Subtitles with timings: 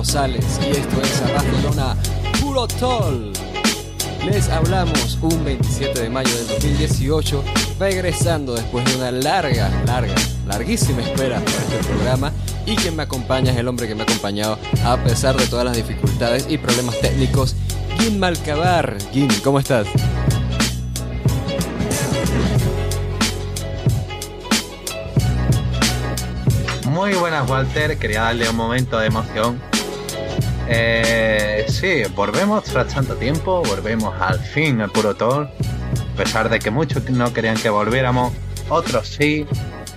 [0.00, 1.94] Rosales y esto es Arras de Lona
[2.40, 3.34] Puro Toll.
[4.24, 7.44] Les hablamos un 27 de mayo del 2018,
[7.78, 10.14] regresando después de una larga, larga,
[10.46, 12.32] larguísima espera para este programa.
[12.64, 15.66] Y quien me acompaña es el hombre que me ha acompañado a pesar de todas
[15.66, 17.54] las dificultades y problemas técnicos,
[17.98, 18.96] Gin Malcabar.
[19.12, 19.86] Gin, ¿cómo estás?
[26.86, 27.98] Muy buenas, Walter.
[27.98, 29.69] Quería darle un momento de emoción.
[30.72, 35.48] Eh, sí, volvemos tras tanto tiempo, volvemos al fin al Puro Tour.
[36.12, 38.32] A pesar de que muchos no querían que volviéramos,
[38.68, 39.46] otros sí.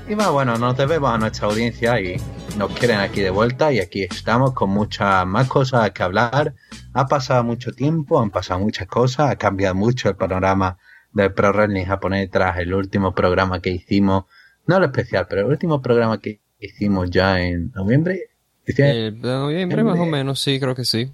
[0.10, 2.18] Y bueno, nos debemos a nuestra audiencia y
[2.58, 6.56] nos quieren aquí de vuelta y aquí estamos con muchas más cosas que hablar.
[6.94, 10.80] Ha pasado mucho tiempo, han pasado muchas cosas, ha cambiado mucho el panorama
[11.12, 14.26] del Pro Wrestling japonés tras el último programa que hicimos,
[14.66, 18.33] no lo especial, pero el último programa que hicimos ya en noviembre.
[18.66, 21.12] Eh, noviembre más o menos, sí, creo que sí.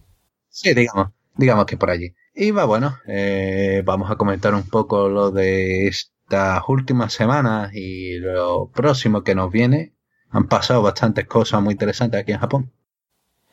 [0.50, 2.14] Sí, digamos, digamos que por allí.
[2.34, 8.18] Y va bueno, eh, vamos a comentar un poco lo de estas últimas semanas y
[8.20, 9.94] lo próximo que nos viene.
[10.30, 12.72] Han pasado bastantes cosas muy interesantes aquí en Japón.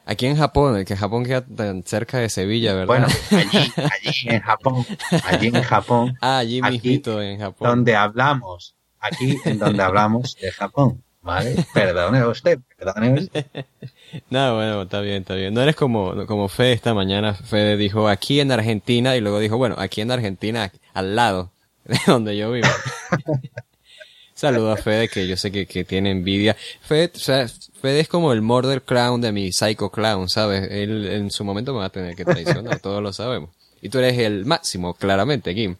[0.05, 2.87] Aquí en Japón, que Japón queda tan cerca de Sevilla, ¿verdad?
[2.87, 3.73] Bueno, allí,
[4.07, 4.87] allí en Japón,
[5.25, 6.17] allí en Japón.
[6.21, 7.69] ah, allí mismito en Japón.
[7.69, 11.03] Donde hablamos, aquí en donde hablamos de Japón.
[11.27, 11.67] ¿Vale?
[11.75, 13.47] Perdone usted, perdone usted.
[14.31, 15.53] no, bueno, está bien, está bien.
[15.53, 17.35] No eres como, como Fede esta mañana.
[17.35, 21.51] Fede dijo aquí en Argentina y luego dijo, bueno, aquí en Argentina, al lado
[21.85, 22.69] de donde yo vivo.
[24.35, 26.57] Saludo a Fede que yo sé que, que tiene envidia.
[26.81, 27.49] Fede, o sea,
[27.83, 30.71] Fede es como el murder clown de mi psycho clown, ¿sabes?
[30.71, 33.51] Él en su momento me va a tener que traicionar, todos lo sabemos.
[33.83, 35.75] Y tú eres el máximo, claramente, Kim.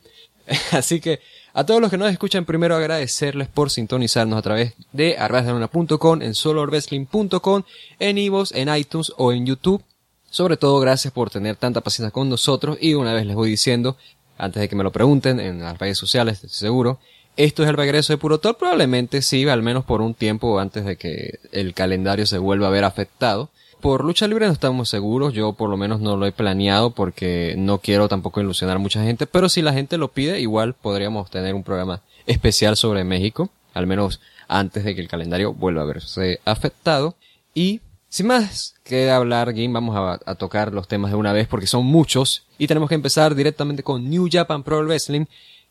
[0.73, 1.21] Así que
[1.59, 6.35] a todos los que nos escuchan, primero agradecerles por sintonizarnos a través de arrasdeluna.com, en
[6.35, 7.63] solorwrestling.com,
[7.99, 9.83] en Ivos, en iTunes o en YouTube.
[10.29, 13.97] Sobre todo, gracias por tener tanta paciencia con nosotros y una vez les voy diciendo,
[14.37, 16.99] antes de que me lo pregunten en las redes sociales, seguro,
[17.39, 20.85] esto es el regreso de Puro Tor, probablemente sí, al menos por un tiempo antes
[20.85, 23.49] de que el calendario se vuelva a ver afectado.
[23.81, 27.55] Por lucha libre no estamos seguros, yo por lo menos no lo he planeado porque
[27.59, 31.31] no quiero tampoco ilusionar a mucha gente, pero si la gente lo pide, igual podríamos
[31.31, 35.87] tener un programa especial sobre México, al menos antes de que el calendario vuelva a
[35.87, 37.15] verse afectado.
[37.55, 39.95] Y sin más que hablar, Game, vamos
[40.25, 43.83] a, tocar los temas de una vez porque son muchos y tenemos que empezar directamente
[43.83, 45.27] con New Japan Pro Wrestling,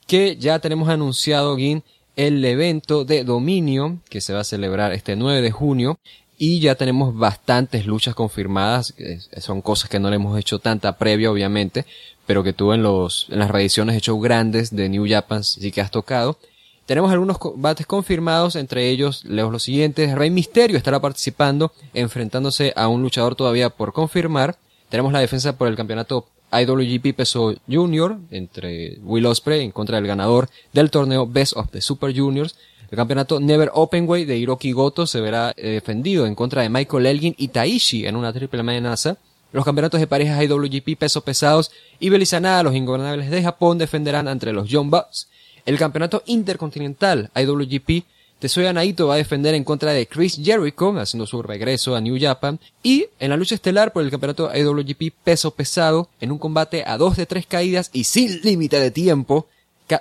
[0.06, 1.84] que ya tenemos anunciado, Gin,
[2.16, 5.98] el evento de dominio que se va a celebrar este 9 de junio
[6.38, 8.94] y ya tenemos bastantes luchas confirmadas,
[9.38, 11.86] son cosas que no le hemos hecho tanta previa obviamente,
[12.26, 15.82] pero que tú en los, en las reediciones hecho grandes de New Japan sí que
[15.82, 16.38] has tocado.
[16.86, 22.88] Tenemos algunos combates confirmados, entre ellos leo los siguientes, Rey Misterio estará participando, enfrentándose a
[22.88, 24.58] un luchador todavía por confirmar.
[24.90, 30.08] Tenemos la defensa por el campeonato IWGP Peso Junior entre Will Ospreay en contra del
[30.08, 32.56] ganador del torneo Best of the Super Juniors.
[32.96, 37.08] El campeonato Never Openweight de Hiroki Goto se verá eh, defendido en contra de Michael
[37.08, 39.18] Elgin y Taishi en una triple amenaza.
[39.52, 44.54] Los campeonatos de parejas IWGP pesos pesados y Belizanada, los ingobernables de Japón, defenderán entre
[44.54, 45.28] los Young Bucks.
[45.66, 48.06] El campeonato intercontinental IWGP
[48.40, 52.18] Tetsuya Naito va a defender en contra de Chris Jericho, haciendo su regreso a New
[52.18, 52.62] Japan.
[52.82, 56.98] Y en la lucha estelar por el campeonato IWGP peso pesado, en un combate a
[56.98, 59.50] dos de tres caídas y sin límite de tiempo,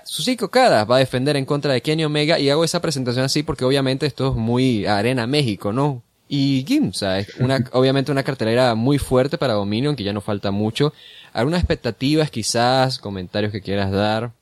[0.05, 3.43] Susiko Kada va a defender en contra de Kenny Omega y hago esa presentación así
[3.43, 6.03] porque obviamente esto es muy Arena México, ¿no?
[6.27, 10.13] Y Gim, o sea, es una, obviamente una cartelera muy fuerte para Dominion, que ya
[10.13, 10.95] no falta mucho.
[11.33, 14.33] ¿Algunas expectativas quizás, comentarios que quieras dar?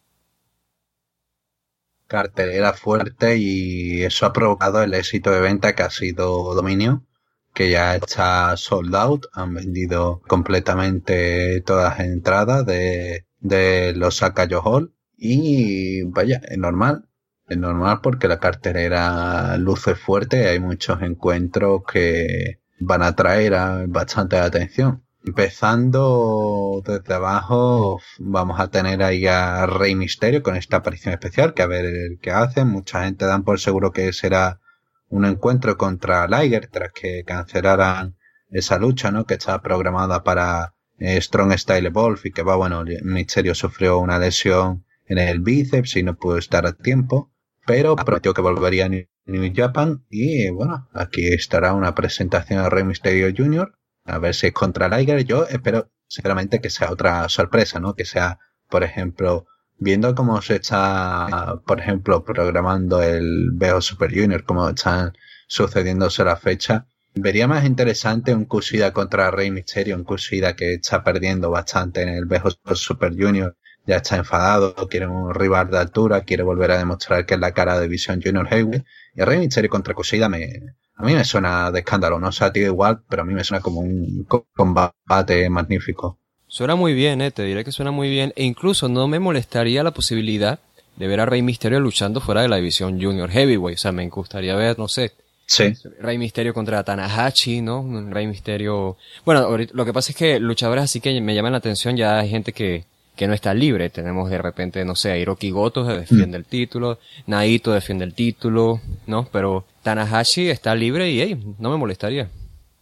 [2.07, 7.07] Cartelera fuerte y eso ha provocado el éxito de venta que ha sido Dominion,
[7.53, 14.63] que ya está sold out, han vendido completamente todas las entradas de, de los Sakayo
[14.63, 14.95] Hall
[15.25, 17.05] y vaya, es normal.
[17.47, 20.49] Es normal porque la cartelera luce fuerte.
[20.49, 25.05] Hay muchos encuentros que van a traer a bastante atención.
[25.25, 31.63] Empezando desde abajo, vamos a tener ahí a Rey Misterio con esta aparición especial, que
[31.63, 32.65] a ver el que hace.
[32.65, 34.61] Mucha gente dan por seguro que será
[35.09, 38.17] un encuentro contra Liger tras que cancelaran
[38.51, 39.25] esa lucha, ¿no?
[39.25, 44.19] Que estaba programada para eh, Strong Style Evolve y que va, bueno, Misterio sufrió una
[44.19, 47.33] lesión en el bíceps y no pudo estar a tiempo,
[47.67, 52.85] pero prometió que volvería a New Japan y bueno, aquí estará una presentación de Rey
[52.85, 53.73] Mysterio Jr.
[54.05, 55.25] A ver si es contra Liger.
[55.25, 57.95] Yo espero sinceramente que sea otra sorpresa, ¿no?
[57.95, 58.39] Que sea,
[58.69, 59.47] por ejemplo,
[59.79, 65.13] viendo cómo se está, por ejemplo, programando el BO Super Junior, cómo están
[65.47, 66.87] sucediéndose la fecha.
[67.15, 72.09] Vería más interesante un Kushida contra Rey Mysterio, un Kushida que está perdiendo bastante en
[72.09, 76.79] el Bejo Super Junior, ya está enfadado, quiere un rival de altura, quiere volver a
[76.79, 78.85] demostrar que es la cara de Vision Junior Heavyweight.
[79.15, 80.49] Y Rey Mysterio contra Kushida me,
[80.97, 83.45] a mí me suena de escándalo, no sé a ti igual, pero a mí me
[83.45, 86.19] suena como un combate magnífico.
[86.47, 89.83] Suena muy bien, eh, te diré que suena muy bien, e incluso no me molestaría
[89.83, 90.61] la posibilidad
[90.97, 94.07] de ver a Rey Mysterio luchando fuera de la división Junior Heavyweight, o sea, me
[94.09, 95.13] gustaría ver, no sé,
[95.47, 95.75] Sí.
[96.01, 97.85] Rey Misterio contra Tanahashi, ¿no?
[98.09, 98.97] Rey Misterio.
[99.25, 102.31] Bueno, lo que pasa es que luchadores así que me llaman la atención ya hay
[102.31, 102.87] gente que,
[103.17, 103.91] que no está libre.
[103.91, 106.41] Tenemos de repente, no sé, Hiroki Goto defiende mm.
[106.41, 109.29] el título, Naito defiende el título, ¿no?
[109.33, 112.31] Pero Tanahashi está libre y, hey, no me molestaría.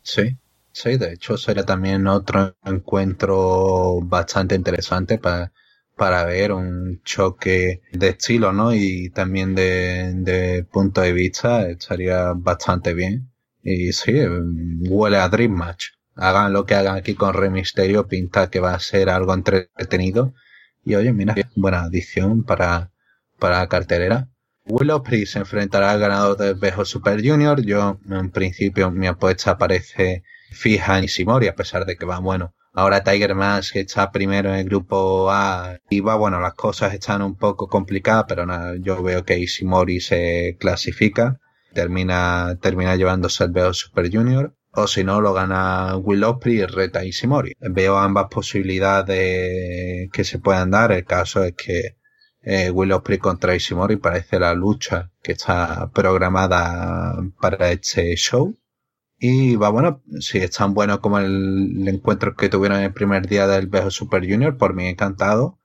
[0.03, 0.37] Sí,
[0.73, 5.53] sí, de hecho será también otro encuentro bastante interesante para
[6.01, 8.73] para ver un choque de estilo, ¿no?
[8.73, 13.31] Y también de, punto de vista estaría bastante bien.
[13.63, 14.15] Y sí,
[14.89, 15.89] huele a Dream Match.
[16.21, 20.35] Hagan lo que hagan aquí con Rey Misterio, pinta que va a ser algo entretenido.
[20.85, 22.93] Y oye, mira, buena adición para,
[23.39, 24.29] para la cartelera.
[24.67, 27.63] Willow Priest se enfrentará al ganador del Bejo Super Junior.
[27.63, 30.23] Yo, en principio, mi apuesta parece
[30.53, 34.61] fija en Ishimori, a pesar de que va bueno Ahora Tiger Mask está primero en
[34.61, 39.03] el grupo A y va, bueno, las cosas están un poco complicadas, pero nada, yo
[39.03, 41.41] veo que Ishimori se clasifica,
[41.75, 46.67] termina, termina llevándose el Veo Super Junior, o si no, lo gana Will Ospreay y
[46.67, 47.55] reta Ishimori.
[47.61, 50.93] Veo ambas posibilidades que se puedan dar.
[50.93, 51.97] El caso es que
[52.43, 58.55] eh, Will Ospreay contra Ishimori parece la lucha que está programada para este show.
[59.19, 63.47] Y va bueno, si es tan bueno como el, encuentro que tuvieron el primer día
[63.47, 65.59] del Bejo Super Junior, por mí encantado.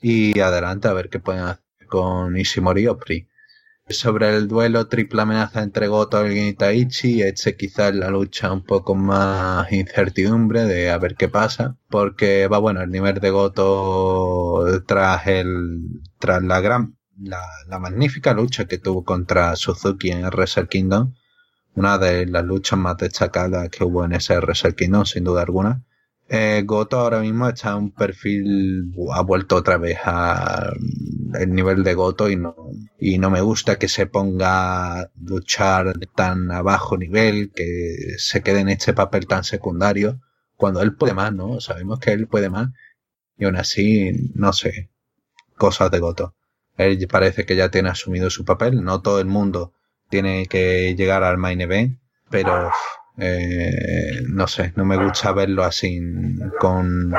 [0.00, 3.28] Y adelante a ver qué pueden hacer con Ishimori y Opri.
[3.88, 8.96] Sobre el duelo triple amenaza entre Goto y Taichi, este quizás la lucha un poco
[8.96, 15.28] más incertidumbre de a ver qué pasa, porque va bueno, el nivel de Goto tras
[15.28, 21.14] el, tras la gran, la, la magnífica lucha que tuvo contra Suzuki en Wrestle Kingdom,
[21.76, 25.85] una de las luchas más destacadas que hubo en ese Wrestle Kingdom, sin duda alguna.
[26.28, 30.74] Eh, Goto ahora mismo está en un perfil, ha vuelto otra vez al
[31.48, 32.56] nivel de Goto y no,
[32.98, 38.42] y no me gusta que se ponga a luchar tan a bajo nivel, que se
[38.42, 40.20] quede en este papel tan secundario,
[40.56, 41.60] cuando él puede más, ¿no?
[41.60, 42.70] Sabemos que él puede más
[43.38, 44.90] y aún así, no sé,
[45.56, 46.34] cosas de Goto.
[46.76, 49.74] Él parece que ya tiene asumido su papel, no todo el mundo
[50.08, 51.98] tiene que llegar al main event,
[52.30, 52.70] pero
[53.18, 56.00] eh, no sé, no me gusta verlo así
[56.58, 57.14] con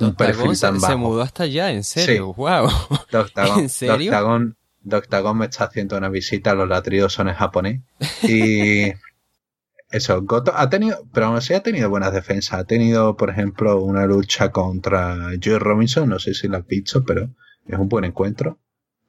[0.00, 0.92] un perfil tan bajo.
[0.92, 2.68] Se mudó hasta allá, en serio, wow.
[3.58, 4.12] ¿En serio?
[4.80, 7.82] Doctagon, me está haciendo una visita a los latridos son en japonés
[8.22, 8.92] y
[9.90, 12.60] eso, Goto ha tenido, pero aún así ha tenido buenas defensas.
[12.60, 17.04] Ha tenido, por ejemplo, una lucha contra Joey Robinson, no sé si lo has visto,
[17.04, 17.30] pero
[17.66, 18.58] es un buen encuentro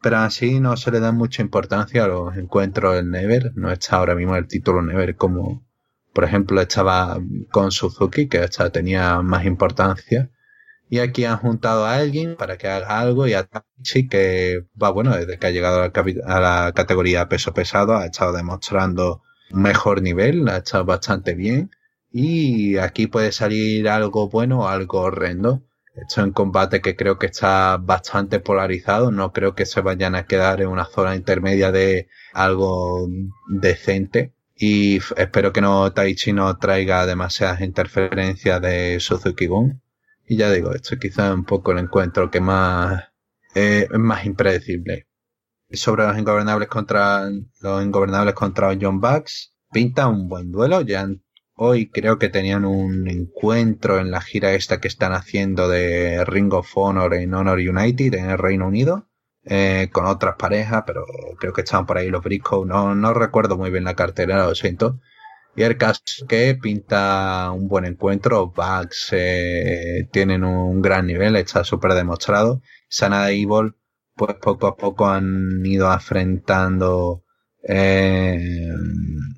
[0.02, 3.52] pero así no se le da mucha importancia a los encuentros del Never.
[3.56, 5.66] No está ahora mismo el título Never como,
[6.14, 7.20] por ejemplo, estaba
[7.52, 10.32] con Suzuki, que esta tenía más importancia.
[10.90, 14.90] Y aquí han juntado a alguien para que haga algo y a Tachi, que va
[14.90, 20.48] bueno, desde que ha llegado a la, categoría peso pesado, ha estado demostrando mejor nivel,
[20.50, 21.72] ha estado bastante bien.
[22.12, 25.64] Y aquí puede salir algo bueno o algo horrendo.
[26.02, 29.12] Esto es un combate que creo que está bastante polarizado.
[29.12, 33.08] No creo que se vayan a quedar en una zona intermedia de algo
[33.48, 34.34] decente.
[34.56, 39.82] Y espero que no Taichi no traiga demasiadas interferencias de Suzuki-gun.
[40.28, 43.04] Y ya digo, esto quizás es un poco el encuentro que más
[43.56, 45.08] eh, es más impredecible.
[45.72, 47.30] Sobre los ingobernables contra
[47.62, 50.82] los ingobernables contra John Bucks, pinta un buen duelo.
[50.82, 51.08] Ya
[51.62, 56.54] Hoy creo que tenían un encuentro en la gira esta que están haciendo de Ring
[56.54, 59.10] of Honor en Honor United en el Reino Unido.
[59.44, 61.04] Eh, con otras parejas, pero
[61.38, 62.66] creo que estaban por ahí los Briscoe.
[62.66, 65.02] No, no recuerdo muy bien la cartera, lo siento.
[65.54, 68.54] Y el caso que pinta un buen encuentro.
[68.56, 72.62] Bugs eh, tienen un gran nivel, está súper demostrado.
[72.88, 73.76] Sana Evil,
[74.16, 77.26] pues poco a poco han ido afrontando
[77.64, 78.74] eh,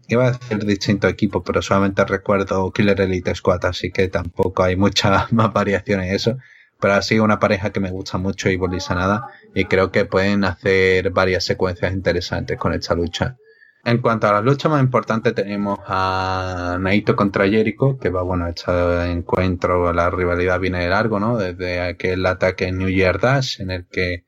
[0.07, 4.75] iba a decir distinto equipo, pero solamente recuerdo Killer Elite Squad, así que tampoco hay
[4.75, 6.37] mucha más variación en eso.
[6.79, 10.43] Pero ha sido una pareja que me gusta mucho y nada y creo que pueden
[10.45, 13.37] hacer varias secuencias interesantes con esta lucha.
[13.83, 18.47] En cuanto a la lucha más importante tenemos a Naito contra Jericho, que va, bueno,
[18.47, 18.71] este
[19.11, 21.37] encuentro, la rivalidad viene de largo, ¿no?
[21.37, 24.25] Desde aquel ataque en New Year Dash, en el que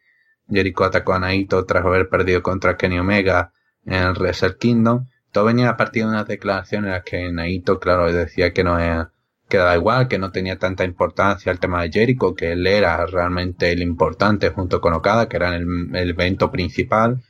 [0.47, 3.51] Jericho atacó a Naito tras haber perdido contra Kenny Omega
[3.85, 5.07] en el Wrestle Kingdom.
[5.31, 8.79] todo venía a partir de unas declaraciones en las que Naito, claro, decía que no
[8.79, 9.11] era,
[9.49, 13.05] que daba igual, que no tenía tanta importancia el tema de Jericho, que él era
[13.05, 17.23] realmente el importante junto con Okada, que era el, el evento principal.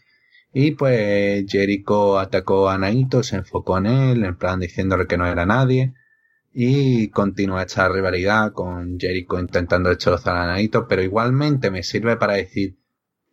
[0.53, 5.25] Y pues Jericho atacó a Naito, se enfocó en él, en plan diciéndole que no
[5.25, 5.93] era nadie.
[6.53, 12.33] Y continúa esta rivalidad con Jericho intentando destrozar a Naito, pero igualmente me sirve para
[12.36, 12.77] decir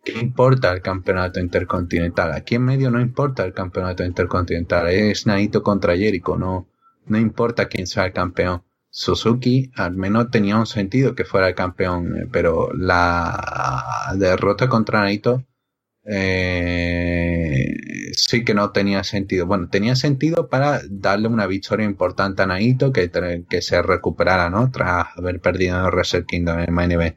[0.03, 2.33] ¿Qué importa el campeonato intercontinental?
[2.33, 4.89] Aquí en medio no importa el campeonato intercontinental.
[4.89, 6.37] Es Naito contra Jericho.
[6.37, 6.67] No,
[7.05, 8.63] no importa quién sea el campeón.
[8.89, 15.01] Suzuki al menos tenía un sentido que fuera el campeón, eh, pero la derrota contra
[15.01, 15.45] Naito
[16.03, 17.75] eh,
[18.13, 19.45] sí que no tenía sentido.
[19.45, 23.11] Bueno, tenía sentido para darle una victoria importante a Naito que,
[23.47, 24.71] que se recuperara, ¿no?
[24.71, 27.15] Tras haber perdido en el Wrestle Kingdom en MNB.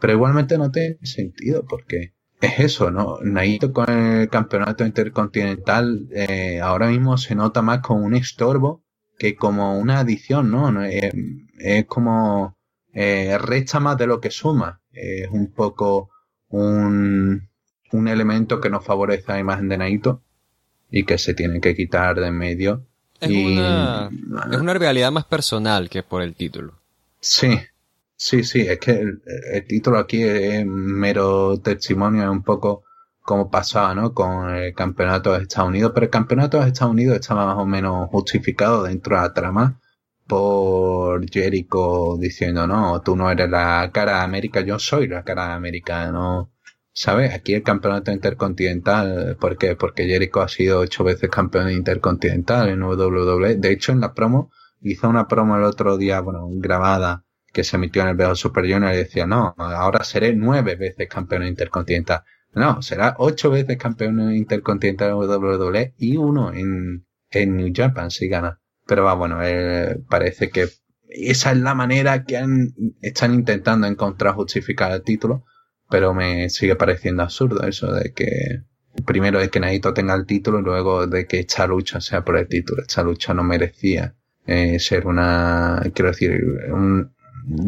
[0.00, 3.18] Pero igualmente no tiene sentido porque es eso, ¿no?
[3.22, 8.82] Naito con el campeonato intercontinental eh, ahora mismo se nota más como un estorbo
[9.16, 10.82] que como una adición, ¿no?
[10.82, 12.56] Es, como
[12.92, 14.80] eh, resta más de lo que suma.
[14.90, 16.10] Es un poco
[16.48, 17.48] un,
[17.92, 20.22] un elemento que no favorece a la imagen de Naito
[20.90, 22.84] y que se tiene que quitar de en medio.
[23.20, 24.10] Es, una,
[24.50, 26.80] es una realidad más personal que por el título.
[27.20, 27.56] Sí,
[28.16, 32.84] Sí, sí, es que el, título aquí es mero testimonio, es un poco
[33.20, 34.14] como pasaba, ¿no?
[34.14, 37.66] Con el campeonato de Estados Unidos, pero el campeonato de Estados Unidos estaba más o
[37.66, 39.80] menos justificado dentro de la trama
[40.26, 45.48] por Jericho diciendo, no, tú no eres la cara de América, yo soy la cara
[45.48, 46.52] de América, ¿no?
[46.94, 47.34] ¿Sabes?
[47.34, 49.76] Aquí el campeonato intercontinental, ¿por qué?
[49.76, 53.56] Porque Jericho ha sido ocho veces campeón intercontinental en WWE.
[53.56, 54.50] De hecho, en la promo,
[54.80, 58.82] hizo una promo el otro día, bueno, grabada, que se emitió en el Super Superior
[58.92, 62.22] y decía, no, ahora seré nueve veces campeón intercontinental.
[62.54, 68.28] No, será ocho veces campeón intercontinental en WWE y uno en, en New Japan si
[68.28, 68.60] gana.
[68.86, 70.68] Pero va, bueno, eh, parece que
[71.08, 75.44] esa es la manera que han, están intentando encontrar justificar el título,
[75.88, 78.62] pero me sigue pareciendo absurdo eso de que
[79.06, 82.36] primero de que Naito tenga el título y luego de que esta lucha sea por
[82.38, 82.82] el título.
[82.82, 84.14] Esta lucha no merecía
[84.46, 86.32] eh, ser una, quiero decir,
[86.70, 87.14] un,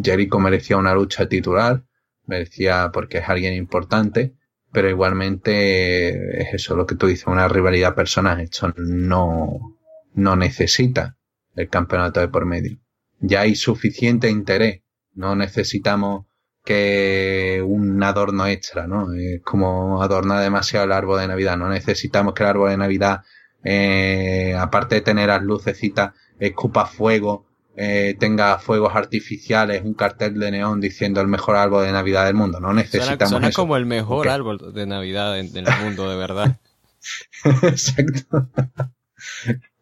[0.03, 1.85] Jericho merecía una lucha titular,
[2.27, 4.35] merecía porque es alguien importante,
[4.73, 8.41] pero igualmente es eso lo que tú dices, una rivalidad personal.
[8.41, 9.79] Esto no,
[10.15, 11.17] no necesita
[11.55, 12.79] el campeonato de por medio.
[13.21, 14.83] Ya hay suficiente interés.
[15.15, 16.27] No necesitamos
[16.65, 19.13] que un adorno extra, ¿no?
[19.13, 21.57] Es como adornar demasiado el árbol de Navidad.
[21.57, 23.21] No necesitamos que el árbol de Navidad,
[23.63, 30.51] eh, aparte de tener las lucecitas, escupa fuego eh, tenga fuegos artificiales, un cartel de
[30.53, 32.61] neón diciendo el mejor árbol de Navidad del mundo.
[32.61, 36.57] No necesitamos suena, como el mejor árbol de Navidad en, el mundo, de verdad.
[37.63, 38.49] Exacto.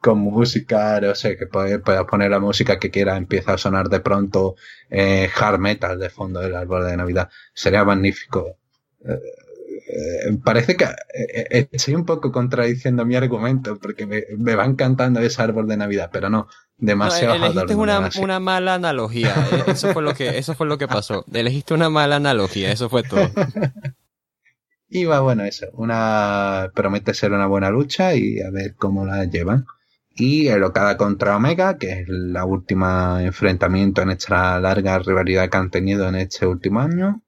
[0.00, 4.00] Con música, no sé, que puedes poner la música que quiera, empieza a sonar de
[4.00, 4.56] pronto
[4.90, 7.28] eh, hard metal de fondo del árbol de Navidad.
[7.52, 8.56] Sería magnífico.
[9.04, 9.20] Eh,
[9.92, 10.86] eh, parece que
[11.70, 16.08] estoy un poco contradiciendo mi argumento porque me, me va encantando ese árbol de Navidad,
[16.10, 17.38] pero no, demasiado.
[17.38, 19.34] No, elegiste una, una, mala analogía.
[19.52, 21.26] Eh, eso fue lo que, eso fue lo que pasó.
[21.32, 23.28] Elegiste una mala analogía, eso fue todo.
[24.88, 25.66] y va bueno eso.
[25.74, 29.66] Una promete ser una buena lucha y a ver cómo la llevan.
[30.14, 35.56] Y el Okada contra Omega, que es la última enfrentamiento en esta larga rivalidad que
[35.56, 37.22] han tenido en este último año.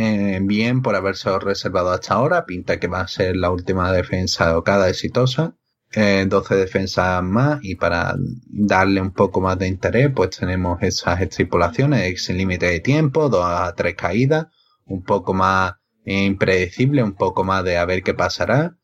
[0.00, 2.46] Eh, bien por haberse reservado hasta ahora.
[2.46, 5.56] Pinta que va a ser la última defensa de Okada exitosa
[5.92, 8.14] eh, 12 defensas más y para
[8.46, 13.44] darle un poco más de interés pues tenemos esas estipulaciones sin límite de tiempo, dos
[13.44, 14.46] a tres caídas,
[14.86, 15.72] un poco más
[16.04, 18.76] impredecible, un poco más de a ver qué pasará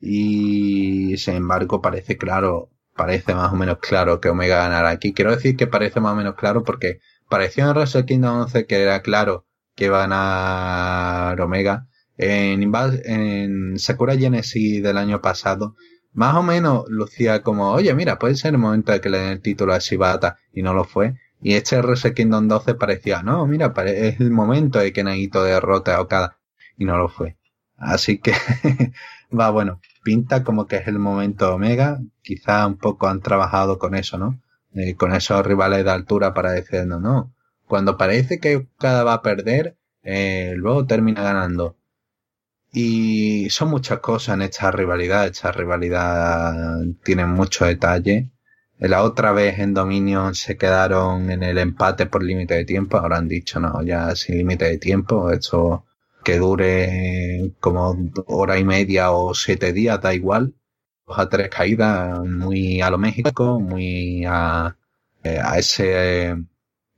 [0.00, 5.12] y sin embargo parece claro, parece más o menos claro que Omega ganará aquí.
[5.12, 8.82] Quiero decir que parece más o menos claro porque pareció en Wrestle Kingdom 11 que
[8.82, 9.44] era claro
[9.74, 11.86] que iba a Omega.
[12.16, 12.72] En,
[13.04, 15.74] en Sakura Genesis del año pasado
[16.14, 19.32] más o menos lucía como, oye, mira, puede ser el momento de que le den
[19.32, 21.16] el título a Shibata y no lo fue.
[21.42, 25.90] Y este RS Kingdom 12 parecía, no, mira, es el momento de que Nagito derrote
[25.90, 26.38] a Okada
[26.78, 27.36] y no lo fue.
[27.76, 28.32] Así que
[29.38, 31.98] va, bueno, pinta como que es el momento Omega.
[32.22, 34.40] Quizá un poco han trabajado con eso, ¿no?
[34.74, 37.33] Eh, con esos rivales de altura para decir, no, no.
[37.74, 41.76] Cuando parece que Okada va a perder, eh, luego termina ganando.
[42.72, 45.26] Y son muchas cosas en esta rivalidad.
[45.26, 46.54] Esta rivalidad
[47.02, 48.30] tiene mucho detalle.
[48.78, 52.96] La otra vez en Dominion se quedaron en el empate por límite de tiempo.
[52.96, 55.32] Ahora han dicho, no, ya sin límite de tiempo.
[55.32, 55.84] Esto
[56.22, 57.96] que dure como
[58.28, 60.54] hora y media o siete días, da igual.
[61.08, 64.76] a tres caídas, muy a lo México, muy a,
[65.24, 66.36] eh, a ese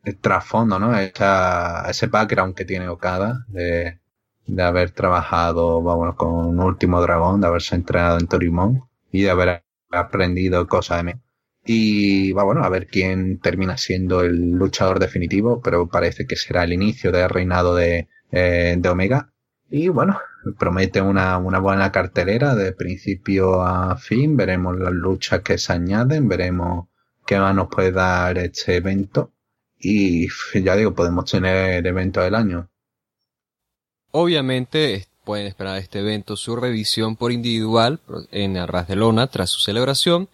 [0.07, 0.97] eh, trasfondo, ¿no?
[0.99, 4.01] Esa, ese background que tiene Okada de,
[4.47, 9.65] de haber trabajado, vamos, con Último Dragón, de haberse entrenado en Torimón y de haber
[9.91, 11.13] aprendido cosas de mí.
[11.65, 16.65] Y va bueno, a ver quién termina siendo el luchador definitivo, pero parece que será
[16.65, 19.33] el inicio del reinado de, eh, de Omega.
[19.69, 20.21] Y bueno,
[20.59, 24.37] promete una, una buena cartelera de principio a fin.
[24.37, 26.89] Veremos las luchas que se añaden, veremos
[27.27, 29.33] qué más nos puede dar este evento.
[29.79, 32.69] Y ya digo, podemos tener evento del año.
[34.11, 39.61] Obviamente pueden esperar este evento su revisión por individual en Arras de Lona tras su
[39.61, 40.29] celebración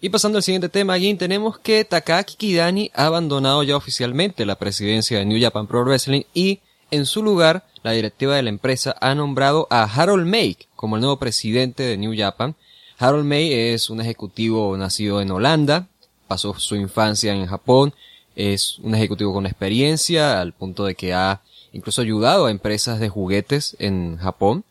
[0.00, 4.54] y pasando al siguiente tema, aquí tenemos que Takaki Kidani ha abandonado ya oficialmente la
[4.54, 6.60] presidencia de New Japan Pro Wrestling y,
[6.92, 11.00] en su lugar, la directiva de la empresa ha nombrado a Harold May como el
[11.00, 12.54] nuevo presidente de New Japan.
[12.96, 15.88] Harold May es un ejecutivo nacido en Holanda,
[16.28, 17.92] pasó su infancia en Japón,
[18.38, 21.42] es un ejecutivo con experiencia al punto de que ha
[21.72, 24.64] incluso ayudado a empresas de juguetes en Japón.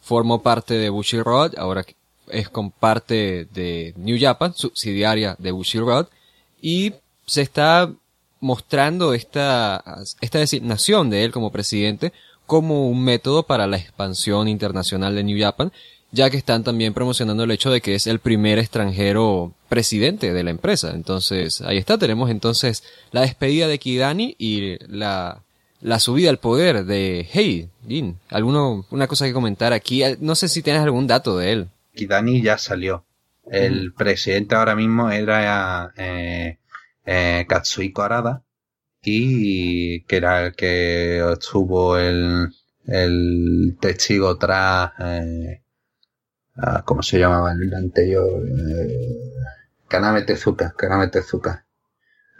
[0.00, 1.84] Formó parte de Bushiroad, ahora
[2.28, 6.06] es con parte de New Japan, subsidiaria de Bushiroad,
[6.62, 6.94] y
[7.26, 7.92] se está
[8.40, 9.84] mostrando esta,
[10.22, 12.14] esta designación de él como presidente
[12.46, 15.72] como un método para la expansión internacional de New Japan,
[16.10, 20.42] ya que están también promocionando el hecho de que es el primer extranjero presidente de
[20.42, 20.90] la empresa.
[20.90, 25.42] Entonces, ahí está, tenemos entonces la despedida de Kidani y la,
[25.80, 28.18] la subida al poder de Hey, Jin.
[28.28, 30.02] ¿Alguno, una cosa que comentar aquí?
[30.18, 31.68] No sé si tienes algún dato de él.
[31.94, 33.04] Kidani ya salió.
[33.46, 36.58] El presidente ahora mismo era eh,
[37.06, 38.42] eh, Katsuhiko Arada
[39.02, 42.48] y que era el que obtuvo el,
[42.86, 45.62] el testigo tras eh,
[46.56, 48.42] ah, ¿cómo se llamaba el anterior?
[49.90, 51.66] Eh, Kaname Tezuka, Kaname Tezuka.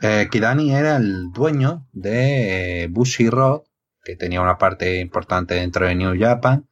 [0.02, 3.62] Eh, Kidani era el dueño de Bushi Road,
[4.04, 6.68] que tenía una parte importante dentro de New Japan,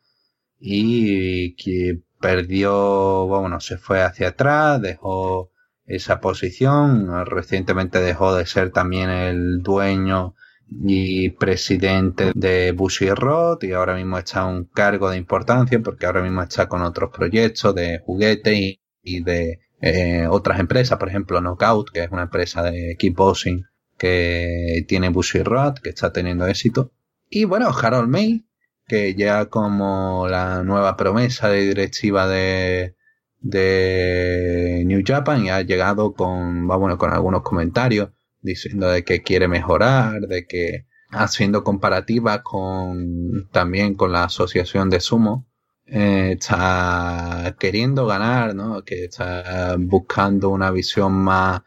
[0.59, 5.51] y que perdió, bueno, se fue hacia atrás, dejó
[5.85, 10.35] esa posición, recientemente dejó de ser también el dueño
[10.71, 16.23] y presidente de Bushy Road y ahora mismo está un cargo de importancia porque ahora
[16.23, 21.91] mismo está con otros proyectos de juguete y, de eh, otras empresas, por ejemplo Knockout,
[21.91, 26.93] que es una empresa de kickboxing que tiene Bushy Road, que está teniendo éxito.
[27.29, 28.47] Y bueno, Harold May,
[28.87, 32.97] que ya como la nueva promesa de directiva de,
[33.41, 38.11] de New Japan y ha llegado con, bueno, con algunos comentarios
[38.41, 45.01] diciendo de que quiere mejorar, de que haciendo comparativas con también con la asociación de
[45.01, 45.47] sumo,
[45.89, 48.83] eh, está queriendo ganar, ¿no?
[48.85, 51.63] Que está buscando una visión más,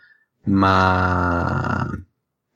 [0.46, 1.88] más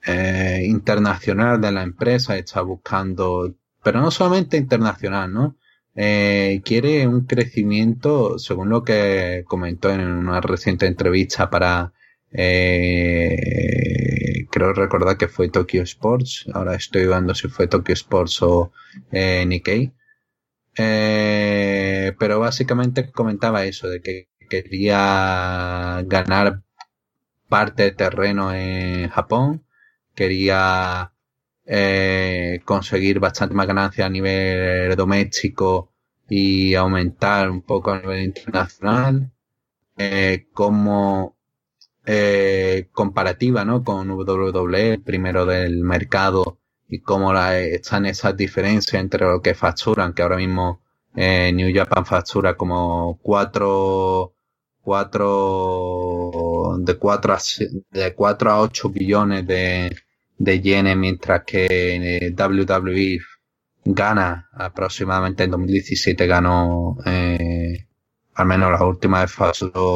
[0.06, 5.58] eh, internacional de la empresa, está buscando pero no solamente internacional, ¿no?
[5.95, 11.93] Eh, quiere un crecimiento, según lo que comentó en una reciente entrevista para,
[12.32, 13.38] eh,
[14.49, 18.71] creo recordar que fue Tokyo Sports, ahora estoy dudando si fue Tokyo Sports o
[19.12, 19.93] eh, Nikkei,
[20.78, 26.64] eh, pero básicamente comentaba eso, de que quería ganar
[27.50, 29.66] parte de terreno en Japón,
[30.16, 31.14] quería
[31.66, 35.94] eh, conseguir bastante más ganancias a nivel doméstico
[36.30, 39.32] y aumentar un poco a nivel internacional,
[39.98, 41.38] eh, como
[42.06, 43.84] eh, comparativa ¿no?
[43.84, 50.13] con WWE, primero del mercado, y cómo la, están esas diferencias entre lo que facturan,
[50.13, 50.82] que ahora mismo
[51.15, 54.34] eh, New Japan factura como cuatro,
[54.82, 57.39] cuatro, de cuatro a,
[57.91, 59.95] de cuatro a ocho billones de,
[60.38, 63.19] de yenes, mientras que WWE
[63.86, 67.88] gana aproximadamente en 2017 ganó eh,
[68.36, 69.34] al menos la última vez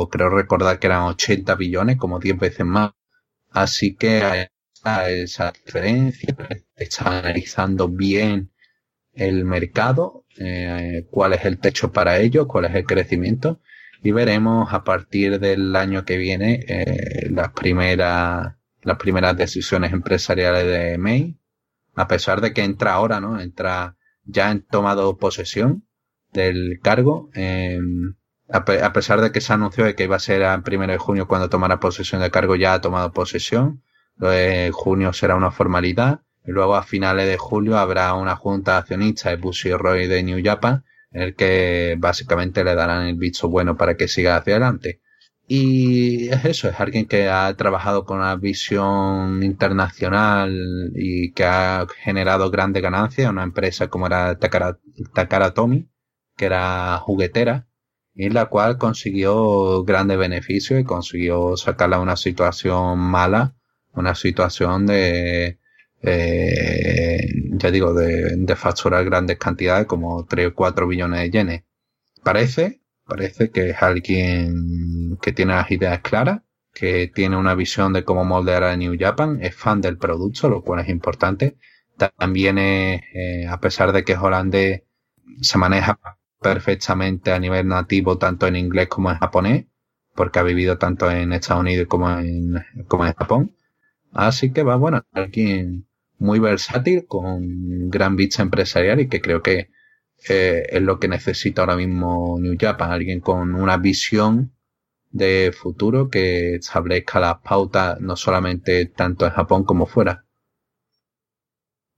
[0.10, 2.92] creo recordar que eran 80 billones, como 10 veces más.
[3.52, 4.50] Así que
[4.84, 6.36] esa diferencia,
[6.80, 8.52] está analizando bien
[9.14, 13.62] el mercado, eh, cuál es el techo para ello, cuál es el crecimiento
[14.02, 20.66] y veremos a partir del año que viene eh, las primeras las primeras decisiones empresariales
[20.66, 21.38] de May,
[21.96, 23.40] a pesar de que entra ahora, ¿no?
[23.42, 25.86] Entra, ya han tomado posesión
[26.32, 28.16] del cargo, em,
[28.50, 28.64] a,
[28.94, 31.50] pesar de que se anunció de que iba a ser el primero de junio cuando
[31.50, 33.84] tomara posesión del cargo, ya ha tomado posesión,
[34.72, 39.36] junio será una formalidad, y luego a finales de julio habrá una junta accionista de
[39.36, 43.96] Bushi Roy de New Japan, en el que básicamente le darán el bicho bueno para
[43.96, 45.00] que siga hacia adelante.
[45.48, 51.86] Y es eso, es alguien que ha trabajado con una visión internacional y que ha
[52.02, 54.80] generado grandes ganancias, una empresa como era Takara,
[55.14, 55.88] Takara Tomy,
[56.36, 57.68] que era juguetera,
[58.16, 63.56] y la cual consiguió grandes beneficios y consiguió sacarla a una situación mala,
[63.94, 65.59] una situación de,
[66.02, 67.20] eh,
[67.52, 71.64] ya digo, de, de facturar grandes cantidades como 3 o 4 billones de yenes.
[72.24, 76.42] Parece Parece que es alguien que tiene las ideas claras,
[76.74, 80.62] que tiene una visión de cómo moldear a New Japan, es fan del producto, lo
[80.64, 81.58] cual es importante.
[81.98, 84.84] También es, eh, a pesar de que es holandés,
[85.42, 86.00] se maneja
[86.42, 89.66] perfectamente a nivel nativo tanto en inglés como en japonés,
[90.16, 93.56] porque ha vivido tanto en Estados Unidos como en, como en Japón.
[94.14, 95.88] Así que va, bueno, alguien
[96.20, 99.70] muy versátil, con gran vista empresarial y que creo que
[100.28, 104.54] eh, es lo que necesita ahora mismo New Japan, alguien con una visión
[105.12, 110.26] de futuro que establezca las pautas no solamente tanto en Japón como fuera.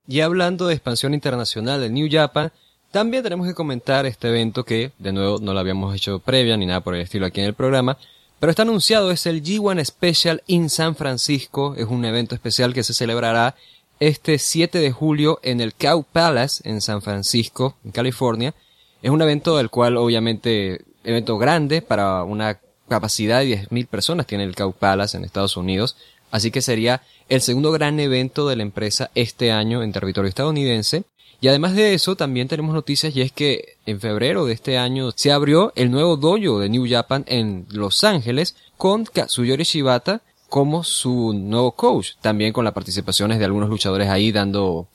[0.07, 2.51] Y hablando de expansión internacional de New Japan,
[2.91, 6.65] también tenemos que comentar este evento que, de nuevo, no lo habíamos hecho previa ni
[6.65, 7.97] nada por el estilo aquí en el programa,
[8.39, 12.83] pero está anunciado, es el G1 Special in San Francisco, es un evento especial que
[12.83, 13.55] se celebrará
[14.01, 18.55] este 7 de julio en el Cow Palace en San Francisco, en California.
[19.03, 22.59] Es un evento del cual obviamente, evento grande para una
[22.89, 25.97] capacidad de 10.000 personas tiene el Cow Palace en Estados Unidos.
[26.31, 31.03] Así que sería el segundo gran evento de la empresa este año en territorio estadounidense.
[31.39, 35.11] Y además de eso, también tenemos noticias y es que en febrero de este año
[35.15, 40.83] se abrió el nuevo dojo de New Japan en Los Ángeles con Katsuyori Shibata, como
[40.83, 44.85] su nuevo coach, también con las participaciones de algunos luchadores ahí dando,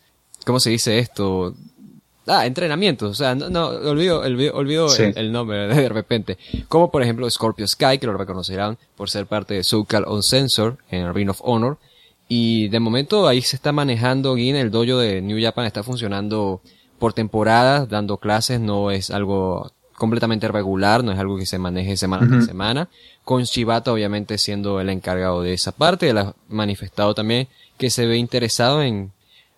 [0.45, 1.55] ¿cómo se dice esto?
[2.27, 6.37] Ah, entrenamientos, o sea, no, no olvido, olvido, el, nombre de repente.
[6.69, 10.77] Como por ejemplo Scorpio Sky, que lo reconocerán por ser parte de Soul On Sensor
[10.91, 11.79] en Ring of Honor.
[12.29, 16.61] Y de momento ahí se está manejando bien el dojo de New Japan está funcionando
[16.99, 21.97] por temporadas, dando clases, no es algo completamente regular, no es algo que se maneje
[21.97, 22.89] semana tras semana.
[23.25, 28.07] Con Shibata obviamente siendo el encargado de esa parte, él ha manifestado también que se
[28.07, 29.13] ve interesado en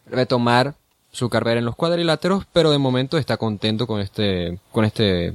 [0.07, 0.75] retomar
[1.11, 5.35] su carrera en los cuadriláteros, pero de momento está contento con este, con este,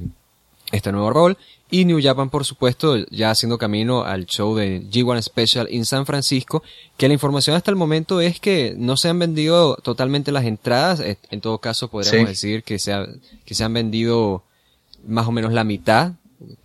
[0.72, 1.36] este nuevo rol.
[1.70, 6.06] Y New Japan, por supuesto, ya haciendo camino al show de G1 Special en San
[6.06, 6.62] Francisco,
[6.96, 11.02] que la información hasta el momento es que no se han vendido totalmente las entradas,
[11.02, 12.94] en todo caso podríamos decir que se,
[13.44, 14.44] que se han vendido
[15.06, 16.12] más o menos la mitad,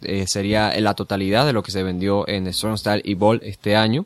[0.01, 3.75] eh, sería la totalidad de lo que se vendió en Strong Style y Ball este
[3.75, 4.05] año.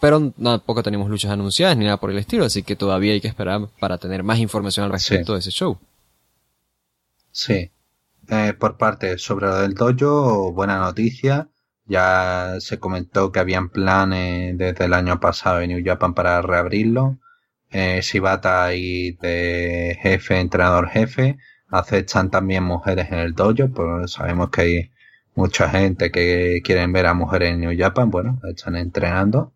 [0.00, 3.28] Pero tampoco tenemos luchas anunciadas ni nada por el estilo, así que todavía hay que
[3.28, 5.78] esperar para tener más información al respecto de ese show.
[7.30, 7.70] Sí.
[8.28, 11.48] Eh, por parte sobre lo del dojo, buena noticia.
[11.86, 17.18] Ya se comentó que habían planes desde el año pasado en New Japan para reabrirlo.
[17.70, 21.38] Eh, Shibata y de jefe, entrenador jefe
[21.70, 24.90] aceptan también mujeres en el dojo, pues sabemos que hay
[25.34, 29.54] mucha gente que quieren ver a mujeres en New Japan, bueno, están entrenando,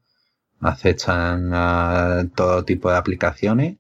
[0.61, 3.79] aceptan todo tipo de aplicaciones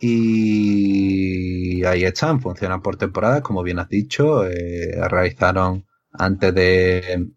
[0.00, 7.30] y ahí están, funcionan por temporadas, como bien has dicho, eh, realizaron antes de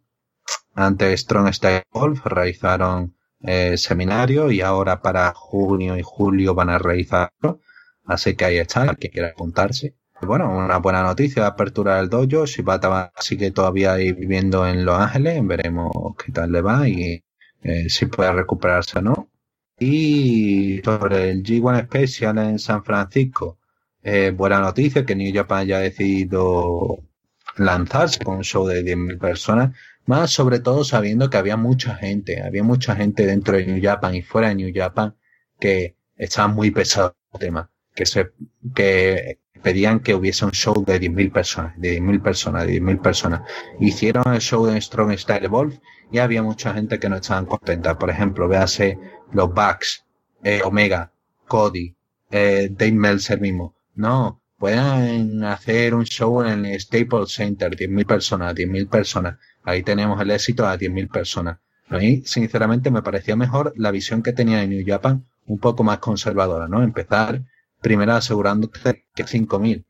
[0.76, 6.69] antes de Strong Style Golf, realizaron eh, seminario y ahora para junio y julio van
[6.69, 7.62] a realizarlo,
[8.06, 12.45] así que ahí están, el que quiera apuntarse bueno, una buena noticia, apertura del dojo.
[12.45, 15.45] Shibata sigue todavía ahí viviendo en Los Ángeles.
[15.45, 15.91] Veremos
[16.23, 17.23] qué tal le va y
[17.63, 19.29] eh, si puede recuperarse o no.
[19.79, 23.59] Y sobre el G1 Special en San Francisco,
[24.03, 26.99] eh, buena noticia que New Japan haya decidido
[27.57, 29.75] lanzarse con un show de 10.000 personas.
[30.05, 34.15] Más sobre todo sabiendo que había mucha gente, había mucha gente dentro de New Japan
[34.15, 35.15] y fuera de New Japan
[35.59, 37.71] que estaba muy pesado el tema.
[37.95, 38.31] Que se,
[38.75, 43.41] que pedían que hubiese un show de 10.000 personas, de 10.000 personas, de 10.000 personas.
[43.80, 45.80] Hicieron el show de Strong Style Evolve
[46.12, 47.97] y había mucha gente que no estaban contenta.
[47.97, 48.99] Por ejemplo, véase
[49.32, 50.06] los Bucks,
[50.43, 51.12] eh, Omega,
[51.47, 51.95] Cody,
[52.30, 53.76] eh, Dave Meltzer mismo.
[53.95, 59.38] No, pueden hacer un show en el Staples Center, 10.000 personas, 10.000 personas.
[59.63, 61.58] Ahí tenemos el éxito a 10.000 personas.
[61.89, 65.84] A mí, sinceramente, me parecía mejor la visión que tenía en New Japan, un poco
[65.84, 66.82] más conservadora, ¿no?
[66.82, 67.43] Empezar
[67.83, 69.85] primero asegurándote que 5.000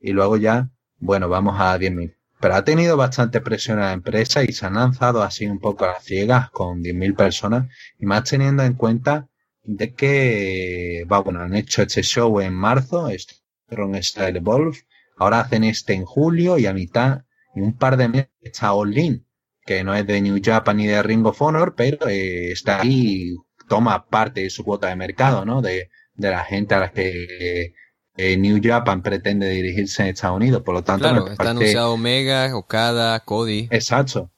[0.00, 2.16] y luego ya, bueno, vamos a 10.000.
[2.40, 5.84] Pero ha tenido bastante presión a la empresa y se han lanzado así un poco
[5.84, 9.28] a las ciegas con 10.000 personas y más teniendo en cuenta
[9.62, 14.78] de que, bueno, han hecho este show en marzo, Strong Style Evolve,
[15.22, 17.22] Ahora hacen este en julio y a mitad,
[17.54, 19.24] y un par de meses está All In,
[19.64, 23.36] que no es de New Japan ni de Ring of Honor, pero eh, está ahí,
[23.68, 25.62] toma parte de su cuota de mercado, ¿no?
[25.62, 27.74] De, de la gente a la que
[28.16, 30.62] eh, New Japan pretende dirigirse en Estados Unidos.
[30.62, 33.68] Por lo tanto, claro, está anunciado Omega, Okada, Cody.
[33.70, 34.30] Exacto.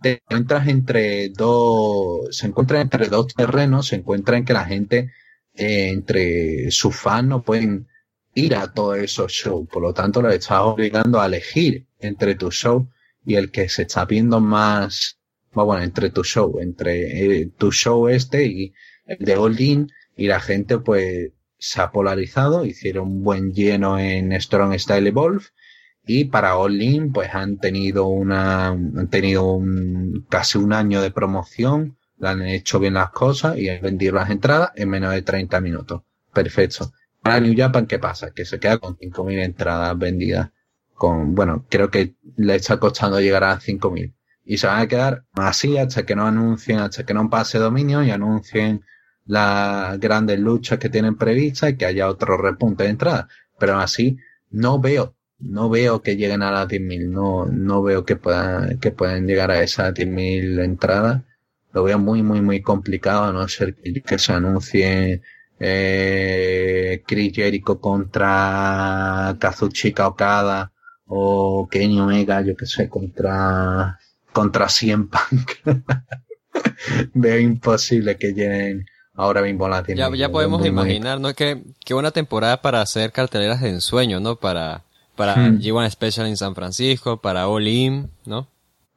[0.00, 5.12] Te encuentras entre dos, se encuentra entre dos terrenos, se encuentra en que la gente,
[5.54, 7.86] eh, entre sus fans no pueden
[8.34, 9.68] ir a todos esos shows.
[9.68, 12.88] Por lo tanto, lo estás obligando a elegir entre tu show
[13.24, 15.18] y el que se está viendo más,
[15.52, 18.74] bueno, entre tu show, entre eh, tu show este y
[19.06, 19.56] el de All
[20.16, 25.44] y la gente pues se ha polarizado, hicieron un buen lleno en Strong Style Evolve
[26.04, 31.10] y para All In pues han tenido una, han tenido un, casi un año de
[31.12, 35.60] promoción, han hecho bien las cosas y han vendido las entradas en menos de 30
[35.60, 36.02] minutos.
[36.32, 36.92] Perfecto.
[37.22, 38.32] Para New Japan, ¿qué pasa?
[38.32, 40.50] Que se queda con 5.000 entradas vendidas.
[40.94, 44.12] Con, bueno, creo que le está costando llegar a 5.000.
[44.44, 48.02] Y se van a quedar así hasta que no anuncien, hasta que no pase dominio
[48.02, 48.82] y anuncien
[49.26, 53.28] las grandes luchas que tienen previstas y que haya otro repunte de entrada.
[53.58, 54.18] Pero así
[54.50, 58.90] no veo, no veo que lleguen a las 10.000, no, no veo que puedan, que
[58.92, 61.22] puedan llegar a esas 10.000 entradas.
[61.72, 65.22] Lo veo muy, muy, muy complicado, a no ser que, se anuncie
[65.58, 70.72] eh, Chris Jericho contra Kazuchika Okada
[71.06, 73.98] o Kenny Omega, yo que sé, contra,
[74.32, 75.52] contra Cien Punk.
[77.14, 78.86] veo imposible que lleguen
[79.22, 80.00] ahora mismo la tiene.
[80.00, 81.32] Ya, ya podemos imaginar, ¿no?
[81.34, 84.36] Que, qué buena temporada para hacer carteleras de ensueño, ¿no?
[84.36, 84.82] Para,
[85.16, 85.60] para hmm.
[85.60, 88.48] G1 Special en San Francisco, para All In, ¿no?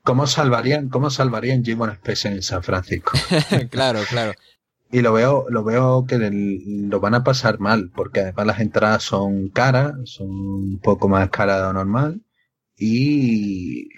[0.04, 3.12] ¿Cómo salvarían, cómo salvarían G1 Special en San Francisco?
[3.70, 4.34] claro, claro.
[4.92, 9.04] Y lo veo, lo veo que lo van a pasar mal, porque además las entradas
[9.04, 12.22] son caras, son un poco más caras de lo normal,
[12.78, 13.90] y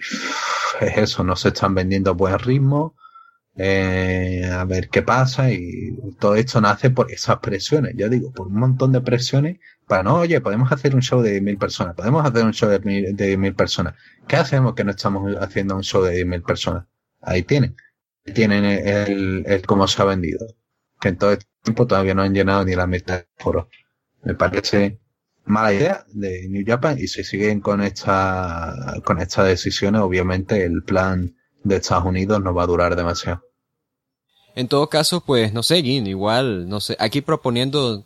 [0.80, 2.94] es eso, no se están vendiendo a buen ritmo,
[3.58, 8.46] eh, a ver qué pasa y todo esto nace por esas presiones, ya digo, por
[8.46, 12.24] un montón de presiones para no, oye, podemos hacer un show de mil personas, podemos
[12.24, 13.94] hacer un show de mil, de mil personas.
[14.28, 16.84] ¿Qué hacemos que no estamos haciendo un show de mil personas?
[17.20, 17.74] Ahí tienen,
[18.32, 20.46] tienen el, el, cómo se ha vendido,
[21.00, 23.70] que en todo este tiempo todavía no han llenado ni la mitad de foro.
[24.22, 25.00] Me parece
[25.46, 30.84] mala idea de New Japan y si siguen con esta, con estas decisiones, obviamente el
[30.84, 33.47] plan de Estados Unidos no va a durar demasiado.
[34.58, 38.02] En todo caso, pues, no sé, Gin, igual, no sé, aquí proponiendo,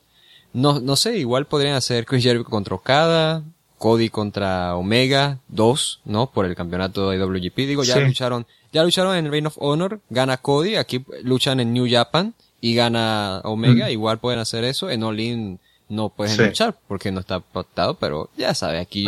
[0.52, 3.42] no, no sé, igual podrían hacer Chris Jericho contra Okada,
[3.78, 6.26] Cody contra Omega 2, ¿no?
[6.30, 7.56] Por el campeonato de WGP.
[7.56, 11.86] Digo, ya lucharon, ya lucharon en Reign of Honor, gana Cody, aquí luchan en New
[11.90, 13.92] Japan y gana Omega, mm.
[13.92, 18.28] igual pueden hacer eso, en All In no pueden luchar porque no está pactado, pero
[18.36, 19.06] ya sabe, aquí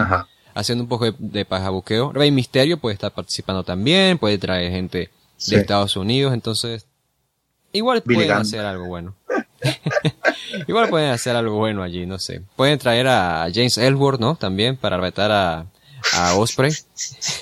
[0.55, 2.11] haciendo un poco de, de pajabuqueo.
[2.11, 5.11] Rey Misterio puede estar participando también, puede traer gente
[5.47, 6.87] de Estados Unidos, entonces
[7.75, 9.15] Igual pueden hacer algo bueno.
[10.69, 12.41] Igual pueden hacer algo bueno allí, no sé.
[12.55, 14.37] Pueden traer a James Ellsworth, ¿no?
[14.37, 15.67] También para retar a,
[16.13, 16.73] a Osprey.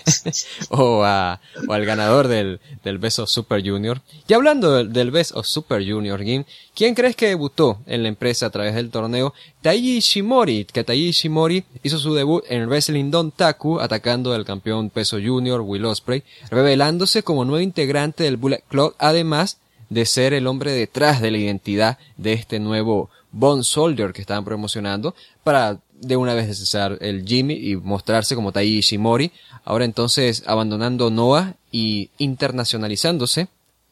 [0.71, 4.01] o, a, o al ganador del, del Best of Super Junior.
[4.27, 8.09] Y hablando del, del Best of Super Junior Game, ¿quién crees que debutó en la
[8.09, 9.35] empresa a través del torneo?
[9.61, 14.88] Taiji Shimori, que Taiji Shimori hizo su debut en Wrestling Don Taku, atacando al campeón
[14.88, 19.59] peso junior Will Osprey, revelándose como nuevo integrante del Bullet Club, además
[19.93, 24.45] de ser el hombre detrás de la identidad de este nuevo Bond Soldier que estaban
[24.45, 29.33] promocionando para de una vez cesar el Jimmy y mostrarse como Tai Ishimori,
[29.65, 33.49] ahora entonces abandonando Noah y internacionalizándose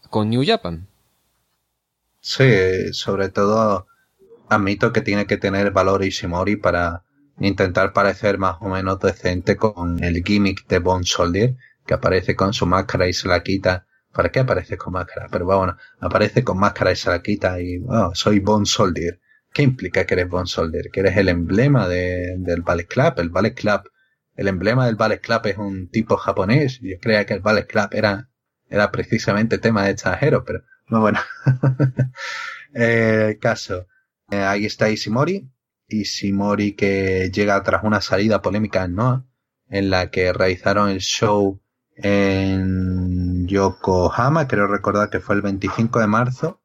[0.09, 0.87] con New Japan.
[2.21, 3.87] Sí, sobre todo
[4.49, 7.03] admito que tiene que tener valor Ishimori para
[7.39, 12.55] intentar parecer más o menos decente con el gimmick de Bond Soldier, que aparece con
[12.55, 15.29] su máscara y se la quita ¿Para qué aparece con máscara?
[15.31, 19.21] Pero bueno, aparece con máscara y se la quita y, oh, soy Bone Soldier.
[19.53, 20.91] ¿Qué implica que eres Bone Soldier?
[20.93, 23.15] Que eres el emblema de, del Ballet Club.
[23.19, 23.83] El Ballet Club,
[24.37, 26.81] el emblema del Ballet Club es un tipo japonés.
[26.81, 28.31] Yo creía que el Ballet Club era,
[28.69, 31.21] era precisamente tema de extranjeros, pero no bueno.
[32.75, 33.87] eh, caso.
[34.31, 35.51] Eh, ahí está Ishimori.
[35.89, 39.25] Ishimori que llega tras una salida polémica en Noah,
[39.69, 41.61] en la que realizaron el show
[41.97, 43.00] en
[43.51, 46.61] Yokohama, creo recordar que fue el 25 de marzo,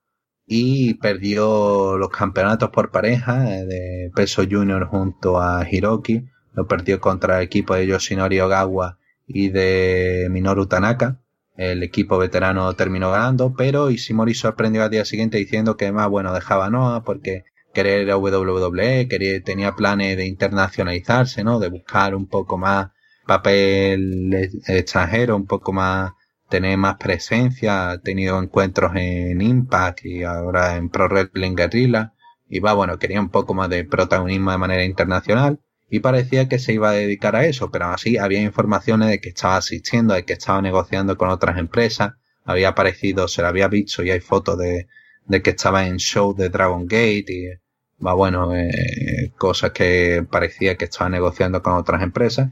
[0.48, 7.02] y perdió los campeonatos por pareja eh, de peso junior junto a Hiroki, lo perdió
[7.02, 11.22] contra el equipo de Yoshinori Ogawa y de Minoru Tanaka.
[11.58, 16.34] El equipo veterano terminó ganando, pero Ishimori sorprendió al día siguiente diciendo que más bueno
[16.34, 21.60] dejaba Noah porque querer a WWE, quería, tenía planes de internacionalizarse, ¿no?
[21.60, 22.90] De buscar un poco más
[23.26, 24.34] papel
[24.68, 26.12] extranjero, un poco más,
[26.56, 32.14] tener más presencia, ha tenido encuentros en Impact y ahora en Pro Wrestling Guerrilla,
[32.48, 36.58] y va, bueno, quería un poco más de protagonismo de manera internacional, y parecía que
[36.58, 40.24] se iba a dedicar a eso, pero así había informaciones de que estaba asistiendo, de
[40.24, 42.14] que estaba negociando con otras empresas,
[42.46, 44.88] había aparecido, se lo había visto y hay fotos de,
[45.26, 50.78] de que estaba en show de Dragon Gate y va bueno, eh, cosas que parecía
[50.78, 52.52] que estaba negociando con otras empresas.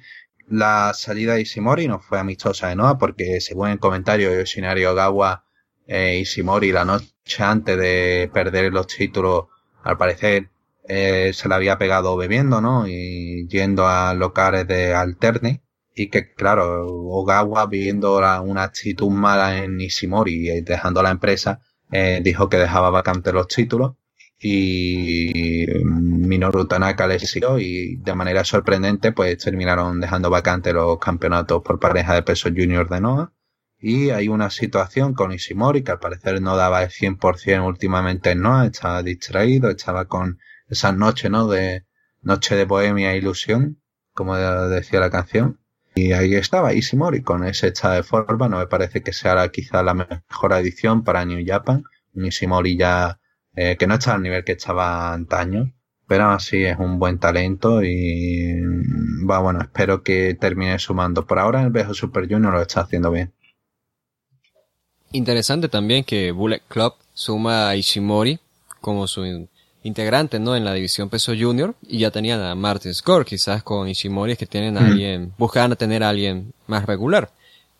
[0.54, 4.86] La salida de Ishimori no fue amistosa de Noah porque según el comentario de Yoshinari
[4.86, 5.46] Ogawa,
[5.88, 7.08] eh, Ishimori la noche
[7.40, 9.46] antes de perder los títulos,
[9.82, 10.52] al parecer
[10.88, 12.86] eh, se la había pegado bebiendo, ¿no?
[12.88, 15.64] Y yendo a locales de alterne.
[15.96, 21.62] Y que, claro, Ogawa viendo una actitud mala en Ishimori y dejando la empresa,
[21.92, 23.96] eh, dijo que dejaba vacante los títulos
[24.44, 31.62] y Minoru Tanaka les siguió y de manera sorprendente pues terminaron dejando vacante los campeonatos
[31.64, 33.32] por pareja de peso junior de Noah
[33.86, 38.42] y hay una situación con Ishimori que al parecer no daba el 100% últimamente en
[38.42, 41.50] Noah, estaba distraído, estaba con esas noches, ¿no?
[41.50, 41.86] De
[42.22, 43.82] noche de bohemia e ilusión,
[44.14, 45.60] como decía la canción.
[45.96, 49.84] Y ahí estaba Ishimori con ese estado de forma, no me parece que sea quizá
[49.84, 51.84] la mejor edición para New Japan.
[52.14, 53.20] Ishimori ya
[53.56, 55.74] eh, que no está al nivel que estaba antaño,
[56.08, 58.56] pero así es un buen talento y
[59.30, 61.26] va bueno, espero que termine sumando.
[61.26, 63.34] Por ahora el viejo Super Junior lo está haciendo bien.
[65.12, 68.40] Interesante también que Bullet Club suma a Ishimori
[68.82, 69.48] como su
[69.84, 70.56] integrante, ¿no?
[70.56, 74.38] En la división peso junior y ya tenían a Martin Score, quizás con Ishimori es
[74.38, 77.32] que tienen a alguien, buscaban a tener a alguien más regular.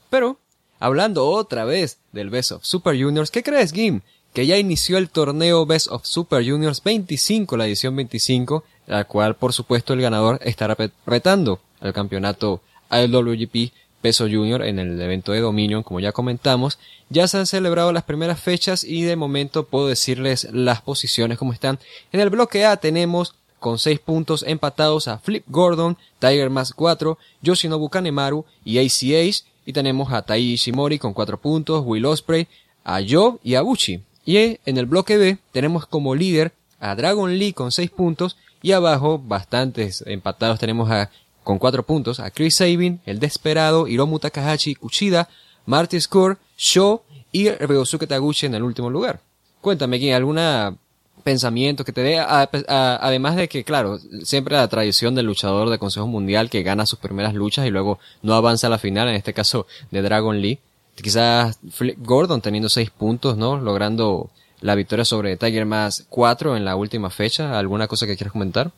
[0.10, 0.38] Pero,
[0.80, 4.02] hablando otra vez del Best of Super Juniors, ¿qué crees, Gim?
[4.34, 9.36] Que ya inició el torneo Best of Super Juniors 25, la edición 25, la cual
[9.36, 13.72] por supuesto el ganador estará retando al campeonato IWGP
[14.04, 16.78] peso junior en el evento de Dominion, como ya comentamos.
[17.10, 21.54] Ya se han celebrado las primeras fechas y de momento puedo decirles las posiciones como
[21.54, 21.80] están.
[22.12, 27.18] En el bloque A tenemos con 6 puntos empatados a Flip Gordon, Tiger Mask 4,
[27.42, 29.46] Yoshinobu Kanemaru y ACH.
[29.66, 32.48] Y tenemos a Tai Ishimori con 4 puntos, Will Osprey,
[32.84, 34.02] a Joe y a Buchi.
[34.26, 38.72] Y en el bloque B tenemos como líder a Dragon Lee con 6 puntos y
[38.72, 41.10] abajo bastantes empatados tenemos a
[41.44, 45.28] con cuatro puntos a Chris Sabin, El Desperado, Hiromu Takahashi, Kuchida,
[45.66, 49.20] Marty Score, Sho y Ryosuke Taguchi en el último lugar.
[49.60, 50.78] Cuéntame, ¿quién alguna
[51.24, 56.06] pensamiento que te dé, además de que, claro, siempre la tradición del luchador de Consejo
[56.06, 59.34] Mundial que gana sus primeras luchas y luego no avanza a la final, en este
[59.34, 60.60] caso de Dragon Lee.
[60.96, 63.58] Quizás Flip Gordon teniendo seis puntos, ¿no?
[63.58, 64.30] Logrando
[64.62, 67.58] la victoria sobre Tiger Mask 4 en la última fecha.
[67.58, 68.72] ¿Alguna cosa que quieras comentar?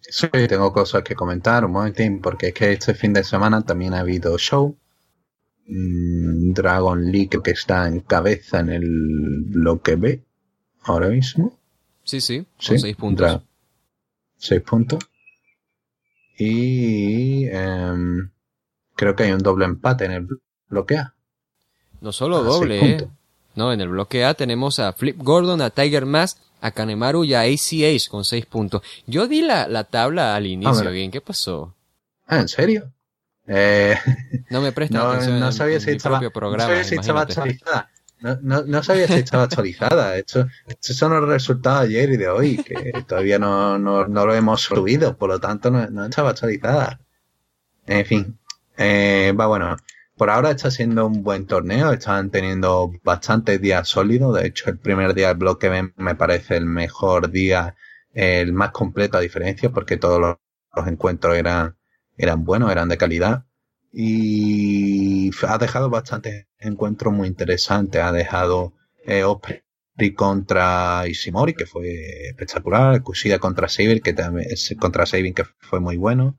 [0.00, 3.94] Sí, tengo cosas que comentar un momentín, porque es que este fin de semana también
[3.94, 4.76] ha habido show.
[5.66, 10.24] Mm, Dragon League que está en cabeza en el bloque B
[10.82, 11.56] ahora mismo.
[12.02, 13.40] Sí, sí, son seis puntos.
[14.36, 14.98] seis puntos.
[16.36, 18.30] Y em,
[19.00, 20.28] creo que hay un doble empate en el
[20.68, 21.14] bloque A.
[22.02, 23.08] No solo ah, doble, eh.
[23.54, 27.32] No, en el bloque A tenemos a Flip Gordon, a Tiger Mask, a Kanemaru y
[27.32, 28.82] a ACH con 6 puntos.
[29.06, 31.74] Yo di la, la tabla al inicio, bien, ¿qué pasó?
[32.26, 32.92] Ah, ¿en serio?
[33.46, 33.96] Eh,
[34.50, 37.90] no me prestas no, atención no sabía si estaba, programa, no sabía si estaba actualizada.
[38.20, 40.18] No, no, no, sabía si estaba actualizada.
[40.18, 40.46] Estos
[40.82, 44.60] son los resultados de ayer y de hoy, que todavía no, no, no lo hemos
[44.60, 47.00] subido, por lo tanto no, no estaba actualizada.
[47.86, 48.39] En fin,
[48.80, 49.76] eh, va bueno.
[50.16, 54.34] Por ahora está siendo un buen torneo, están teniendo bastantes días sólidos.
[54.40, 57.76] De hecho, el primer día del bloque me parece el mejor día,
[58.14, 61.76] el más completo a diferencia, porque todos los, encuentros eran,
[62.16, 63.44] eran buenos, eran de calidad.
[63.92, 68.02] Y ha dejado bastantes encuentros muy interesantes.
[68.02, 68.72] Ha dejado
[69.06, 69.24] eh,
[70.16, 73.02] contra Ishimori, que fue espectacular.
[73.02, 76.38] Kushida contra Sabin, que también, contra Sabin, que fue muy bueno.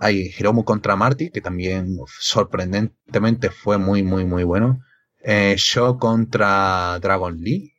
[0.00, 4.80] Hay Hiromu contra Marty, que también sorprendentemente fue muy, muy, muy bueno.
[5.22, 7.74] Eh, Sho contra Dragon Lee.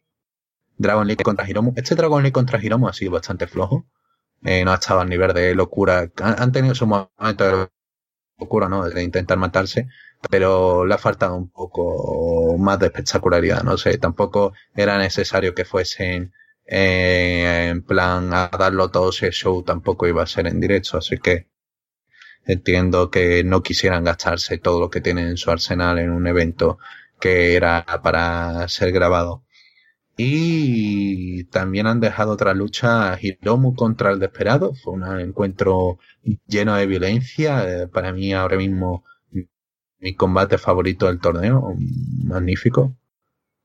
[0.77, 1.73] Dragon Lee contra Hiromu.
[1.75, 3.87] Este Dragon Lee contra Hiromu ha sido bastante flojo.
[4.43, 6.11] Eh, no ha estado al nivel de locura.
[6.21, 7.67] Han, tenido su momento de
[8.39, 8.87] locura, ¿no?
[8.87, 9.87] De intentar matarse.
[10.29, 13.63] Pero le ha faltado un poco más de espectacularidad.
[13.63, 16.33] No sé, tampoco era necesario que fuesen
[16.67, 20.97] eh, en plan a darlo todo si el show tampoco iba a ser en directo.
[20.97, 21.50] Así que
[22.45, 26.79] Entiendo que no quisieran gastarse todo lo que tienen en su arsenal en un evento
[27.19, 29.43] que era para ser grabado.
[30.17, 34.73] Y también han dejado otra lucha Hiromu contra el Desperado.
[34.75, 35.99] Fue un encuentro
[36.47, 37.83] lleno de violencia.
[37.83, 39.03] Eh, para mí ahora mismo
[39.99, 41.75] mi combate favorito del torneo.
[42.25, 42.95] Magnífico.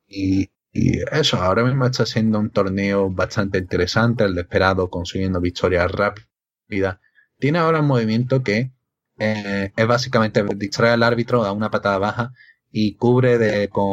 [0.09, 4.24] Y, y, eso, ahora mismo está siendo un torneo bastante interesante.
[4.24, 6.99] El Desperado consiguiendo victorias rápidas.
[7.39, 8.72] Tiene ahora un movimiento que
[9.18, 12.32] eh, es básicamente distraer al árbitro, da una patada baja
[12.70, 13.87] y cubre de, con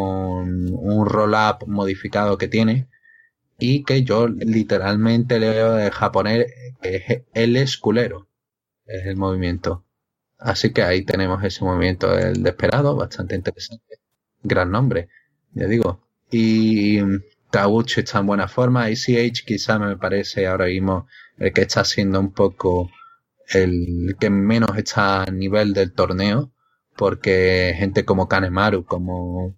[0.74, 2.88] un roll-up modificado que tiene
[3.60, 6.48] y que yo literalmente leo de japonés
[6.82, 8.28] que es el esculero,
[8.86, 9.86] es el movimiento.
[10.38, 14.00] Así que ahí tenemos ese movimiento del desesperado, bastante interesante.
[14.44, 15.08] Gran nombre,
[15.54, 16.02] ya digo.
[16.30, 17.00] Y
[17.50, 18.90] Tabuchi está en buena forma.
[18.90, 22.90] ICH quizá me parece ahora mismo el que está siendo un poco
[23.56, 26.54] el que menos está a nivel del torneo,
[26.96, 29.58] porque gente como Kanemaru, como,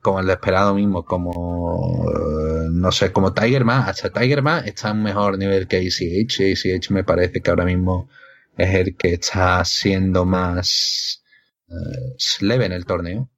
[0.00, 4.90] como el esperado mismo, como, eh, no sé, como Tiger Man, hasta Tiger Man está
[4.90, 6.40] en mejor nivel que ACH.
[6.40, 8.08] ACH me parece que ahora mismo
[8.56, 11.22] es el que está siendo más
[11.68, 13.30] uh, leve en el torneo.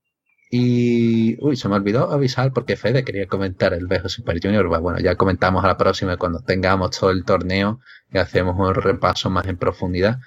[0.51, 4.67] Y, uy, se me olvidó avisar porque Fede quería comentar el Bejo Super Junior.
[4.81, 7.81] Bueno, ya comentamos a la próxima cuando tengamos todo el torneo
[8.11, 10.21] y hacemos un repaso más en profundidad.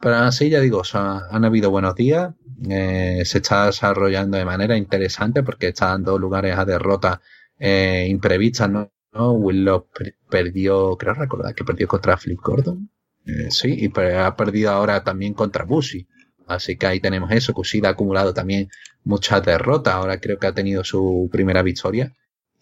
[0.00, 2.34] Pero así ya digo, han habido buenos días,
[2.68, 7.20] eh, se está desarrollando de manera interesante porque está dando lugares a derrotas
[7.58, 8.90] eh, imprevistas, ¿no?
[9.32, 9.88] Willow
[10.28, 12.90] perdió, creo recordar que perdió contra Flip Gordon.
[13.24, 16.06] Eh, sí, y ha perdido ahora también contra Bushi.
[16.46, 17.52] Así que ahí tenemos eso.
[17.54, 18.68] Kushida ha acumulado también
[19.06, 19.94] muchas derrotas.
[19.94, 22.12] Ahora creo que ha tenido su primera victoria.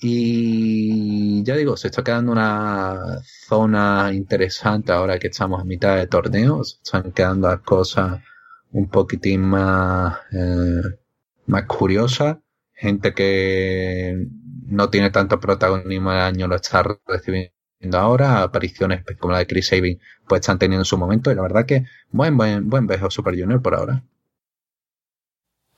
[0.00, 6.06] Y ya digo, se está quedando una zona interesante ahora que estamos a mitad de
[6.06, 6.62] torneo.
[6.64, 8.20] Se están quedando las cosas
[8.72, 10.82] un poquitín más, eh,
[11.46, 12.38] más curiosas.
[12.74, 14.26] Gente que
[14.66, 17.52] no tiene tanto protagonismo el año lo está recibiendo
[17.94, 18.42] ahora.
[18.42, 21.32] Apariciones como la de Chris Sabin pues están teniendo su momento.
[21.32, 24.04] Y la verdad que buen, buen, buen beso Super Junior por ahora.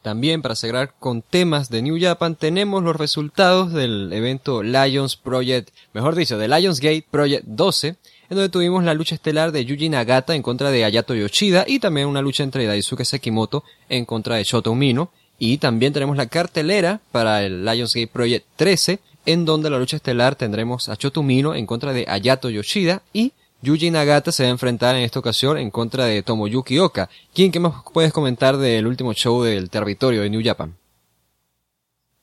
[0.06, 5.70] También para cerrar con temas de New Japan tenemos los resultados del evento Lions Project,
[5.94, 7.96] mejor dicho, de Lions Gate Project 12, en
[8.28, 12.06] donde tuvimos la lucha estelar de Yuji Nagata en contra de Ayato Yoshida y también
[12.06, 15.10] una lucha entre Daisuke Sekimoto en contra de Shota Umino.
[15.40, 19.96] Y también tenemos la cartelera para el Lions Gate Project 13, en donde la lucha
[19.96, 23.32] estelar tendremos a Shota Umino en contra de Ayato Yoshida y
[23.62, 27.08] Yuji Nagata se va a enfrentar en esta ocasión en contra de Tomoyuki Oka.
[27.34, 30.76] ¿Quién qué más puedes comentar del último show del territorio de New Japan?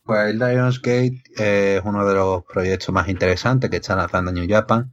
[0.04, 4.92] Pues Lionsgate es uno de los proyectos más interesantes que está lanzando New Japan.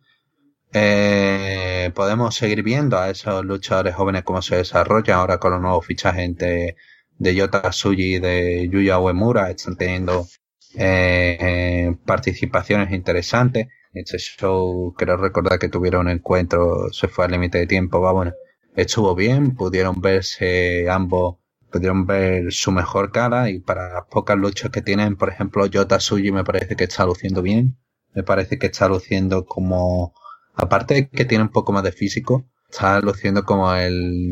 [0.73, 5.85] Eh, podemos seguir viendo a esos luchadores jóvenes cómo se desarrollan ahora con los nuevos
[5.85, 6.77] fichajes de,
[7.19, 9.51] de Yota Suji y de Yuya Uemura.
[9.51, 10.27] Están teniendo
[10.75, 17.33] eh, eh, participaciones interesantes este show, creo recordar que tuvieron un encuentro, se fue al
[17.33, 18.33] límite de tiempo, va bueno,
[18.77, 21.37] estuvo bien, pudieron verse ambos,
[21.71, 26.01] pudieron ver su mejor cara y para las pocas luchas que tienen, por ejemplo, Yota
[26.01, 27.79] Suji me parece que está luciendo bien,
[28.15, 30.15] me parece que está luciendo como,
[30.55, 34.31] aparte de que tiene un poco más de físico, está luciendo como el,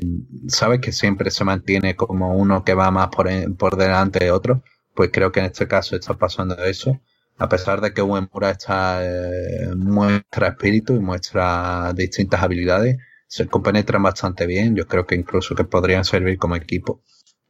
[0.48, 4.62] sabes que siempre se mantiene como uno que va más por, por delante de otro,
[4.94, 7.00] pues creo que en este caso está pasando eso
[7.38, 14.02] a pesar de que Uemura está, eh, muestra espíritu y muestra distintas habilidades, se compenetran
[14.02, 14.74] bastante bien.
[14.74, 17.02] Yo creo que incluso que podrían servir como equipo.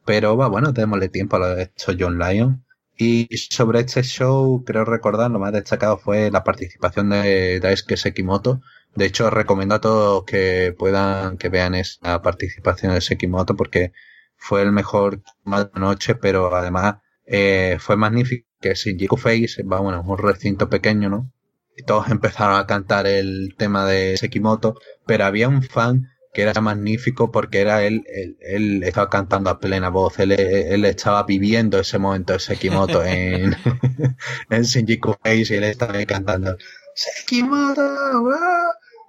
[0.04, 2.64] Pero va, bueno, démosle tiempo a lo de esto John Lyon.
[2.96, 8.60] Y sobre este show, creo recordar, lo más destacado fue la participación de Daisuke Sekimoto.
[8.94, 13.92] De hecho, recomiendo a todos que puedan, que vean esa participación de Sekimoto porque
[14.36, 19.80] fue el mejor más de noche, pero además eh, fue magnífico que Shinjuku Face, va,
[19.80, 21.32] bueno, es un recinto pequeño, ¿no?
[21.76, 24.74] Y todos empezaron a cantar el tema de Sekimoto,
[25.06, 28.04] pero había un fan que era magnífico porque era él,
[28.40, 33.56] él, estaba cantando a plena voz, él, él estaba viviendo ese momento de Sekimoto en,
[34.50, 36.56] en Shinjuku Face y él estaba cantando
[36.94, 37.82] Sekimoto,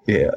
[0.07, 0.29] eh,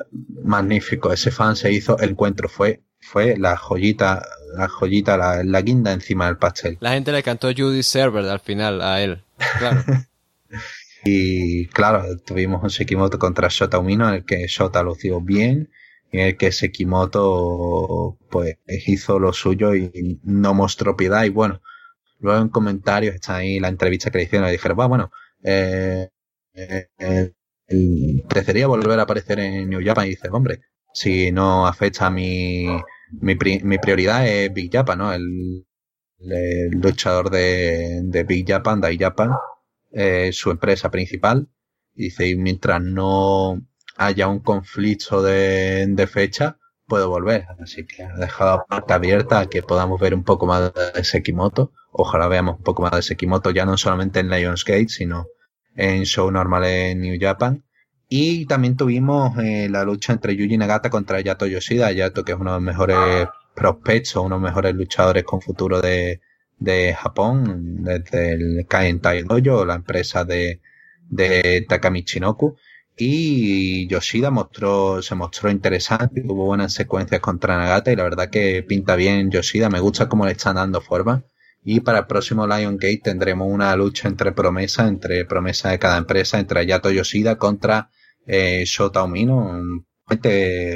[0.43, 4.23] magnífico, ese fan se hizo, el encuentro fue, fue la joyita
[4.55, 6.79] la joyita, la, guinda encima del pastel.
[6.81, 9.23] La gente le cantó Judy Server al final a él.
[9.59, 9.83] Claro.
[11.05, 15.71] y claro, tuvimos un Sekimoto contra Shota Umino en el que Shota lució bien
[16.11, 21.63] y en el que Sekimoto pues hizo lo suyo y no mostró piedad y bueno,
[22.21, 25.11] luego en comentarios está ahí la entrevista que le hicieron y dijeron, bueno,
[25.43, 26.09] eh,
[26.55, 27.33] eh, eh
[28.67, 30.61] volver a aparecer en New Japan y dice, hombre,
[30.93, 32.67] si no afecta a mi
[33.21, 35.13] mi, mi prioridad es Big Japan, ¿no?
[35.13, 35.67] El,
[36.71, 39.33] luchador de, de, Big Japan, Dai Japan.
[39.91, 41.49] eh, su empresa principal.
[41.95, 43.61] Dice, y mientras no
[43.97, 47.47] haya un conflicto de, de fecha, puedo volver.
[47.61, 51.05] Así que ha dejado la puerta abierta a que podamos ver un poco más de
[51.05, 51.73] Sekimoto.
[51.91, 55.27] Ojalá veamos un poco más de Sekimoto, ya no solamente en Lionsgate, sino
[55.75, 57.65] en show normal en New Japan.
[58.15, 61.93] Y también tuvimos eh, la lucha entre Yuji Nagata contra Yato Yoshida.
[61.93, 65.81] Yato, que es uno de los mejores prospectos, uno de los mejores luchadores con futuro
[65.81, 66.21] de,
[66.59, 70.61] de Japón, desde el Kaien Tai Dojo, la empresa de,
[71.09, 72.55] de Takami Chinoku.
[72.99, 78.63] Y Yoshida mostró, se mostró interesante, tuvo buenas secuencias contra Nagata y la verdad que
[78.63, 81.25] pinta bien Yoshida, me gusta cómo le están dando forma.
[81.65, 85.97] Y para el próximo Lion Gate tendremos una lucha entre promesas, entre promesas de cada
[85.97, 87.89] empresa, entre Yato Yoshida contra
[88.27, 89.85] eh, Shota Umino,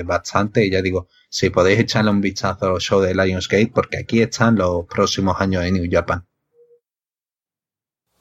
[0.04, 4.20] bastante, y ya digo, si podéis echarle un vistazo al show de Lionsgate, porque aquí
[4.20, 6.24] están los próximos años de New Japan.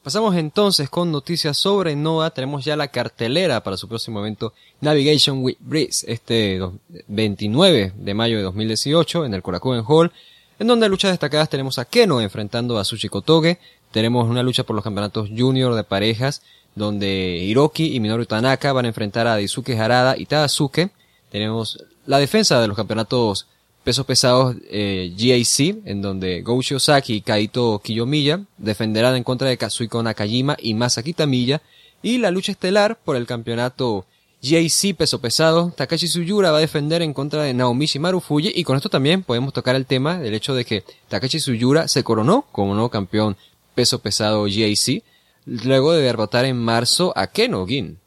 [0.06, 2.30] Pasamos entonces con noticias sobre Noah.
[2.30, 6.60] Tenemos ya la cartelera para su próximo evento Navigation with Breeze, este
[7.08, 10.12] 29 de mayo de 2018 en el Korakuen Hall,
[10.60, 13.58] en donde luchas destacadas tenemos a Keno enfrentando a Sushi Kotoge.
[13.90, 16.42] Tenemos una lucha por los campeonatos junior de parejas,
[16.76, 20.90] donde Hiroki y Minoru Tanaka van a enfrentar a Daisuke Harada y Tadasuke.
[21.30, 23.48] Tenemos la defensa de los campeonatos
[23.82, 29.56] pesos pesados eh, GAC, en donde Go Shiozaki y Kaito Kiyomiya defenderán en contra de
[29.56, 31.62] Kazuhiko Nakajima y Masaki Tamiya,
[32.02, 34.04] y la lucha estelar por el campeonato
[34.42, 38.76] GAC peso pesado, Takashi Suyura va a defender en contra de Naomichi Marufuji, y con
[38.76, 42.74] esto también podemos tocar el tema del hecho de que Takashi Suyura se coronó como
[42.74, 43.36] nuevo campeón
[43.74, 45.02] peso pesado GAC,
[45.46, 47.98] luego de derrotar en marzo a Keno Gin.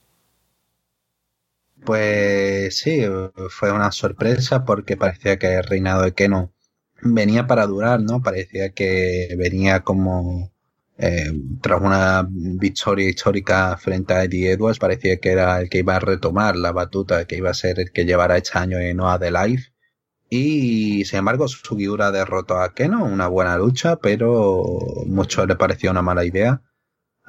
[1.84, 3.02] Pues sí,
[3.50, 6.52] fue una sorpresa porque parecía que el reinado de Keno
[7.02, 8.22] venía para durar, ¿no?
[8.22, 10.52] Parecía que venía como
[10.98, 11.32] eh,
[11.62, 16.00] tras una victoria histórica frente a Eddie Edwards, parecía que era el que iba a
[16.00, 19.32] retomar la batuta, que iba a ser el que llevara este año en Noah de
[19.32, 19.72] Life.
[20.30, 24.64] Y sin embargo, Sugiura derrotó a Keno, una buena lucha, pero
[25.08, 26.62] mucho le pareció una mala idea.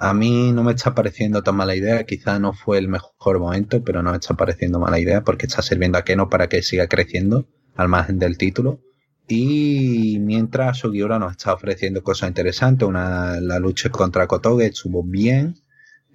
[0.03, 3.85] A mí no me está pareciendo tan mala idea, quizá no fue el mejor momento,
[3.85, 6.87] pero no me está pareciendo mala idea porque está sirviendo a Keno para que siga
[6.87, 7.47] creciendo
[7.77, 8.81] al margen del título.
[9.29, 15.57] Y mientras Sugiura nos está ofreciendo cosas interesantes, una, la lucha contra Kotoge estuvo bien,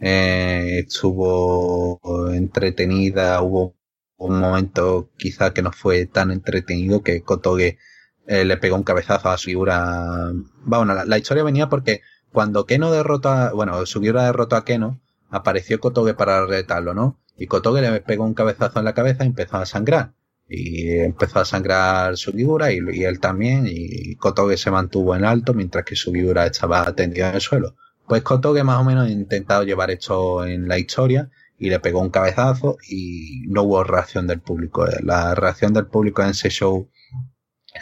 [0.02, 2.00] eh, estuvo
[2.34, 3.76] entretenida, hubo
[4.18, 7.78] un momento quizá que no fue tan entretenido que Kotoge
[8.26, 10.32] eh, le pegó un cabezazo a Sugiura.
[10.64, 12.02] Bueno, la historia venía porque
[12.36, 17.18] cuando Keno derrota, bueno, Sugiura derrotó a Keno, apareció Kotoge para retarlo, ¿no?
[17.38, 20.14] Y Kotoge le pegó un cabezazo en la cabeza y empezó a sangrar.
[20.50, 25.54] Y empezó a sangrar Sugiura y, y él también, y Kotoge se mantuvo en alto
[25.54, 27.78] mientras que Sugiura estaba tendido en el suelo.
[28.06, 32.02] Pues Kotoge más o menos ha intentado llevar esto en la historia y le pegó
[32.02, 34.86] un cabezazo y no hubo reacción del público.
[35.04, 36.90] La reacción del público en ese show,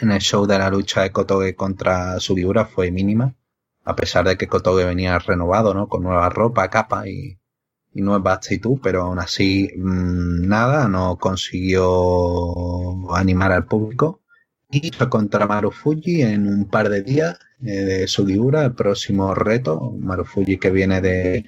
[0.00, 3.34] en el show de la lucha de Kotoge contra Sugiura fue mínima
[3.84, 5.88] a pesar de que Kotoge venía renovado, ¿no?
[5.88, 7.38] Con nueva ropa, capa y,
[7.92, 14.20] y nueva actitud, pero aún así mmm, nada, no consiguió animar al público.
[14.70, 19.92] Y contra Marufuji en un par de días eh, de Sugiura, el próximo reto.
[20.00, 21.44] Marufuji que viene de,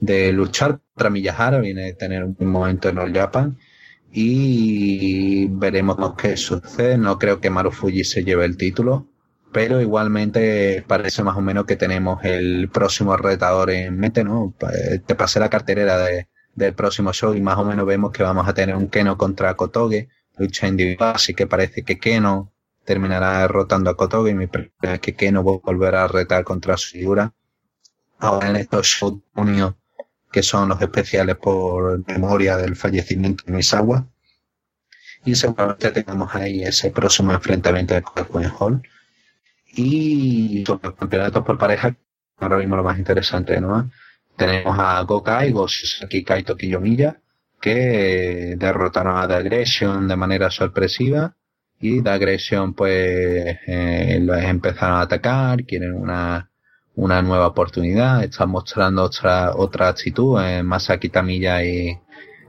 [0.00, 3.58] de luchar contra Miyahara, viene de tener un momento en All Japan.
[4.12, 6.96] Y veremos qué sucede.
[6.98, 9.08] No creo que Marufuji se lleve el título
[9.52, 14.54] pero igualmente parece más o menos que tenemos el próximo retador en mente, ¿no?
[15.06, 18.46] Te pasé la carterera de, del próximo show y más o menos vemos que vamos
[18.46, 22.52] a tener un Keno contra Kotoge, lucha individual, así que parece que Keno
[22.84, 26.90] terminará derrotando a Kotoge y mi pregunta es que Keno volverá a retar contra su
[26.90, 27.32] figura.
[28.18, 29.72] Ahora en estos shows de
[30.30, 34.06] que son los especiales por memoria del fallecimiento de Misawa.
[35.24, 38.82] Y seguramente tenemos ahí ese próximo enfrentamiento de Kotoge Hall
[39.74, 41.94] y sobre los campeonatos por pareja,
[42.38, 43.90] ahora mismo lo más interesante, ¿no?
[44.36, 47.20] Tenemos a Gokai, Gosaki Kaito Kiyomiya,
[47.60, 51.36] que derrotaron a The Aggression de manera sorpresiva
[51.78, 56.50] y The Aggression pues eh, los empezaron a atacar, quieren una,
[56.94, 61.98] una nueva oportunidad, están mostrando otra, otra actitud en Masaki Tamiya y,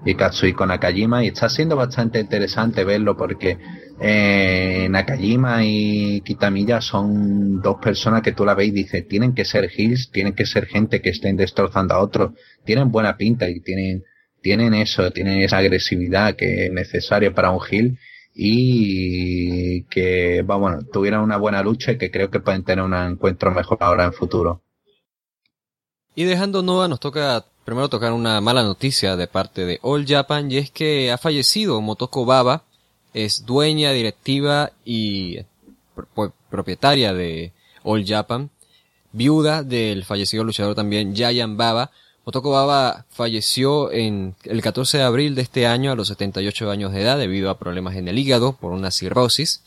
[0.06, 3.58] y Katsuhiko Nakajima y está siendo bastante interesante verlo porque
[4.02, 9.46] eh, Nakajima y Kitamiya son dos personas que tú la ves y dices tienen que
[9.46, 12.32] ser heels, tienen que ser gente que estén destrozando a otros,
[12.66, 14.04] tienen buena pinta y tienen
[14.42, 18.00] tienen eso, tienen esa agresividad que es necesaria para un heel
[18.34, 23.52] y que, bueno, tuvieran una buena lucha y que creo que pueden tener un encuentro
[23.52, 24.64] mejor ahora en futuro.
[26.16, 30.52] Y dejando Noah nos toca primero tocar una mala noticia de parte de All Japan
[30.52, 32.64] y es que ha fallecido Motoko Baba,
[33.14, 35.40] es dueña, directiva y
[36.50, 37.54] propietaria de
[37.84, 38.50] All Japan,
[39.12, 41.92] viuda del fallecido luchador también Giant Baba.
[42.26, 46.94] Motoko Baba falleció en el 14 de abril de este año a los 78 años
[46.94, 49.64] de edad debido a problemas en el hígado por una cirrosis.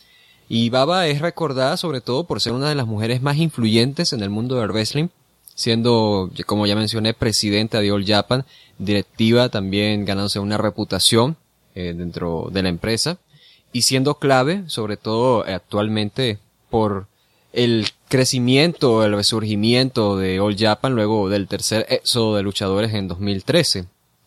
[0.48, 4.22] Y Baba es recordada sobre todo por ser una de las mujeres más influyentes en
[4.22, 5.08] el mundo del wrestling,
[5.54, 8.44] siendo, como ya mencioné, presidenta de All Japan,
[8.78, 11.36] directiva también ganándose una reputación
[11.74, 13.18] eh, dentro de la empresa
[13.74, 16.38] y siendo clave, sobre todo actualmente,
[16.70, 17.08] por
[17.52, 23.86] el crecimiento, el resurgimiento de All Japan luego del tercer éxodo de luchadores en 2013.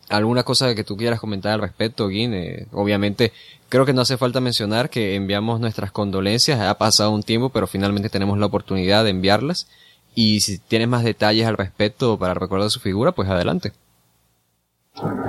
[0.10, 2.34] ¿Alguna cosa que tú quieras comentar al respecto, Guin?
[2.34, 3.32] Eh, obviamente,
[3.70, 6.60] creo que no hace falta mencionar que enviamos nuestras condolencias.
[6.60, 9.70] Ha pasado un tiempo, pero finalmente tenemos la oportunidad de enviarlas.
[10.14, 13.72] Y si tienes más detalles al respecto para recordar su figura, pues adelante.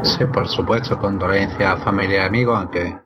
[0.03, 2.97] Sí, por supuesto, condolencias a familia y amigos, aunque,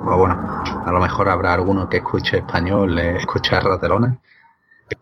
[0.00, 4.20] bueno, a lo mejor habrá alguno que escuche español, eh, escuche a Ratelona.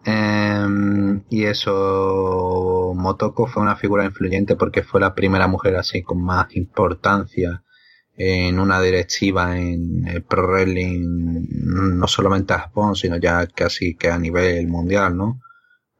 [0.05, 6.22] Em, y eso, Motoko fue una figura influyente porque fue la primera mujer así con
[6.22, 7.62] más importancia
[8.16, 11.47] en una directiva en el Pro Wrestling,
[11.99, 15.40] no solamente a Japón, sino ya casi que a nivel mundial, ¿no?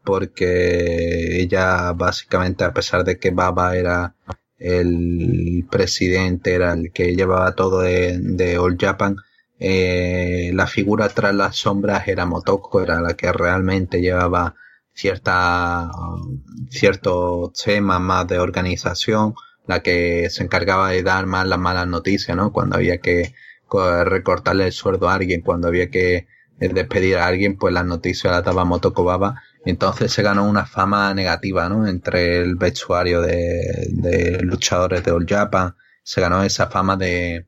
[0.05, 4.14] porque ella básicamente a pesar de que Baba era
[4.62, 9.16] el presidente, era el que llevaba todo de, de All Japan,
[9.58, 14.56] eh, la figura tras las sombras era Motoko, era la que realmente llevaba
[14.92, 15.90] cierta,
[16.70, 19.34] ciertos temas más de organización,
[19.66, 22.52] la que se encargaba de dar más las malas noticias, ¿no?
[22.52, 23.34] Cuando había que
[24.04, 26.26] recortarle el sueldo a alguien, cuando había que
[26.58, 31.14] despedir a alguien, pues las noticias las daba Motoko Baba entonces se ganó una fama
[31.14, 31.86] negativa, ¿no?
[31.86, 35.76] Entre el vestuario de, luchadores de All Japan.
[36.02, 37.46] Se ganó esa fama de,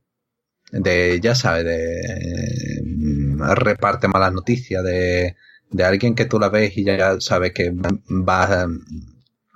[0.72, 5.36] de ya sabes, de mm, reparte malas noticias, de,
[5.70, 8.68] de alguien que tú la ves y ya sabes que va,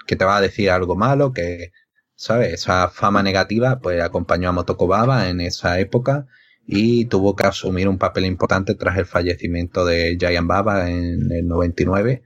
[0.07, 1.73] que te va a decir algo malo, que,
[2.17, 2.55] ¿sabes?
[2.55, 6.27] Esa fama negativa, pues acompañó a Motoko Baba en esa época
[6.67, 11.47] y tuvo que asumir un papel importante tras el fallecimiento de Giant Baba en el
[11.47, 12.23] 99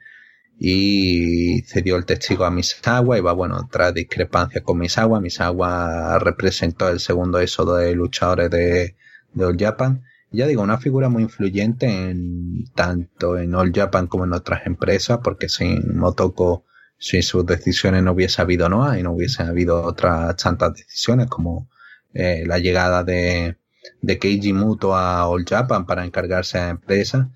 [0.65, 6.89] y cedió el testigo a Misawa y va, bueno, tras discrepancias con Misawa, Misawa representó
[6.89, 8.95] el segundo éxodo de luchadores de,
[9.35, 10.05] de All Japan.
[10.31, 15.19] ya digo, una figura muy influyente en tanto en All Japan como en otras empresas,
[15.25, 16.65] porque sin Motoko,
[16.97, 21.69] sin sus decisiones no hubiese habido Noah y no hubiese habido otras tantas decisiones como
[22.15, 23.57] eh, la llegada de,
[24.01, 27.27] Keiji Muto a All Japan para encargarse a empresas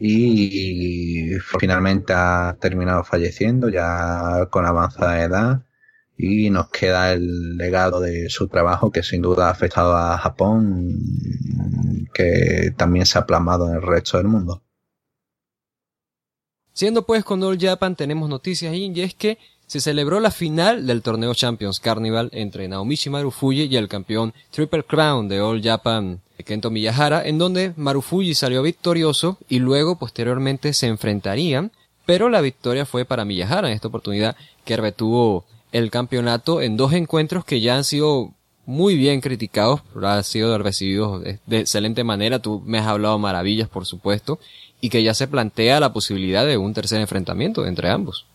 [0.00, 5.62] y finalmente ha terminado falleciendo ya con avanzada edad
[6.16, 10.94] y nos queda el legado de su trabajo que sin duda ha afectado a Japón
[12.14, 14.62] que también se ha plasmado en el resto del mundo.
[16.72, 19.38] Siendo pues con All Japan tenemos noticias y es que
[19.70, 24.82] se celebró la final del torneo Champions Carnival entre Naomichi Marufuji y el campeón Triple
[24.82, 30.88] Crown de All Japan Kento Miyahara, en donde Marufuji salió victorioso y luego posteriormente se
[30.88, 31.70] enfrentarían,
[32.04, 36.92] pero la victoria fue para Miyahara en esta oportunidad que retuvo el campeonato en dos
[36.92, 38.32] encuentros que ya han sido
[38.66, 43.86] muy bien criticados, han sido recibidos de excelente manera, tú me has hablado maravillas por
[43.86, 44.40] supuesto,
[44.80, 48.26] y que ya se plantea la posibilidad de un tercer enfrentamiento entre ambos.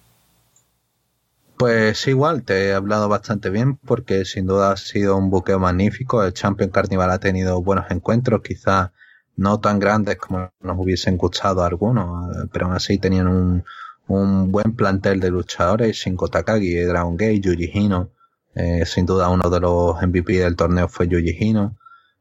[1.58, 6.24] Pues igual, te he hablado bastante bien porque sin duda ha sido un buqueo magnífico.
[6.24, 8.92] El Champion Carnival ha tenido buenos encuentros, quizás
[9.38, 13.64] no tan grandes como nos hubiesen gustado algunos, eh, pero aún así tenían un,
[14.08, 18.10] un buen plantel de luchadores, Shinko Takagi, Dragon Gate, Yuji Hino.
[18.54, 21.78] Eh, sin duda uno de los MVP del torneo fue Yuji Hino.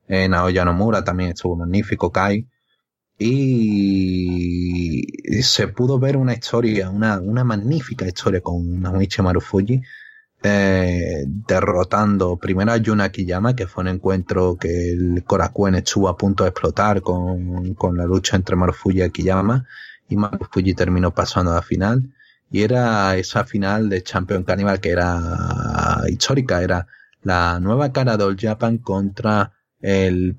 [0.06, 2.46] Eh, Naoya Nomura también estuvo magnífico, Kai
[3.18, 5.02] y
[5.42, 9.82] se pudo ver una historia, una, una magnífica historia con Naomichi Marufuji
[10.46, 16.18] eh, derrotando primero a Yuna Kiyama, que fue un encuentro que el Korakuen estuvo a
[16.18, 19.64] punto de explotar con, con la lucha entre Marufuji y Kiyama,
[20.06, 22.12] y Marufuji terminó pasando a la final.
[22.50, 26.86] Y era esa final de Champion Carnival que era histórica, era
[27.22, 29.50] la nueva cara de All Japan contra
[29.84, 30.34] el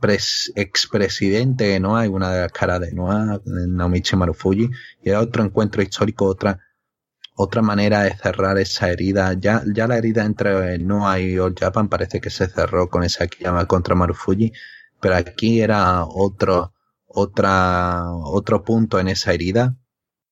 [0.56, 4.72] expresidente de Noah una de las caras de Noah, Naomichi Marufuji,
[5.04, 6.60] y era otro encuentro histórico, otra,
[7.36, 9.34] otra manera de cerrar esa herida.
[9.34, 13.28] Ya, ya la herida entre Noah y All Japan parece que se cerró con esa
[13.40, 14.52] llama contra Marufuji,
[15.00, 16.74] pero aquí era otro,
[17.06, 19.76] otra, otro punto en esa herida.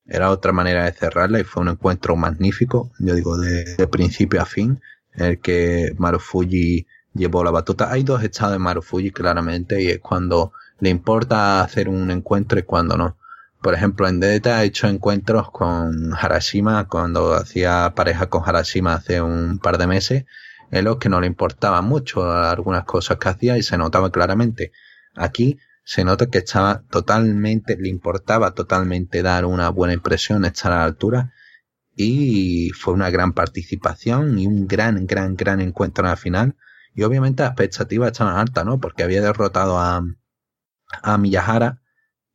[0.07, 4.45] Era otra manera de cerrarla y fue un encuentro magnífico, yo digo, de, principio a
[4.45, 4.81] fin,
[5.13, 7.91] en el que Marufuji llevó la batuta.
[7.91, 12.63] Hay dos estados de Marufuji claramente y es cuando le importa hacer un encuentro y
[12.63, 13.17] cuando no.
[13.61, 19.21] Por ejemplo, en DDT ha hecho encuentros con Harashima cuando hacía pareja con Harashima hace
[19.21, 20.25] un par de meses,
[20.69, 24.73] en los que no le importaba mucho algunas cosas que hacía y se notaba claramente.
[25.15, 30.77] Aquí se nota que estaba totalmente, le importaba totalmente dar una buena impresión, estar a
[30.79, 31.33] la altura
[31.95, 36.55] y fue una gran participación y un gran, gran, gran encuentro en la final.
[36.95, 38.79] Y obviamente las expectativas estaban altas, ¿no?
[38.79, 40.03] Porque había derrotado a,
[41.01, 41.81] a Miyahara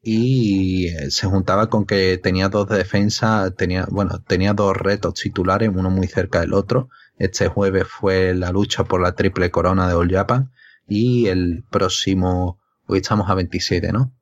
[0.03, 5.91] y se juntaba con que tenía dos defensas, tenía, bueno, tenía dos retos titulares, uno
[5.91, 6.89] muy cerca del otro.
[7.17, 10.53] Este jueves fue la lucha por la triple corona de All Japan
[10.87, 12.59] y el próximo
[12.91, 14.15] Hoy estamos a 27, ¿no?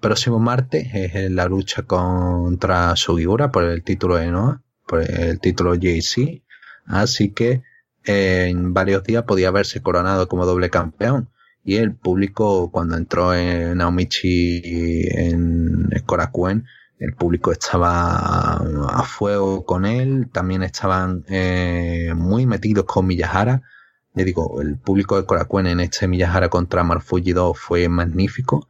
[0.00, 5.74] Próximo martes es la lucha contra Sugiura por el título de Noah, por el título
[5.74, 6.44] JC.
[6.86, 7.62] Así que
[8.04, 11.30] en varios días podía haberse coronado como doble campeón.
[11.64, 14.60] Y el público, cuando entró en Naomichi
[15.10, 16.66] en Korakuen,
[16.98, 23.62] el público estaba a fuego con él, también estaban eh, muy metidos con Miyahara
[24.14, 28.68] le digo, el público de Korakuen en este Miyahara contra Marfuji 2 fue magnífico.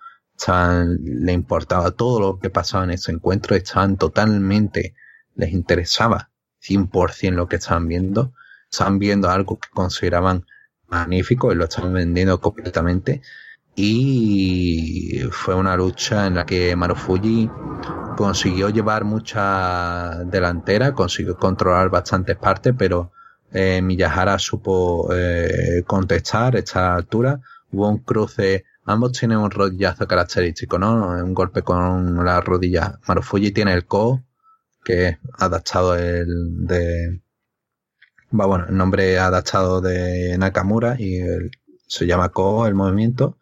[0.48, 4.94] le importaba todo lo que pasaba en ese encuentro, estaban totalmente,
[5.34, 6.30] les interesaba
[6.62, 8.32] 100% lo que estaban viendo,
[8.74, 10.44] estaban viendo algo que consideraban
[10.88, 13.22] magnífico y lo estaban vendiendo completamente.
[13.76, 17.50] Y fue una lucha en la que Marufuji
[18.16, 23.12] consiguió llevar mucha delantera, consiguió controlar bastantes partes, pero
[23.52, 27.40] eh, Miyahara supo eh, contestar esta altura.
[27.72, 31.08] Hubo un cruce, ambos tienen un rodillazo característico, ¿no?
[31.08, 33.00] Un golpe con la rodilla.
[33.08, 34.22] Marufuji tiene el Ko,
[34.84, 37.23] que es adaptado el de...
[38.36, 41.20] Bueno, el nombre adaptado de Nakamura y
[41.86, 43.38] se llama Ko el movimiento.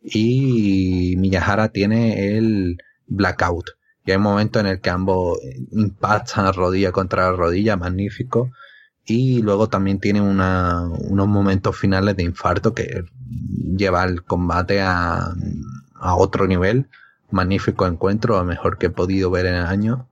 [0.00, 2.78] Y Miyahara tiene el
[3.08, 3.70] Blackout.
[4.04, 5.40] Y hay un momento en el que ambos
[5.72, 8.52] impactan rodilla contra rodilla, magnífico
[9.04, 13.02] y luego también tiene una, unos momentos finales de infarto que
[13.76, 15.34] lleva el combate a,
[15.94, 16.88] a otro nivel.
[17.32, 20.08] Magnífico encuentro, lo mejor que he podido ver en el año.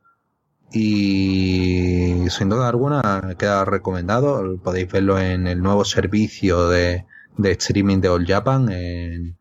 [0.73, 4.59] Y sin duda alguna queda recomendado.
[4.59, 7.05] Podéis verlo en el nuevo servicio de,
[7.37, 9.37] de streaming de All Japan, en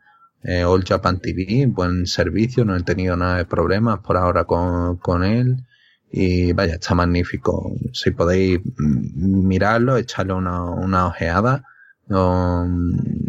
[0.66, 1.66] All Japan TV.
[1.68, 5.66] Buen servicio, no he tenido nada de problemas por ahora con, con él.
[6.12, 7.74] Y vaya, está magnífico.
[7.92, 11.64] Si podéis mirarlo, echarle una, una ojeada.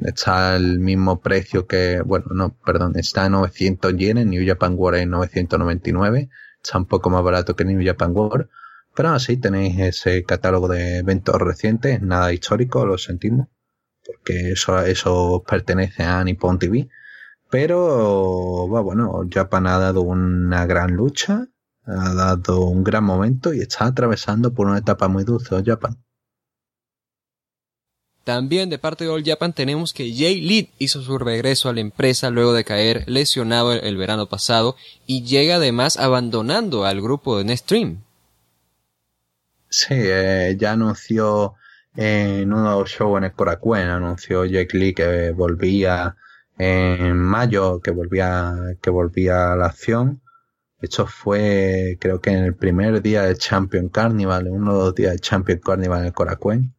[0.04, 5.00] está al mismo precio que, bueno, no, perdón, está a 900 yenes, New Japan World
[5.00, 6.28] en 999.
[6.66, 8.48] Está un poco más barato que New Japan World.
[8.94, 13.48] Pero así tenéis ese catálogo de eventos recientes, nada histórico, lo sentimos.
[14.04, 16.88] Porque eso, eso pertenece a Nippon TV.
[17.50, 21.46] Pero, bueno, Japan ha dado una gran lucha
[21.86, 25.96] ha dado un gran momento y está atravesando por una etapa muy dulce Japan.
[28.26, 31.78] También de parte de All Japan tenemos que Jay Lead hizo su regreso a la
[31.78, 34.74] empresa luego de caer lesionado el, verano pasado
[35.06, 38.02] y llega además abandonando al grupo de Nestream.
[39.68, 41.54] Sí, eh, ya anunció
[41.94, 46.16] en uno de los shows en el Korakuen, anunció Jake Lee que volvía
[46.58, 50.20] en mayo, que volvía, que volvía a la acción
[50.80, 54.94] esto fue, creo que en el primer día de Champion Carnival, en uno o dos
[54.94, 56.75] días de Champion Carnival en el Coracuen.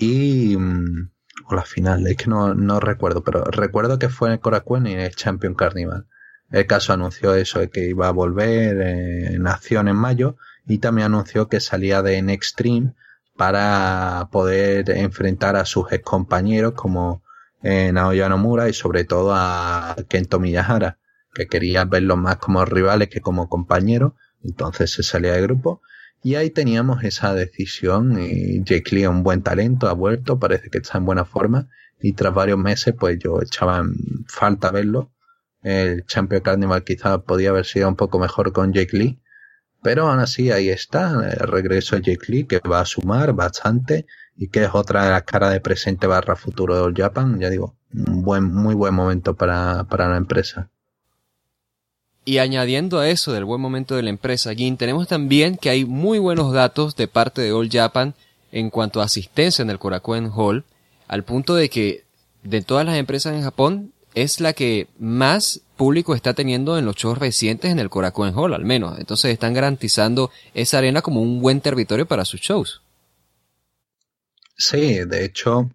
[0.00, 1.10] Y, mm,
[1.48, 4.92] o la final, es que no, no recuerdo, pero recuerdo que fue en el y
[4.92, 6.06] en el Champion Carnival.
[6.50, 10.36] El caso anunció eso, de que iba a volver en acción en mayo
[10.66, 12.94] y también anunció que salía de Nextstream
[13.36, 17.22] para poder enfrentar a sus ex compañeros como
[17.62, 20.98] eh, Naoya Nomura y sobre todo a Kento Miyahara
[21.34, 25.82] que quería verlos más como rivales que como compañeros, entonces se salía del grupo.
[26.22, 30.68] Y ahí teníamos esa decisión y Jake Lee es un buen talento, ha vuelto, parece
[30.68, 31.68] que está en buena forma
[32.00, 33.82] y tras varios meses pues yo echaba
[34.26, 35.12] falta verlo.
[35.62, 39.22] El Champion Carnival quizá podía haber sido un poco mejor con Jake Lee,
[39.82, 44.06] pero aún así ahí está, el regreso de Jake Lee que va a sumar bastante
[44.36, 47.48] y que es otra de las caras de presente barra futuro de All Japan, ya
[47.50, 50.70] digo, un buen, muy buen momento para, para la empresa.
[52.24, 55.84] Y añadiendo a eso del buen momento de la empresa Gin, tenemos también que hay
[55.84, 58.14] muy buenos datos de parte de All Japan
[58.52, 60.64] en cuanto a asistencia en el Korakuen Hall,
[61.08, 62.04] al punto de que
[62.42, 66.96] de todas las empresas en Japón, es la que más público está teniendo en los
[66.96, 68.98] shows recientes en el Korakuen Hall, al menos.
[68.98, 72.82] Entonces están garantizando esa arena como un buen territorio para sus shows.
[74.56, 75.70] Sí, de hecho,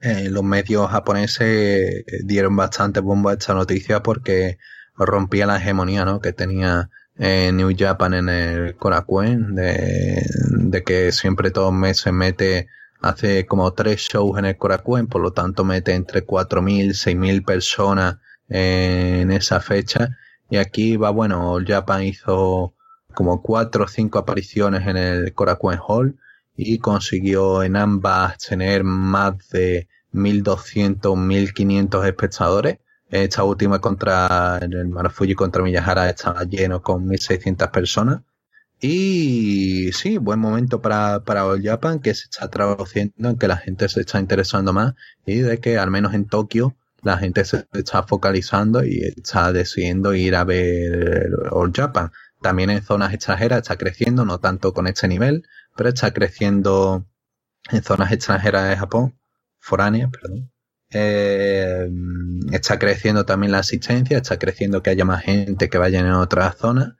[0.00, 4.58] eh, los medios japoneses dieron bastante bombo a esta noticia porque
[5.06, 6.20] rompía la hegemonía ¿no?
[6.20, 12.68] que tenía eh, New Japan en el Korakuen, de, de que siempre todos meses mete
[13.00, 18.16] hace como tres shows en el Korakuen, por lo tanto mete entre 4.000, 6.000 personas
[18.48, 20.16] en esa fecha.
[20.50, 22.74] Y aquí va, bueno, Japan hizo
[23.14, 26.18] como cuatro o cinco apariciones en el Korakuen Hall
[26.56, 32.78] y consiguió en ambas tener más de 1.200, 1.500 espectadores.
[33.10, 38.22] Esta última contra el Marufuji contra Miyahara estaba lleno con 1.600 personas.
[38.80, 43.58] Y sí, buen momento para, para All Japan que se está traduciendo en que la
[43.58, 44.94] gente se está interesando más
[45.26, 50.14] y de que al menos en Tokio la gente se está focalizando y está decidiendo
[50.14, 52.12] ir a ver All Japan.
[52.40, 55.46] También en zonas extranjeras está creciendo, no tanto con este nivel,
[55.76, 57.06] pero está creciendo
[57.70, 59.18] en zonas extranjeras de Japón,
[59.58, 60.50] foráneas, perdón.
[60.92, 61.88] Eh,
[62.52, 66.56] está creciendo también la asistencia, está creciendo que haya más gente que vaya en otras
[66.56, 66.94] zonas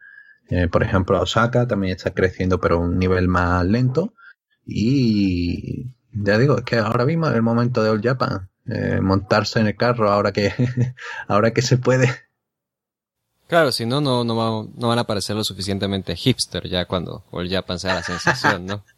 [0.50, 4.14] eh, por ejemplo, Osaka también está creciendo, pero a un nivel más lento.
[4.66, 8.50] Y ya digo, es que ahora mismo es el momento de All Japan.
[8.66, 10.52] Eh, montarse en el carro ahora que,
[11.28, 12.10] ahora que se puede.
[13.46, 17.78] Claro, si no, no, no, van a parecer lo suficientemente hipster ya cuando All Japan
[17.78, 18.84] sea la sensación, ¿no?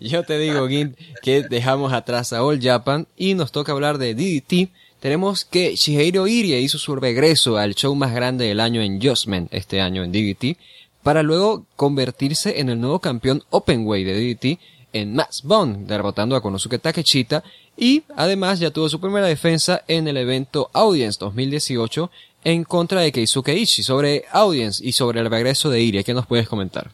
[0.00, 4.14] Yo te digo, Gint, que dejamos atrás a All Japan y nos toca hablar de
[4.14, 4.70] DDT.
[5.00, 9.52] Tenemos que Shigeru Irie hizo su regreso al show más grande del año en Judgment
[9.52, 10.58] este año en DDT
[11.02, 14.60] para luego convertirse en el nuevo campeón Openweight de DDT
[14.94, 17.44] en Max Bond, derrotando a Konosuke Takechita
[17.76, 22.10] y además ya tuvo su primera defensa en el evento Audience 2018
[22.44, 23.84] en contra de Keisuke Ishii.
[23.84, 26.92] Sobre Audience y sobre el regreso de Irie, ¿qué nos puedes comentar?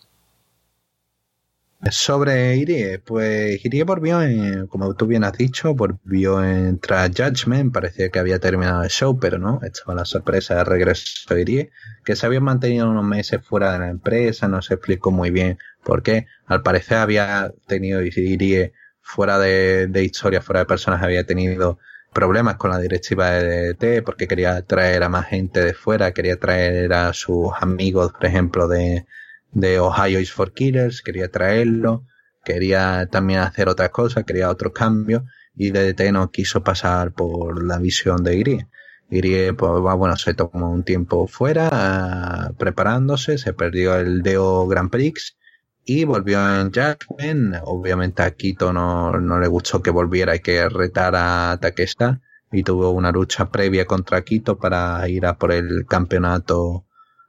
[1.89, 7.73] Sobre Irie, pues Irie volvió, en, como tú bien has dicho, volvió en tras Judgment,
[7.73, 11.71] parecía que había terminado el show, pero no, estaba la sorpresa de regreso de Irie,
[12.05, 15.59] que se había mantenido unos meses fuera de la empresa, no se explicó muy bien
[15.83, 21.25] por qué, al parecer había tenido Irie fuera de, de historia, fuera de personas, había
[21.25, 21.79] tenido
[22.13, 26.37] problemas con la directiva de DDT porque quería traer a más gente de fuera, quería
[26.39, 29.07] traer a sus amigos, por ejemplo, de
[29.53, 32.07] de Ohio is for Killers, quería traerlo,
[32.45, 35.23] quería también hacer otras cosas, quería otros cambios
[35.55, 38.69] y DDT no quiso pasar por la visión de Irie.
[39.11, 45.37] Irie, pues bueno, se tomó un tiempo fuera preparándose, se perdió el Deo Grand Prix
[45.85, 47.61] y volvió en Jackman.
[47.65, 52.21] Obviamente a Quito no, no le gustó que volviera y que retara a Takesta
[52.53, 56.87] y tuvo una lucha previa contra Quito para ir a por el campeonato,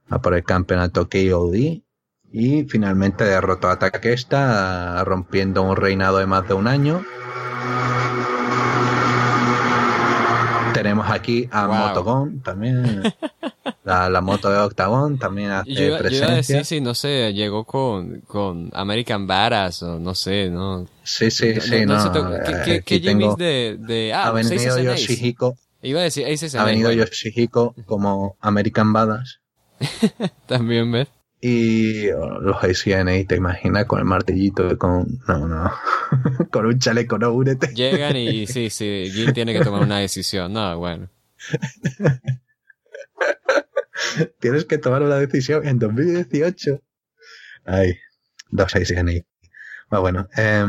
[0.09, 1.81] a por el campeonato KOD
[2.33, 7.03] y finalmente derrotó a Takesta rompiendo un reinado de más de un año.
[10.73, 13.03] Tenemos aquí a Motogon también.
[13.83, 16.27] La, moto de Octagon también hace yo, presencia.
[16.27, 20.87] Yo decir, sí, no sé, llegó con, con American Varas o no sé, ¿no?
[21.03, 22.11] Sí, sí, sí, no.
[22.63, 25.57] ¿Qué, qué, de, de, ah, ha venido Yoshihiko.
[25.81, 29.41] Iba a decir Ace Ha venido Yoshihiko como American Badass.
[30.45, 31.07] también ves.
[31.43, 35.07] Y los ACNA, te imaginas, con el martillito, con.
[35.27, 35.71] No, no.
[36.51, 37.73] con un chaleco, no, únete.
[37.73, 40.53] Llegan y sí, sí, Gil tiene que tomar una decisión.
[40.53, 41.09] No, bueno.
[44.39, 46.79] Tienes que tomar una decisión en 2018.
[47.65, 47.97] Ay,
[48.51, 49.13] dos ACNA.
[49.89, 50.63] Bueno, bueno eh,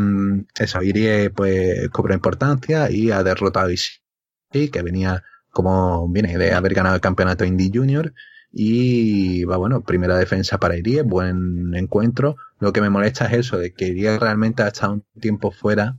[0.59, 6.53] eso, Irie pues cobra importancia y ha derrotado a Ishii, que venía como viene de
[6.53, 8.15] haber ganado el campeonato Indie Junior
[8.53, 12.37] y va bueno, primera defensa para Irie, buen encuentro.
[12.61, 15.99] Lo que me molesta es eso, de que Irie realmente ha estado un tiempo fuera,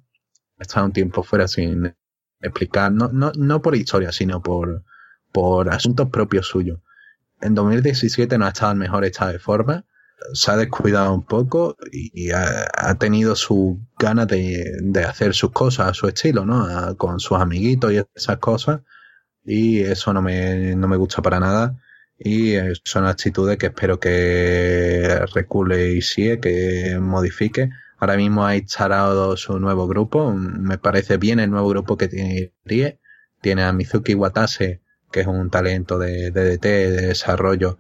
[0.60, 1.96] ha estado un tiempo fuera sin
[2.40, 4.84] explicar, no, no, no por historia, sino por,
[5.32, 6.80] por asuntos propios suyos.
[7.42, 9.86] En 2017 no ha estado en mejor estado de forma,
[10.34, 15.52] se ha descuidado un poco y, ha, ha, tenido su ganas de, de, hacer sus
[15.52, 16.96] cosas a su estilo, ¿no?
[16.98, 18.82] con sus amiguitos y esas cosas.
[19.44, 21.83] Y eso no me, no me gusta para nada
[22.24, 22.56] y
[22.86, 27.70] son actitudes que espero que recule y sigue, que modifique.
[28.00, 32.54] Ahora mismo ha instalado su nuevo grupo, me parece bien el nuevo grupo que tiene
[32.64, 33.00] Rie.
[33.42, 37.78] Tiene a Mizuki Watase, que es un talento de DDT, de, desarrollo.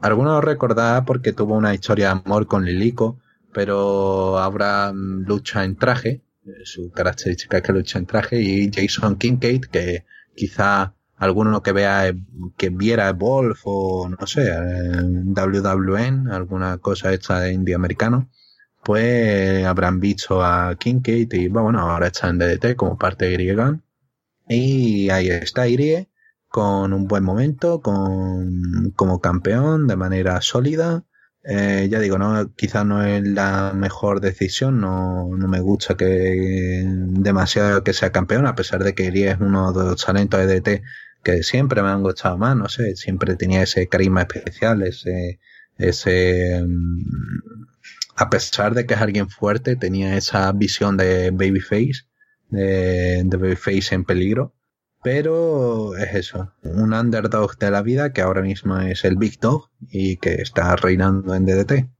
[0.00, 3.20] Algunos lo recordarán porque tuvo una historia de amor con Lilico,
[3.52, 6.22] pero ahora lucha en traje,
[6.64, 10.04] su característica es que lucha en traje, y Jason Kincaid, que
[10.34, 12.12] quizá alguno que vea,
[12.56, 18.28] que viera Wolf o no sé, WWN, alguna cosa hecha de indie americano,
[18.82, 23.80] pues habrán visto a Kincaid y bueno, ahora está en DDT como parte de Griega.
[24.48, 26.08] Y ahí está Irie
[26.48, 31.04] con un buen momento, con, como campeón de manera sólida.
[31.44, 36.84] Eh, ya digo, no, quizás no es la mejor decisión, no, no me gusta que
[36.86, 40.60] demasiado que sea campeón, a pesar de que Irie es uno de los talentos de
[40.60, 40.82] DT
[41.28, 45.38] que siempre me han gustado más, no sé, siempre tenía ese carisma especial, ese,
[45.76, 47.66] ese, mm,
[48.16, 52.06] a pesar de que es alguien fuerte, tenía esa visión de babyface,
[52.48, 54.54] de, de babyface en peligro,
[55.02, 59.68] pero es eso, un underdog de la vida que ahora mismo es el Big Dog
[59.90, 61.90] y que está reinando en DDT.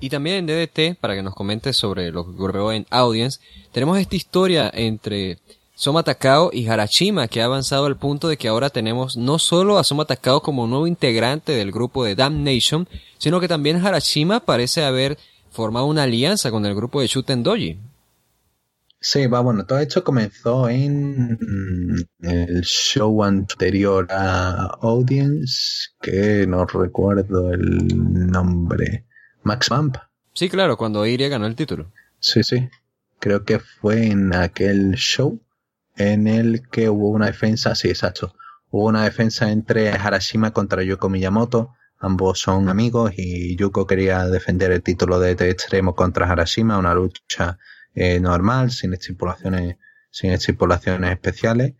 [0.00, 3.38] Y también en DDT, para que nos comentes sobre lo que ocurrió en Audience,
[3.70, 5.38] tenemos esta historia entre
[5.78, 9.78] Soma Takao y Harashima, que ha avanzado al punto de que ahora tenemos no solo
[9.78, 14.82] a Soma Takao como nuevo integrante del grupo de Damnation, sino que también Harashima parece
[14.82, 15.18] haber
[15.52, 17.78] formado una alianza con el grupo de Shuten Doji.
[18.98, 21.38] Sí, va, bueno, todo esto comenzó en
[22.22, 29.04] el show anterior a Audience, que no recuerdo el nombre.
[29.44, 29.96] Max Vamp.
[30.34, 31.92] Sí, claro, cuando Iria ganó el título.
[32.18, 32.68] Sí, sí.
[33.20, 35.40] Creo que fue en aquel show
[35.98, 38.34] en el que hubo una defensa, sí, exacto.
[38.70, 41.74] Hubo una defensa entre Harashima contra Yuko Miyamoto.
[41.98, 47.58] Ambos son amigos y Yuko quería defender el título de, extremo contra Harashima, una lucha
[47.94, 49.76] eh, normal, sin estipulaciones,
[50.10, 51.74] sin estipulaciones especiales.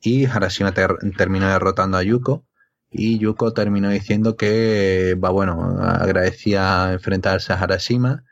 [0.00, 2.44] Y Harashima terminó derrotando a Yuko.
[2.90, 8.24] Y Yuko terminó diciendo que, va bueno, agradecía enfrentarse a Harashima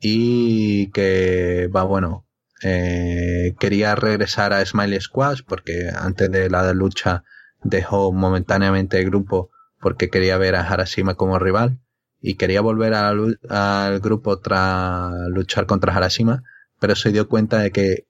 [0.00, 2.27] y que, va bueno,
[2.62, 7.24] eh, quería regresar a Smiley Squash porque antes de la lucha
[7.62, 9.50] dejó momentáneamente el grupo
[9.80, 11.78] porque quería ver a Harashima como rival
[12.20, 16.42] y quería volver al grupo tras luchar contra Harashima,
[16.80, 18.06] pero se dio cuenta de que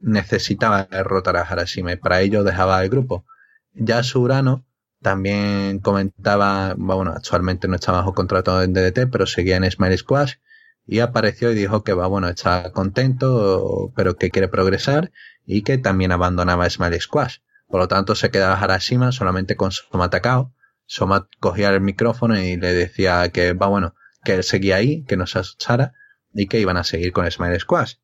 [0.00, 3.24] necesitaba derrotar a Harashima y para ello dejaba el grupo.
[3.72, 4.66] Ya Surano
[5.00, 10.34] también comentaba, bueno, actualmente no está bajo contrato en DDT, pero seguía en Smiley Squash
[10.86, 15.12] y apareció y dijo que va, bueno, está contento, pero que quiere progresar
[15.46, 17.38] y que también abandonaba Smiley Squash.
[17.68, 20.52] Por lo tanto, se quedaba Harashima solamente con Soma Takao.
[20.86, 25.16] Soma cogía el micrófono y le decía que va, bueno, que él seguía ahí, que
[25.16, 25.92] no se asustara
[26.34, 27.94] y que iban a seguir con Smiley Squash.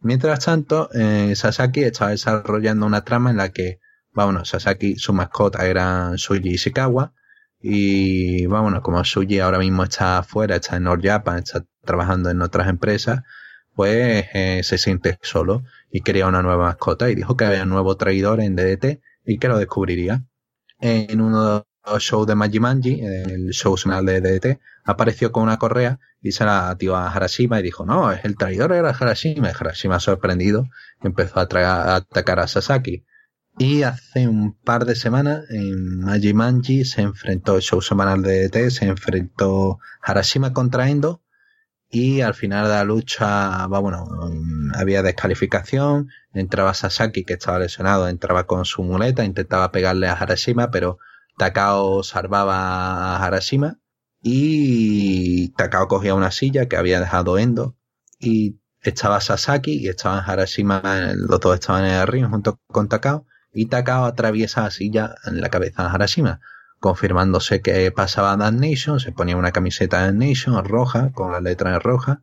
[0.00, 3.80] Mientras tanto, eh, Sasaki estaba desarrollando una trama en la que,
[4.12, 7.14] bueno, Sasaki, su mascota eran Suji y Shikawa,
[7.58, 12.42] y bueno, como Suji ahora mismo está afuera, está en North Japan, está trabajando en
[12.42, 13.22] otras empresas,
[13.74, 17.70] pues eh, se siente solo y quería una nueva mascota y dijo que había un
[17.70, 20.24] nuevo traidor en DDT y que lo descubriría.
[20.80, 25.58] En uno de los shows de Majimanji, el show semanal de DDT, apareció con una
[25.58, 29.48] correa y se la dio a Harashima y dijo, no, es el traidor era Harashima.
[29.48, 30.68] Y Harashima sorprendido
[31.02, 33.04] empezó a, a atacar a Sasaki.
[33.58, 38.70] Y hace un par de semanas en Majimanji se enfrentó el show semanal de DDT,
[38.70, 41.23] se enfrentó Harashima contra Endo
[41.94, 48.08] y al final de la lucha, bueno, mm, había descalificación, entraba Sasaki que estaba lesionado,
[48.08, 50.98] entraba con su muleta, intentaba pegarle a Harashima, pero
[51.38, 53.78] Takao salvaba a Harashima
[54.20, 57.76] y Takao cogía una silla que había dejado Endo
[58.18, 63.24] y estaba Sasaki y estaba Harashima, los dos estaban en el ring junto con Takao
[63.52, 66.40] y Takao atraviesa la silla en la cabeza de Harashima
[66.84, 71.78] confirmándose que pasaba Dan Nation, se ponía una camiseta de Nation roja, con la letra
[71.78, 72.20] roja,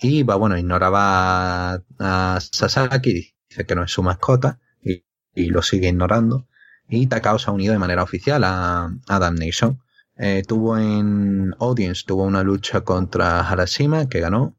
[0.00, 5.88] y va, bueno, ignoraba a, Sasaki, dice que no es su mascota, y, lo sigue
[5.88, 6.46] ignorando,
[6.88, 9.80] y Takao se ha unido de manera oficial a, a Damnation.
[10.16, 14.56] Eh, tuvo en Audience, tuvo una lucha contra Harashima, que ganó,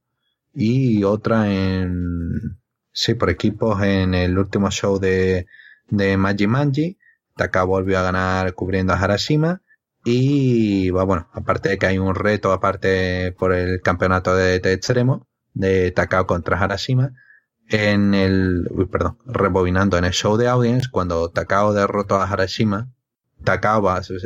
[0.54, 2.60] y otra en,
[2.92, 5.48] sí, por equipos en el último show de,
[5.88, 6.98] de Manji,
[7.36, 9.62] Takao volvió a ganar cubriendo a Harashima.
[10.04, 15.92] Y bueno, aparte de que hay un reto, aparte por el campeonato de, extremo, de
[15.92, 17.14] Takao contra Harashima,
[17.70, 22.92] en el, perdón, rebobinando en el show de audience, cuando Takao derrotó a Harashima,
[23.44, 23.82] Takao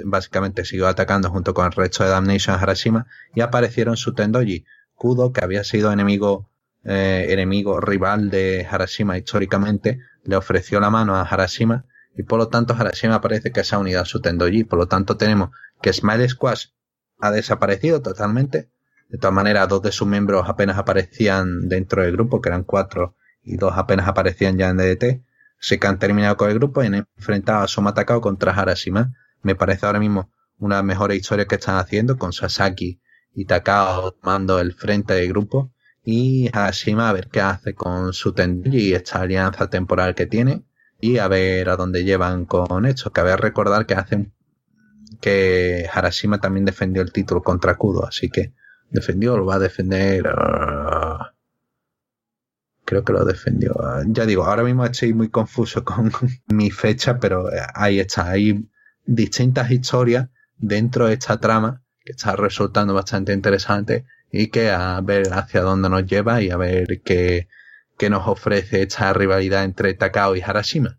[0.06, 4.66] básicamente siguió atacando junto con el resto de Damnation a Harashima y aparecieron su Tendoji,
[4.96, 6.50] Kudo, que había sido enemigo,
[6.84, 11.86] eh, enemigo rival de Harashima históricamente, le ofreció la mano a Harashima
[12.20, 14.66] y por lo tanto Harashima parece que se ha unido a su Tendoji.
[14.66, 15.52] Por lo tanto tenemos
[15.82, 16.66] que Smile Squash
[17.18, 18.70] ha desaparecido totalmente.
[19.08, 23.16] De todas maneras, dos de sus miembros apenas aparecían dentro del grupo, que eran cuatro,
[23.42, 25.24] y dos apenas aparecían ya en DDT.
[25.62, 29.14] Así que han terminado con el grupo y han enfrentado a Soma Takao contra Harashima.
[29.42, 33.00] Me parece ahora mismo una de las mejores historias que están haciendo con Sasaki
[33.34, 35.72] y Takao tomando el frente del grupo
[36.04, 40.66] y Harashima a ver qué hace con su Tenji y esta alianza temporal que tiene
[41.00, 43.12] y a ver a dónde llevan con esto.
[43.12, 44.34] Cabe recordar que hacen
[45.22, 48.54] que Harashima también defendió el título contra Kudo, así que
[48.90, 50.24] defendió, lo va a defender.
[52.86, 53.76] Creo que lo defendió.
[54.08, 56.12] Ya digo, ahora mismo estoy muy confuso con
[56.48, 58.32] mi fecha, pero ahí está.
[58.32, 58.68] Hay
[59.06, 65.34] distintas historias dentro de esta trama que está resultando bastante interesante y que a ver
[65.34, 67.48] hacia dónde nos lleva y a ver qué,
[68.00, 70.98] qué nos ofrece esta rivalidad entre Takao y Harashima.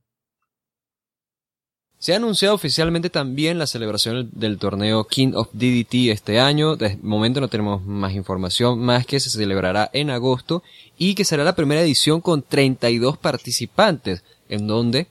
[1.99, 6.77] Se ha anunciado oficialmente también la celebración del torneo King of DDT este año.
[6.77, 10.63] De momento no tenemos más información, más que se celebrará en agosto
[10.97, 15.09] y que será la primera edición con 32 participantes, en donde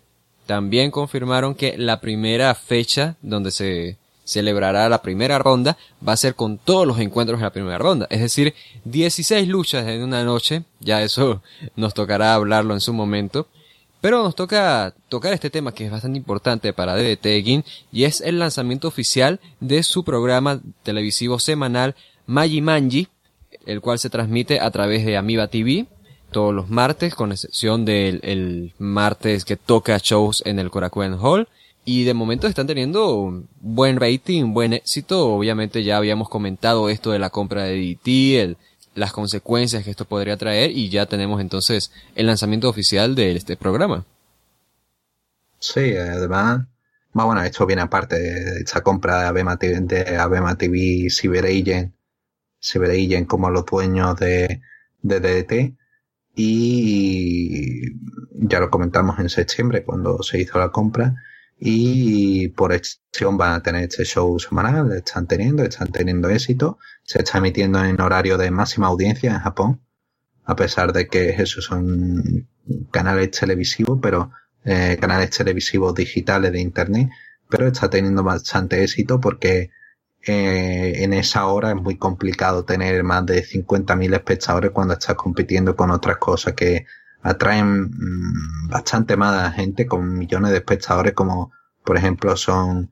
[0.48, 3.98] también confirmaron que la primera fecha donde se
[4.30, 5.77] celebrará la primera ronda
[6.07, 8.07] va a ser con todos los encuentros de la primera ronda.
[8.09, 8.53] Es decir,
[8.86, 10.63] 16 luchas en una noche.
[10.80, 11.41] Ya eso
[11.75, 13.47] nos tocará hablarlo en su momento.
[14.01, 18.39] Pero nos toca tocar este tema que es bastante importante para DDT y es el
[18.39, 23.09] lanzamiento oficial de su programa televisivo semanal Magi Manji,
[23.65, 25.88] el cual se transmite a través de Amiba TV
[26.32, 31.49] todos los martes, con excepción del martes que toca shows en el Korakuen Hall.
[31.86, 35.27] Y de momento están teniendo buen rating, buen éxito.
[35.34, 38.57] Obviamente ya habíamos comentado esto de la compra de DDT, el,
[38.95, 43.57] las consecuencias que esto podría traer y ya tenemos entonces el lanzamiento oficial de este
[43.57, 44.05] programa.
[45.59, 46.67] Sí, además,
[47.13, 51.09] bueno, esto viene aparte de esta compra de Abema TV, de Abema TV
[53.25, 54.61] como los dueños de
[55.01, 55.75] DDT
[56.36, 57.93] y
[58.34, 61.15] ya lo comentamos en septiembre cuando se hizo la compra
[61.60, 67.20] y por excepción van a tener este show semanal, están teniendo, están teniendo éxito, se
[67.20, 69.82] está emitiendo en horario de máxima audiencia en Japón,
[70.45, 72.47] a pesar de que esos son
[72.91, 74.32] canales televisivos, pero
[74.64, 77.10] eh, canales televisivos digitales de internet,
[77.49, 79.72] pero está teniendo bastante éxito porque
[80.26, 85.76] eh, en esa hora es muy complicado tener más de 50.000 espectadores cuando estás compitiendo
[85.76, 86.86] con otras cosas que
[87.22, 91.51] atraen mm, bastante más gente con millones de espectadores como
[91.84, 92.91] por ejemplo son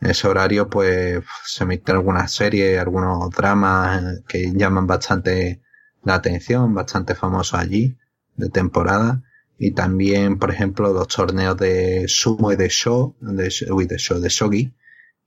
[0.00, 5.62] en ese horario pues se emiten algunas series, algunos dramas que llaman bastante
[6.02, 7.96] la atención, bastante famosos allí
[8.36, 9.22] de temporada
[9.58, 14.28] y también por ejemplo los torneos de sumo y de show, de, de show, de
[14.28, 14.74] shogi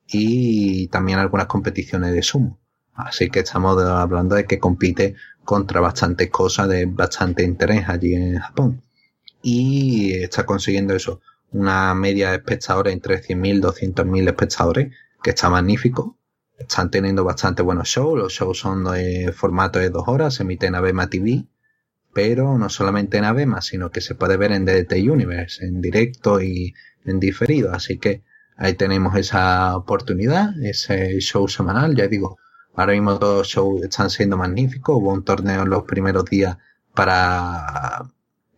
[0.07, 2.59] y también algunas competiciones de sumo.
[2.93, 5.15] Así que estamos hablando de que compite
[5.47, 8.81] contra bastantes cosas de bastante interés allí en Japón.
[9.41, 11.21] Y está consiguiendo eso,
[11.53, 14.93] una media de espectadores entre 100.000 y 200.000 espectadores,
[15.23, 16.17] que está magnífico.
[16.59, 20.69] Están teniendo bastante buenos shows, los shows son de formato de dos horas, se emiten
[20.69, 21.45] en Abema TV,
[22.13, 26.41] pero no solamente en Abema, sino que se puede ver en DDT Universe, en directo
[26.41, 26.73] y
[27.05, 27.71] en diferido.
[27.71, 28.21] Así que
[28.57, 32.37] ahí tenemos esa oportunidad, ese show semanal, ya digo,
[32.77, 34.97] Ahora mismo todos los shows están siendo magníficos.
[34.97, 36.57] Hubo un torneo en los primeros días
[36.93, 38.03] para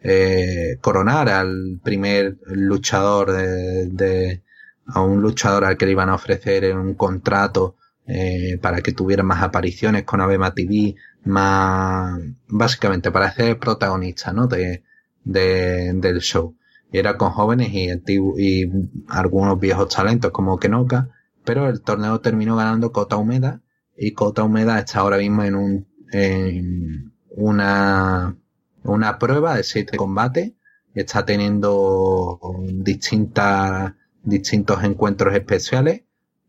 [0.01, 4.43] eh, coronar al primer luchador de,
[4.87, 7.77] a un luchador al que le iban a ofrecer un contrato
[8.07, 12.19] eh, para que tuviera más apariciones con Abema TV, más
[12.49, 14.47] básicamente para ser protagonista, ¿no?
[14.47, 14.83] De,
[15.23, 16.57] de, del show.
[16.91, 17.89] Era con jóvenes y,
[18.37, 18.69] y
[19.07, 21.07] algunos viejos talentos como Kenoka,
[21.45, 23.61] pero el torneo terminó ganando Cota Humeda
[23.99, 28.35] y Cota Humedad está ahora mismo en un en una
[28.83, 30.53] una prueba de siete combates.
[30.95, 32.39] Está teniendo
[32.71, 33.93] distintas
[34.23, 36.03] distintos encuentros especiales.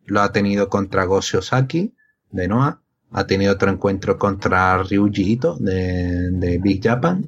[0.06, 1.94] Lo ha tenido contra Goshi Osaki
[2.31, 2.81] de Noah.
[3.12, 7.27] Ha tenido otro encuentro contra Ryuji Ito de, de Big Japan.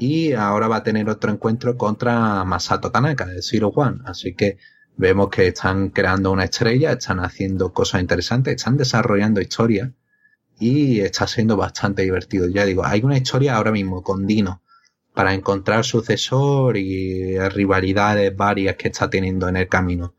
[0.00, 3.98] Y ahora va a tener otro encuentro contra Masato Tanaka de Zero One.
[4.04, 4.58] Así que
[4.96, 9.90] Vemos que están creando una estrella, están haciendo cosas interesantes, están desarrollando historias
[10.58, 12.48] y está siendo bastante divertido.
[12.48, 14.62] Ya digo, hay una historia ahora mismo con Dino
[15.12, 20.14] para encontrar sucesor y rivalidades varias que está teniendo en el camino.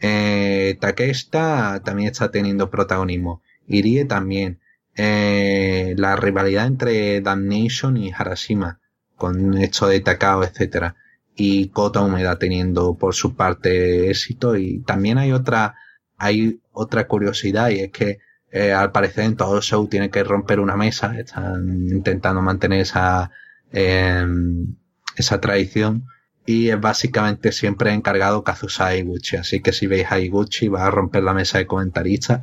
[0.00, 3.42] Eh, Takesta también está teniendo protagonismo.
[3.66, 4.60] Irie también.
[4.96, 8.80] Eh, la rivalidad entre Damnation y Harashima
[9.16, 10.96] con esto de Takao, etcétera
[11.40, 14.56] y Kota Humeda teniendo por su parte éxito.
[14.56, 15.76] Y también hay otra
[16.16, 18.18] hay otra curiosidad y es que
[18.50, 21.16] eh, al parecer en todo show tiene que romper una mesa.
[21.18, 23.30] Están intentando mantener esa
[23.72, 24.76] em,
[25.16, 26.06] esa tradición.
[26.44, 29.36] Y es básicamente siempre encargado Kazusa Iguchi.
[29.36, 32.40] Así que si veis a Iguchi va a romper la mesa de comentaristas.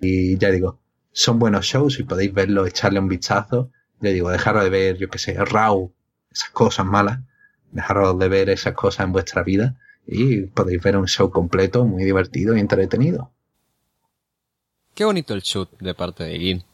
[0.00, 0.80] Y ya digo,
[1.12, 3.70] son buenos shows y podéis verlo, echarle un vistazo.
[4.00, 5.94] Ya digo, dejaros de ver, yo que sé, Raw,
[6.30, 7.20] esas cosas malas,
[7.74, 9.74] dejaros de ver esas cosas en vuestra vida
[10.06, 13.30] y podéis ver un show completo, muy divertido y entretenido.
[14.94, 16.64] Qué bonito el shoot de parte de Gin.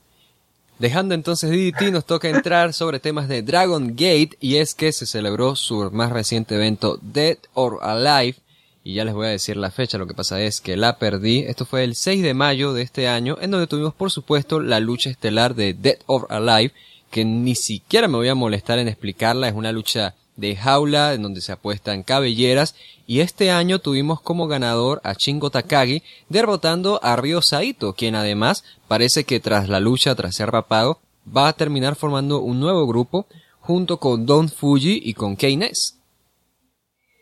[0.79, 5.07] Dejando entonces DDT, nos toca entrar sobre temas de Dragon Gate y es que se
[5.07, 8.39] celebró su más reciente evento Dead or Alive
[8.83, 11.41] y ya les voy a decir la fecha, lo que pasa es que la perdí.
[11.41, 14.81] Esto fue el 6 de mayo de este año en donde tuvimos por supuesto la
[14.81, 16.73] lucha estelar de Dead or Alive
[17.11, 21.23] que ni siquiera me voy a molestar en explicarla, es una lucha de jaula en
[21.23, 22.75] donde se apuestan cabelleras
[23.07, 28.65] y este año tuvimos como ganador a Shingo Takagi derrotando a Ryo Saito, quien además
[28.89, 30.99] parece que tras la lucha, tras ser rapado,
[31.37, 33.27] va a terminar formando un nuevo grupo
[33.61, 35.99] junto con Don Fuji y con Keines.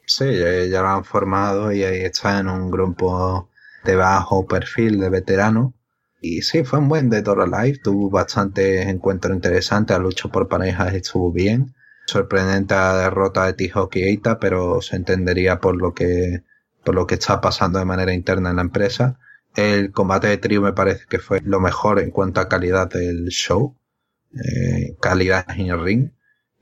[0.07, 0.24] Sí,
[0.70, 3.51] ya lo han formado y ahí está en un grupo
[3.85, 5.74] de bajo perfil de veterano.
[6.20, 10.49] Y sí, fue un buen de Dora Live, tuvo bastante encuentro interesante, la lucha por
[10.49, 11.74] parejas estuvo bien
[12.09, 16.43] sorprendente la derrota de T-Hockey Eita, pero se entendería por lo que
[16.85, 19.18] por lo que está pasando de manera interna en la empresa.
[19.55, 23.26] El combate de trío me parece que fue lo mejor en cuanto a calidad del
[23.28, 23.76] show,
[24.32, 26.10] eh, calidad en el ring.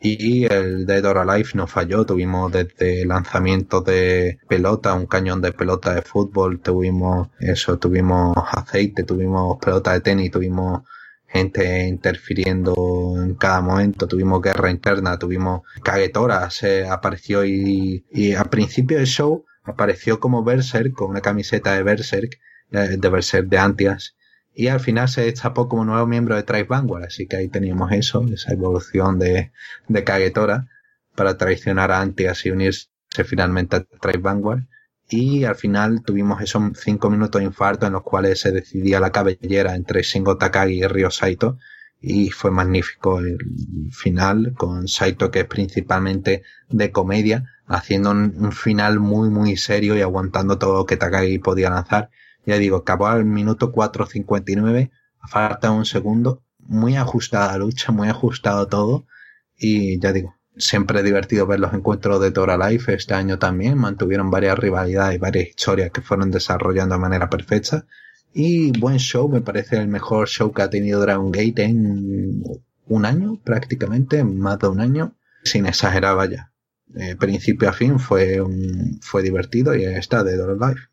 [0.01, 5.53] Y el Dead or Alive no falló, tuvimos desde lanzamiento de pelota, un cañón de
[5.53, 10.83] pelota de fútbol, tuvimos eso, tuvimos aceite, tuvimos pelota de tenis, tuvimos
[11.29, 12.75] gente interfiriendo
[13.23, 19.07] en cada momento, tuvimos guerra interna, tuvimos Kagetora, se apareció y, y al principio del
[19.07, 22.39] show apareció como Berserk, con una camiseta de Berserk,
[22.71, 24.17] de Berserk de Antias,
[24.55, 27.93] y al final se destapó como nuevo miembro de Tribe Vanguard, así que ahí teníamos
[27.93, 29.53] eso, esa evolución de,
[29.89, 30.69] de Kagetora
[31.15, 32.89] para traicionar a Antias y unirse
[33.25, 34.63] finalmente a Tribe Vanguard
[35.09, 39.13] y al final tuvimos esos cinco minutos de infarto en los cuales se decidía la
[39.13, 41.59] cabellera entre Shingo Takagi y Ryo Saito.
[42.01, 43.39] Y fue magnífico el
[43.93, 50.03] final con Saito que es principalmente de comedia haciendo un, final muy muy serio y
[50.03, 52.11] aguantando todo lo que Takagi podía lanzar.
[52.45, 56.43] Ya digo acabó al minuto 4.59 a falta un segundo.
[56.59, 59.07] Muy ajustada la lucha muy ajustado todo.
[59.57, 62.93] Y ya digo siempre divertido ver los encuentros de Tora Life.
[62.93, 67.87] Este año también mantuvieron varias rivalidades y varias historias que fueron desarrollando de manera perfecta.
[68.33, 72.43] Y buen show, me parece el mejor show que ha tenido Dragon Gate en
[72.87, 76.53] un año, prácticamente, más de un año, sin exagerar, vaya.
[76.87, 80.89] De principio a fin fue, un, fue divertido y está de Dora Life.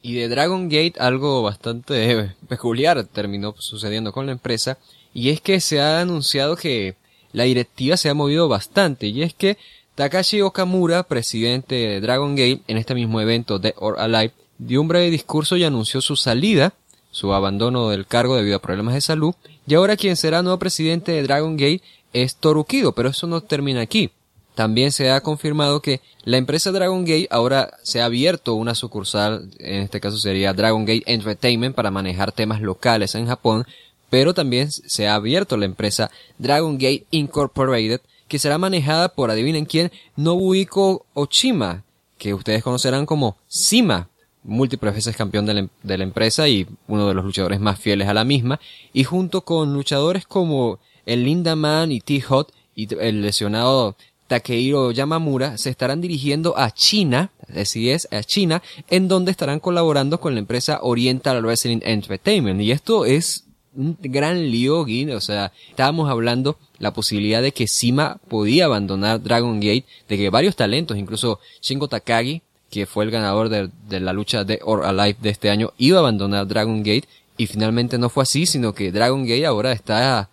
[0.00, 4.78] Y de Dragon Gate algo bastante peculiar terminó sucediendo con la empresa
[5.14, 6.96] y es que se ha anunciado que
[7.32, 9.58] la directiva se ha movido bastante y es que
[9.94, 14.88] Takashi Okamura, presidente de Dragon Gate, en este mismo evento de or Alive, dio un
[14.88, 16.72] breve discurso y anunció su salida,
[17.10, 19.34] su abandono del cargo debido a problemas de salud,
[19.66, 21.82] y ahora quien será nuevo presidente de Dragon Gate
[22.14, 24.10] es Torukido, pero eso no termina aquí.
[24.54, 29.50] También se ha confirmado que la empresa Dragon Gate ahora se ha abierto una sucursal,
[29.58, 33.66] en este caso sería Dragon Gate Entertainment para manejar temas locales en Japón,
[34.12, 39.64] pero también se ha abierto la empresa Dragon Gate Incorporated, que será manejada por, adivinen
[39.64, 41.84] quién, Nobuhiko Ochima,
[42.18, 44.10] que ustedes conocerán como Sima,
[44.42, 48.26] múltiples veces campeón de la, empresa y uno de los luchadores más fieles a la
[48.26, 48.60] misma,
[48.92, 55.56] y junto con luchadores como el Linda Man y T-Hot y el lesionado Takehiro Yamamura
[55.56, 60.40] se estarán dirigiendo a China, así es, a China, en donde estarán colaborando con la
[60.40, 62.60] empresa Oriental Wrestling Entertainment.
[62.60, 68.18] Y esto es un gran lío, o sea, estábamos hablando la posibilidad de que Sima
[68.28, 73.48] podía abandonar Dragon Gate, de que varios talentos, incluso Shingo Takagi, que fue el ganador
[73.48, 77.46] de, la lucha de Or Alive de este año, iba a abandonar Dragon Gate, y
[77.46, 80.28] finalmente no fue así, sino que Dragon Gate ahora está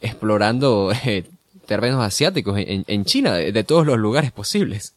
[0.00, 1.24] explorando eh,
[1.66, 4.94] terrenos asiáticos en, China, de, todos los lugares posibles.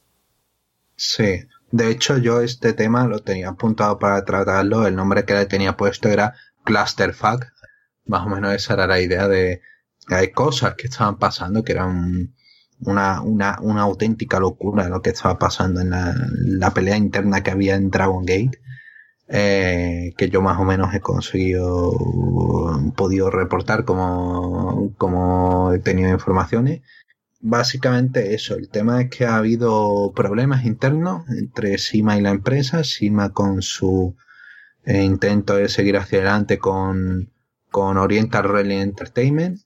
[0.95, 5.45] Sí, de hecho yo este tema lo tenía apuntado para tratarlo, el nombre que le
[5.45, 7.52] tenía puesto era Clusterfuck,
[8.05, 9.61] más o menos esa era la idea de
[10.07, 12.33] que hay cosas que estaban pasando que eran
[12.85, 17.75] una, una, una auténtica locura lo que estaba pasando en la, pelea interna que había
[17.75, 18.59] en Dragon Gate.
[19.29, 21.91] Eh, que yo más o menos he conseguido,
[22.95, 26.81] podido reportar como, como he tenido informaciones.
[27.39, 32.83] Básicamente eso, el tema es que ha habido problemas internos entre Sima y la empresa,
[32.83, 34.15] Sima con su
[34.85, 37.32] eh, intento de seguir hacia adelante con,
[37.73, 39.59] con Oriental Rally Entertainment.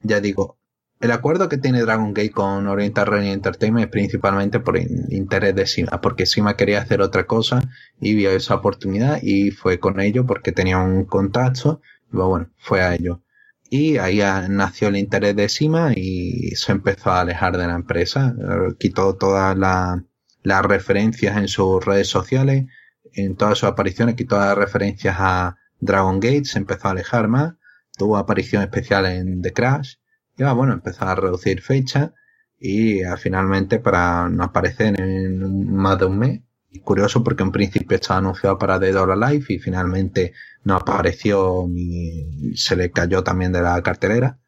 [0.00, 0.58] Ya digo,
[1.00, 5.66] el acuerdo que tiene Dragon Gate con Oriental Rally Entertainment es principalmente por interés de
[5.66, 7.62] Sima, porque Sima quería hacer otra cosa
[8.00, 11.80] y vio esa oportunidad y fue con ello porque tenía un contacto,
[12.12, 13.22] y bueno, fue a ello.
[13.70, 14.18] Y ahí
[14.48, 18.34] nació el interés de Sima y se empezó a alejar de la empresa,
[18.78, 22.66] quitó todas las referencias en sus redes sociales,
[23.12, 27.54] en todas sus apariciones, quitó las referencias a Dragon Gate, se empezó a alejar más,
[27.96, 29.94] tuvo aparición especial en The Crash,
[30.36, 32.12] y bueno, empezó a reducir fecha
[32.58, 36.40] y ah, finalmente para no aparecer en más de un mes.
[36.82, 40.32] Curioso porque en principio estaba anunciado para Dead or Alive y finalmente
[40.64, 44.40] no apareció y se le cayó también de la cartelera.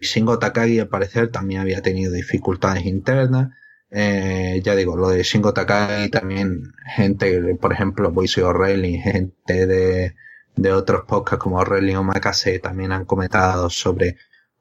[0.00, 3.50] Shingo Takagi al parecer también había tenido dificultades internas.
[3.90, 10.16] Eh, ya digo, lo de Shingo Takagi también gente, por ejemplo, Boise O'Reilly, gente de,
[10.58, 14.16] de otros podcasts como O'Reilly o Makase también han comentado sobre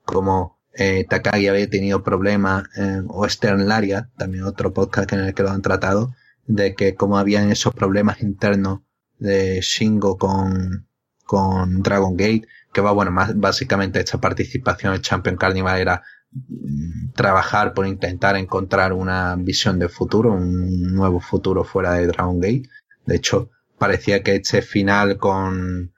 [0.06, 5.34] cómo eh, Takagi había tenido problemas, eh, o Stern Laria, también otro podcast en el
[5.34, 6.14] que lo han tratado,
[6.46, 8.82] de que como habían esos problemas internos
[9.18, 10.88] de Shingo con,
[11.26, 17.14] con Dragon Gate, que va, bueno, más básicamente esta participación en Champion Carnival era mm,
[17.16, 22.70] trabajar por intentar encontrar una visión de futuro, un nuevo futuro fuera de Dragon Gate.
[23.08, 25.94] De hecho, parecía que este final con,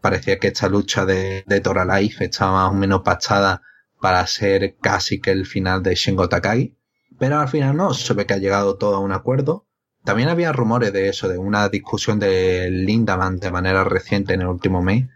[0.00, 3.62] parecía que esta lucha de, de Tora Life estaba más o menos pachada
[4.00, 6.76] para ser casi que el final de Shingo Takagi.
[7.18, 9.66] Pero al final no, se ve que ha llegado todo a un acuerdo.
[10.04, 14.46] También había rumores de eso, de una discusión de Lindaman de manera reciente en el
[14.46, 15.08] último mes.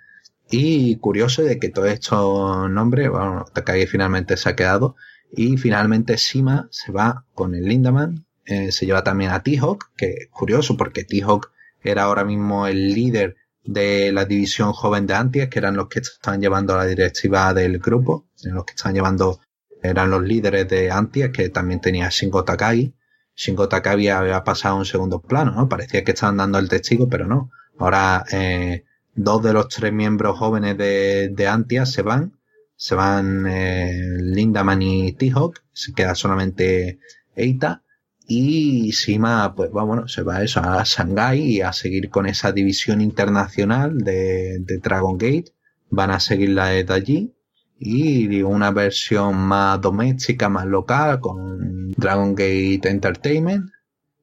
[0.50, 4.96] Y curioso de que todos estos nombres, bueno, Takagi finalmente se ha quedado.
[5.32, 8.26] Y finalmente Sima se va con el Lindaman.
[8.44, 11.50] Eh, se lleva también a T-Hawk, que curioso porque T-Hawk
[11.90, 16.00] era ahora mismo el líder de la división joven de Antias, que eran los que
[16.00, 19.40] estaban llevando la directiva del grupo, los que estaban llevando,
[19.82, 22.94] eran los líderes de Antias, que también tenía Shingo Takagi.
[23.36, 25.68] Shingo Takagi había pasado a un segundo plano, ¿no?
[25.68, 27.50] Parecía que estaban dando el testigo, pero no.
[27.78, 28.84] Ahora, eh,
[29.14, 32.38] dos de los tres miembros jóvenes de, de Antias se van.
[32.76, 35.60] Se van eh, Lindaman y T-Hawk.
[35.72, 36.98] Se queda solamente
[37.34, 37.83] Eita.
[38.26, 43.00] Y Sima, pues bueno, se va eso, a Shanghai y a seguir con esa división
[43.00, 45.52] internacional de, Dragon Gate.
[45.90, 47.34] Van a seguirla desde allí.
[47.78, 53.70] Y una versión más doméstica, más local, con Dragon Gate Entertainment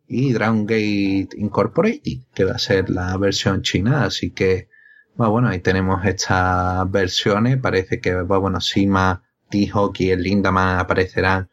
[0.07, 4.05] y Dragon Gate Incorporated, que va a ser la versión china.
[4.05, 4.67] Así que,
[5.15, 7.57] bueno, ahí tenemos estas versiones.
[7.57, 11.50] Parece que, bueno, Sima, T-Hawk y el Lindaman aparecerán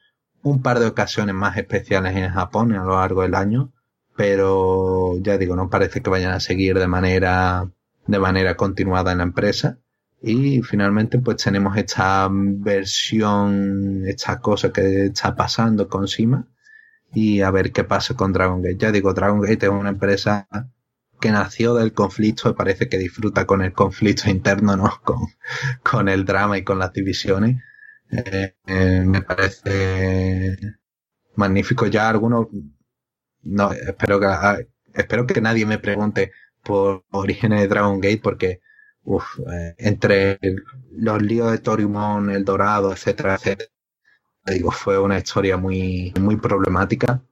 [0.50, 3.72] un par de ocasiones más especiales en Japón a lo largo del año,
[4.16, 7.70] pero ya digo, no parece que vayan a seguir de manera,
[8.06, 9.78] de manera continuada en la empresa.
[10.20, 16.48] Y finalmente pues tenemos esta versión, esta cosa que está pasando con Sima
[17.12, 18.78] y a ver qué pasa con Dragon Gate.
[18.78, 20.48] Ya digo, Dragon Gate es una empresa
[21.20, 25.00] que nació del conflicto y parece que disfruta con el conflicto interno, ¿no?
[25.04, 25.18] Con,
[25.82, 27.62] con el drama y con las divisiones
[28.10, 30.58] eh, eh, me parece
[31.36, 31.86] magnífico.
[31.86, 32.48] Ya algunos,
[33.42, 34.58] no, espero que, ah,
[34.94, 36.32] espero que nadie me pregunte
[36.62, 38.60] por orígenes de Dragon Gate porque,
[39.04, 40.38] uff, eh, entre
[40.92, 43.70] los líos de Torimon, el Dorado, etcétera, etcétera,
[44.46, 47.22] digo, fue una historia muy, muy problemática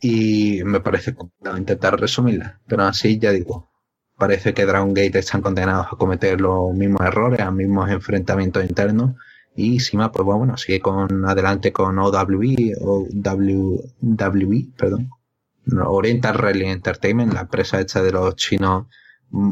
[0.00, 1.14] y me parece
[1.56, 2.60] intentar resumirla.
[2.66, 3.70] Pero así, ya digo,
[4.18, 9.14] parece que Dragon Gate están condenados a cometer los mismos errores, a mismos enfrentamientos internos
[9.54, 15.10] y Sima, pues bueno, sigue con adelante con OWE, o WWE, perdón.
[15.84, 18.86] Oriental Rally Entertainment, la empresa hecha de los chinos.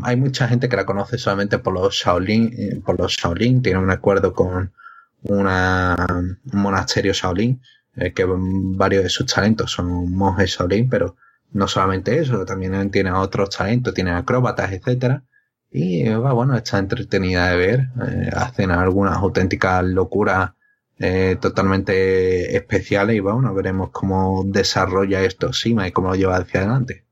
[0.03, 3.79] Hay mucha gente que la conoce solamente por los Shaolin, eh, por los Shaolin, tiene
[3.79, 4.73] un acuerdo con
[5.23, 7.61] una, un monasterio Shaolin,
[7.97, 11.17] eh, que varios de sus talentos son monjes Shaolin, pero
[11.53, 15.25] no solamente eso, también tiene otros talentos, tiene acróbatas, etcétera
[15.71, 17.81] y va, bueno, está entretenida de ver.
[18.09, 20.53] Eh, hacen algunas auténticas locuras
[20.99, 26.61] eh, totalmente especiales y bueno, veremos cómo desarrolla esto Sima y cómo lo lleva hacia
[26.61, 27.05] adelante.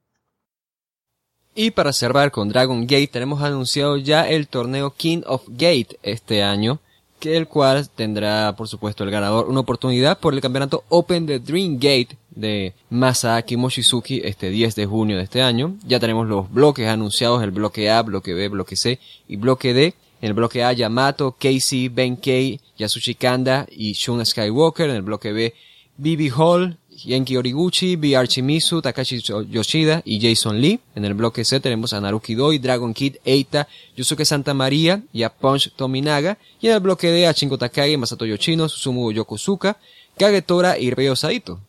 [1.54, 6.42] Y para cerrar con Dragon Gate tenemos anunciado ya el torneo King of Gate este
[6.42, 6.80] año,
[7.18, 11.38] que el cual tendrá por supuesto el ganador una oportunidad por el campeonato Open the
[11.38, 15.76] Dream Gate de Masaaki Mochizuki este 10 de junio de este año.
[15.84, 19.94] Ya tenemos los bloques anunciados, el bloque A, bloque B, bloque C y bloque D.
[20.20, 24.90] En el bloque A, Yamato, Casey, Benkei, Yasushi Kanda y Shun Skywalker.
[24.90, 25.54] En el bloque B,
[25.96, 26.76] Bibi Hall,
[27.06, 28.16] Genki Origuchi, B.
[28.16, 30.80] Archimizu, Takashi Yoshida y Jason Lee.
[30.94, 35.22] En el bloque C tenemos a Naruki Doi, Dragon Kid, Eita, Yusuke Santa María y
[35.22, 36.38] a Punch Tominaga.
[36.60, 39.76] Y en el bloque D a Shingo Takagi, Masato Yoshino, Susumu Yokosuka,
[40.18, 41.60] Kagetora y Ryo Saito.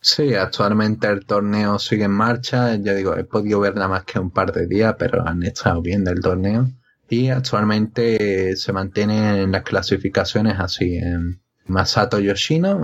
[0.00, 2.76] Sí, actualmente el torneo sigue en marcha.
[2.76, 5.80] Ya digo, he podido ver nada más que un par de días, pero han estado
[5.80, 6.68] bien del torneo.
[7.08, 10.96] Y actualmente se mantienen las clasificaciones así.
[10.96, 12.80] En Masato Yoshino,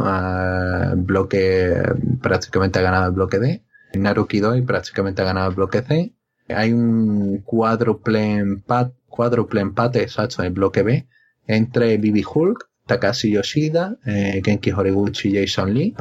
[0.97, 1.83] bloque,
[2.23, 3.63] prácticamente ha ganado el bloque D.
[3.95, 6.15] Naruki Doi prácticamente ha ganado el bloque C.
[6.49, 11.07] Hay un cuádruple empate, cuádruple empate exacto en el bloque B
[11.47, 15.95] entre Bibi Hulk, Takashi Yoshida, eh, Genki Horiguchi y Jason Lee.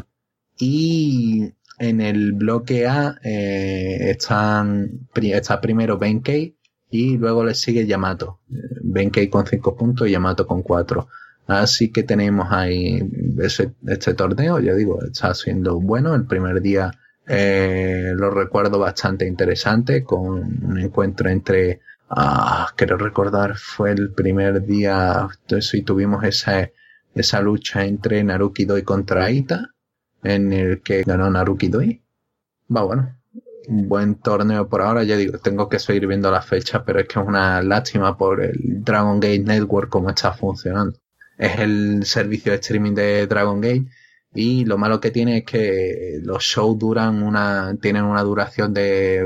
[0.57, 6.55] Y en el bloque A eh, están, está primero Benkei
[6.89, 8.39] y luego le sigue Yamato.
[8.47, 11.07] Benkei con 5 puntos y Yamato con 4.
[11.49, 13.01] Así que tenemos ahí
[13.39, 16.13] ese, este torneo, ya digo, está siendo bueno.
[16.13, 16.91] El primer día
[17.27, 24.63] eh, lo recuerdo bastante interesante con un encuentro entre, ah, quiero recordar, fue el primer
[24.63, 25.27] día,
[25.59, 26.69] si tuvimos esa,
[27.15, 29.71] esa lucha entre Naruki Doi contra Ita
[30.21, 31.99] en el que ganó Naruki Doi.
[32.75, 33.17] Va bueno,
[33.67, 37.07] un buen torneo por ahora, ya digo, tengo que seguir viendo la fecha, pero es
[37.07, 40.99] que es una lástima por el Dragon Gate Network como está funcionando.
[41.39, 43.85] Es el servicio de streaming de Dragon Gate.
[44.33, 49.25] Y lo malo que tiene es que los shows duran una, tienen una duración de,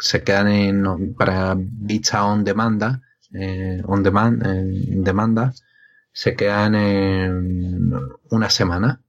[0.00, 3.02] se quedan en, para vista on demanda,
[3.34, 5.52] eh, on demand, en demanda,
[6.12, 7.92] se quedan en
[8.30, 9.02] una semana.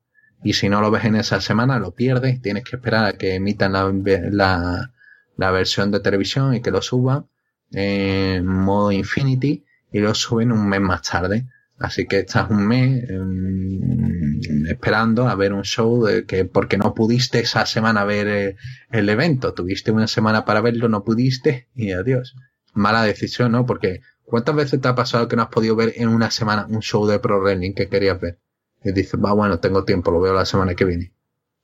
[0.44, 3.36] Y si no lo ves en esa semana lo pierdes, tienes que esperar a que
[3.36, 4.92] emitan la,
[5.38, 7.28] la, versión de televisión y que lo suban
[7.72, 11.48] en modo Infinity y lo suben un mes más tarde.
[11.80, 16.94] Así que estás un mes em, esperando a ver un show de que porque no
[16.94, 18.56] pudiste esa semana ver eh,
[18.92, 22.36] el, evento, tuviste una semana para verlo, no pudiste y adiós.
[22.74, 23.66] Mala decisión, ¿no?
[23.66, 26.82] Porque ¿cuántas veces te ha pasado que no has podido ver en una semana un
[26.82, 28.40] show de pro wrestling que querías ver?
[28.84, 31.14] y dices, va, bueno, tengo tiempo, lo veo la semana que viene.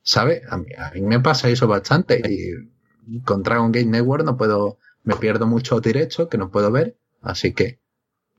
[0.01, 0.41] ¿Sabes?
[0.49, 2.21] A mí, a mí me pasa eso bastante.
[2.27, 6.97] Y con Dragon Gate Network no puedo, me pierdo mucho directo que no puedo ver.
[7.21, 7.79] Así que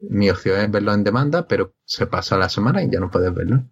[0.01, 3.33] mi opción es verlo en demanda, pero se pasa la semana y ya no puedes
[3.35, 3.65] verlo.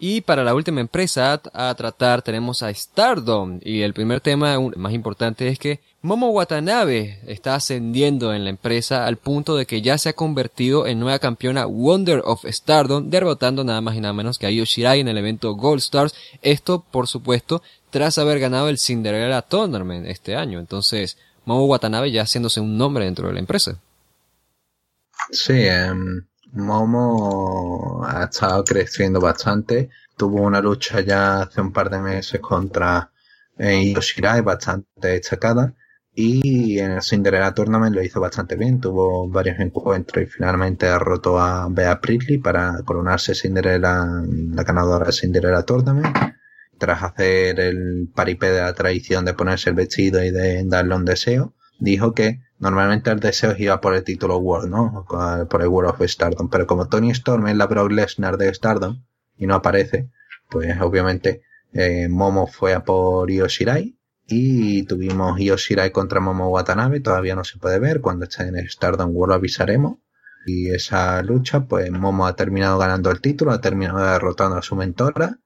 [0.00, 3.58] Y para la última empresa a tratar tenemos a Stardom.
[3.64, 9.06] Y el primer tema más importante es que Momo Watanabe está ascendiendo en la empresa
[9.06, 13.64] al punto de que ya se ha convertido en nueva campeona Wonder of Stardom, derrotando
[13.64, 16.14] nada más y nada menos que a Yoshirai en el evento Gold Stars.
[16.42, 17.60] Esto, por supuesto,
[17.90, 20.60] tras haber ganado el Cinderella Tournament este año.
[20.60, 23.80] Entonces, Momo Watanabe ya haciéndose un nombre dentro de la empresa.
[25.30, 26.22] Sí, um
[26.52, 29.90] Momo ha estado creciendo bastante.
[30.16, 33.10] Tuvo una lucha ya hace un par de meses contra
[33.58, 35.74] eh, Yoshirai bastante destacada.
[36.14, 38.80] Y en el Cinderella Tournament lo hizo bastante bien.
[38.80, 45.12] Tuvo varios encuentros y finalmente derrotó a Bea Priestley para coronarse Cinderella, la ganadora de
[45.12, 46.16] Cinderella Tournament.
[46.78, 51.04] Tras hacer el paripé de la tradición de ponerse el vestido y de darle un
[51.04, 55.06] deseo, dijo que normalmente el deseo iba por el título World, ¿no?
[55.48, 56.48] Por el World of Stardom.
[56.48, 59.04] Pero como Tony Storm es la Brock Lesnar de Stardom
[59.36, 60.10] y no aparece,
[60.50, 66.48] pues obviamente eh, Momo fue a por Io Shirai y tuvimos Io Shirai contra Momo
[66.48, 67.00] Watanabe.
[67.00, 68.00] Todavía no se puede ver.
[68.00, 69.98] Cuando esté en Stardom World avisaremos.
[70.46, 74.76] Y esa lucha, pues Momo ha terminado ganando el título, ha terminado derrotando a su
[74.76, 75.38] mentora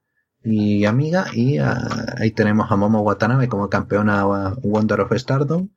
[0.43, 1.25] y amiga.
[1.33, 4.25] Y ah, ahí tenemos a Momo Watanabe como campeona
[4.63, 5.69] Wonder of Stardom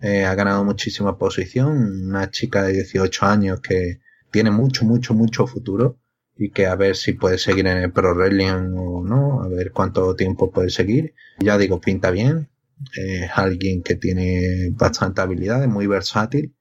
[0.00, 4.00] eh, ha ganado muchísima posición, una chica de 18 años que
[4.30, 5.98] tiene mucho, mucho, mucho futuro
[6.36, 9.70] y que a ver si puede seguir en el Pro Wrestling o no, a ver
[9.72, 11.14] cuánto tiempo puede seguir.
[11.38, 12.48] Ya digo, pinta bien,
[12.96, 16.54] es alguien que tiene bastante habilidad, es muy versátil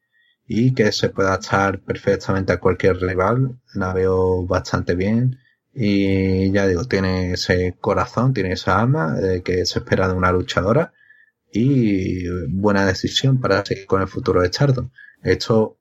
[0.48, 5.40] y que se puede adaptar perfectamente a cualquier rival, la veo bastante bien
[5.74, 10.32] y ya digo, tiene ese corazón, tiene esa alma de que se espera de una
[10.32, 10.94] luchadora
[11.54, 14.90] y buena decisión para seguir con el futuro de Stardom.
[15.22, 15.78] Esto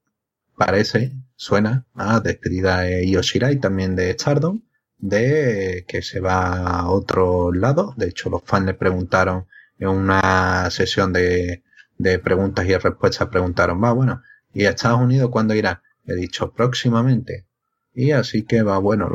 [0.54, 4.60] parece, suena a despedida de Yoshirai también de Stardom,
[4.98, 7.94] de que se va a otro lado.
[7.96, 9.46] De hecho, los fans le preguntaron
[9.78, 11.62] en una sesión de,
[11.96, 14.22] de preguntas y respuestas, preguntaron, va, bueno,
[14.52, 15.82] ¿y a Estados Unidos cuándo irá?
[16.04, 17.46] He dicho, próximamente.
[17.94, 19.10] Y así que va, bueno,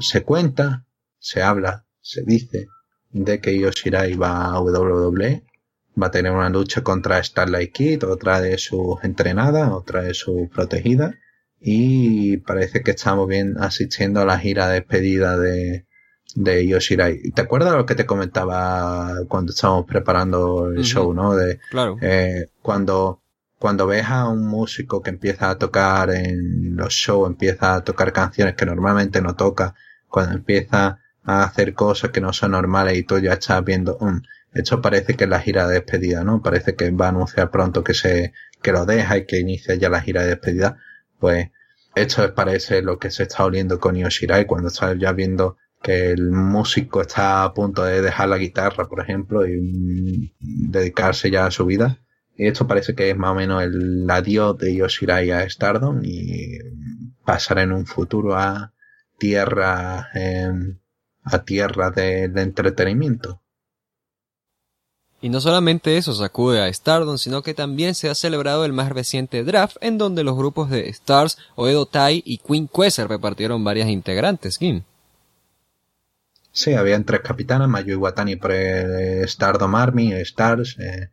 [0.00, 0.86] se cuenta,
[1.18, 2.68] se habla, se dice
[3.10, 5.47] de que Yoshirai va a WWE
[6.00, 10.48] va a tener una lucha contra Starlight Kid, otra de sus entrenadas, otra de sus
[10.48, 11.14] protegidas.
[11.60, 15.86] Y parece que estamos bien asistiendo a la gira de despedida de,
[16.34, 17.30] de Yoshirai.
[17.32, 21.34] ¿Te acuerdas lo que te comentaba cuando estábamos preparando el show, no?
[21.34, 21.96] De, claro.
[22.00, 23.22] Eh, cuando,
[23.58, 28.12] cuando ves a un músico que empieza a tocar en los shows, empieza a tocar
[28.12, 29.74] canciones que normalmente no toca,
[30.08, 34.22] cuando empieza a hacer cosas que no son normales y tú ya estás viendo, um,
[34.60, 36.42] esto parece que es la gira de despedida, ¿no?
[36.42, 38.32] Parece que va a anunciar pronto que se,
[38.62, 40.78] que lo deja y que inicia ya la gira de despedida.
[41.18, 41.48] Pues,
[41.94, 46.30] esto parece lo que se está oliendo con Yoshirai cuando estás ya viendo que el
[46.30, 51.50] músico está a punto de dejar la guitarra, por ejemplo, y mm, dedicarse ya a
[51.50, 51.98] su vida.
[52.36, 56.58] Y esto parece que es más o menos el adiós de Yoshirai a Stardom y
[57.24, 58.72] pasar en un futuro a
[59.18, 60.78] tierra, em,
[61.24, 63.42] a tierra de, entretenimiento.
[65.20, 68.90] Y no solamente eso sacude a Stardom, sino que también se ha celebrado el más
[68.90, 73.88] reciente draft en donde los grupos de Stars, Oedo Tai y Queen Quasar repartieron varias
[73.88, 74.82] integrantes, Kim.
[76.52, 81.08] Sí, habían tres capitanas, Mayu Iwatani por el Stardom Army, Stars, eh,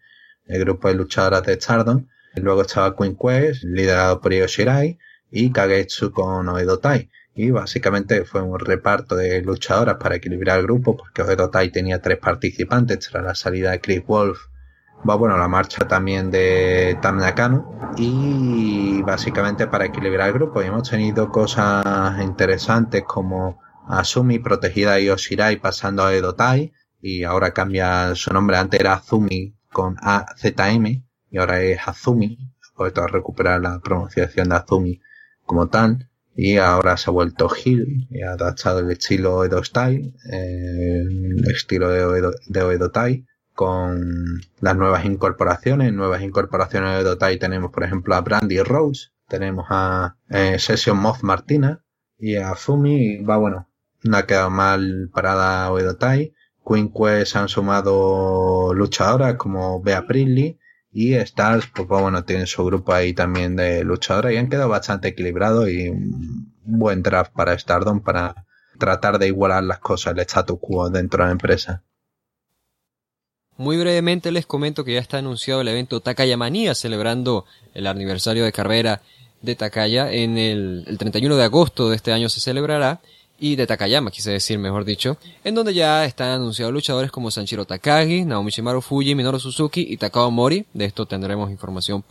[0.45, 2.05] el grupo de luchadoras de Stardom.
[2.35, 4.97] Luego estaba Queen Quest, liderado por Io Shirai,
[5.31, 7.09] y Kagetsu con Oedo Tai.
[7.37, 12.01] Y básicamente fue un reparto de luchadoras para equilibrar el grupo, porque Oedo Tai tenía
[12.01, 14.39] tres participantes tras la salida de Chris Wolf.
[15.07, 20.63] Va bueno, la marcha también de Tam Nakano y básicamente para equilibrar el grupo.
[20.63, 26.71] Y hemos tenido cosas interesantes como Azumi protegida de Yoshirai pasando a Edotai
[27.01, 28.57] y ahora cambia su nombre.
[28.57, 32.37] Antes era Azumi con AZM y ahora es Azumi.
[32.75, 35.01] Puesto a recuperar la pronunciación de Azumi
[35.45, 36.09] como tal.
[36.35, 41.89] Y ahora se ha vuelto Hill y ha adaptado el estilo Edo Style, el estilo
[41.89, 45.93] de Oedo, de Tai, con las nuevas incorporaciones.
[45.93, 50.97] Nuevas incorporaciones de Edo Tai tenemos, por ejemplo, a Brandy Rose, tenemos a eh, Session
[50.97, 51.83] Moth Martina
[52.17, 53.23] y a Fumi.
[53.23, 53.69] Va bueno,
[54.03, 56.33] no ha quedado mal parada Oedo Tai.
[56.67, 60.59] Queen Quest han sumado luchadoras como Bea Priestley
[60.97, 65.09] y Stars, pues, bueno, tienen su grupo ahí también de luchadoras y han quedado bastante
[65.09, 68.45] equilibrados y un buen draft para Stardom para
[68.79, 71.83] tratar de igualar las cosas, el status quo dentro de la empresa.
[73.57, 77.43] Muy brevemente les comento que ya está anunciado el evento Takaya Manía celebrando
[77.73, 79.01] el aniversario de carrera
[79.41, 83.01] de Takaya en el, el 31 de agosto de este año se celebrará
[83.37, 87.65] y de Takayama, quise decir, mejor dicho, en donde ya están anunciados luchadores como Sanchiro
[87.65, 90.65] Takagi, Naomi Shimaru Fuji, Minoru Suzuki y Takao Mori.
[90.73, 92.03] De esto tendremos información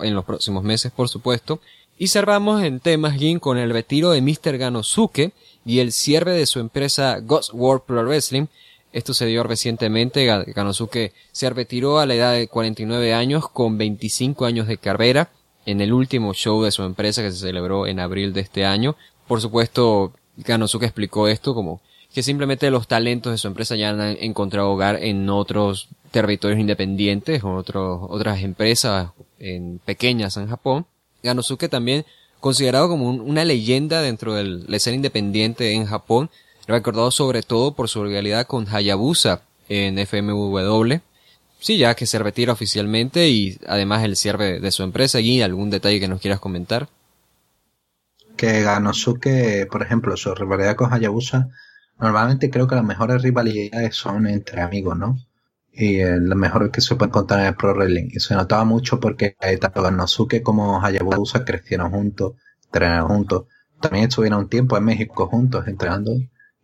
[0.00, 1.60] en los próximos meses, por supuesto.
[1.98, 4.58] Y cerramos en temas Gin con el retiro de Mr.
[4.58, 5.32] Ganosuke
[5.64, 8.46] y el cierre de su empresa Ghost World Pro Wrestling.
[8.92, 10.24] Esto se dio recientemente.
[10.24, 15.30] Ganosuke se retiró a la edad de 49 años con 25 años de carrera
[15.66, 18.96] en el último show de su empresa que se celebró en abril de este año.
[19.26, 21.80] Por supuesto, Ganosuke explicó esto como
[22.12, 27.42] que simplemente los talentos de su empresa ya han encontrado hogar en otros territorios independientes
[27.42, 30.86] o otras empresas en pequeñas en Japón.
[31.24, 32.04] Ganosuke también
[32.38, 36.30] considerado como una leyenda dentro del la independiente en Japón,
[36.68, 41.00] recordado sobre todo por su rivalidad con Hayabusa en FMW.
[41.58, 45.70] Sí, ya que se retira oficialmente y además el cierre de su empresa y algún
[45.70, 46.86] detalle que nos quieras comentar
[48.36, 51.48] que Ganosuke, por ejemplo, su rivalidad con Hayabusa,
[51.98, 55.16] normalmente creo que las mejores rivalidades son entre amigos, ¿no?
[55.72, 58.08] Y eh, lo mejor que se puede encontrar en el Pro Wrestling.
[58.12, 62.34] Y se notaba mucho porque tanto Ganosuke como Hayabusa crecieron juntos,
[62.66, 63.44] entrenaron juntos.
[63.80, 66.12] También estuvieron un tiempo en México juntos entrenando.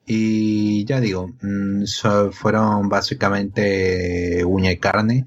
[0.06, 1.84] Y ya digo, mm,
[2.32, 5.24] fueron básicamente uña y carne.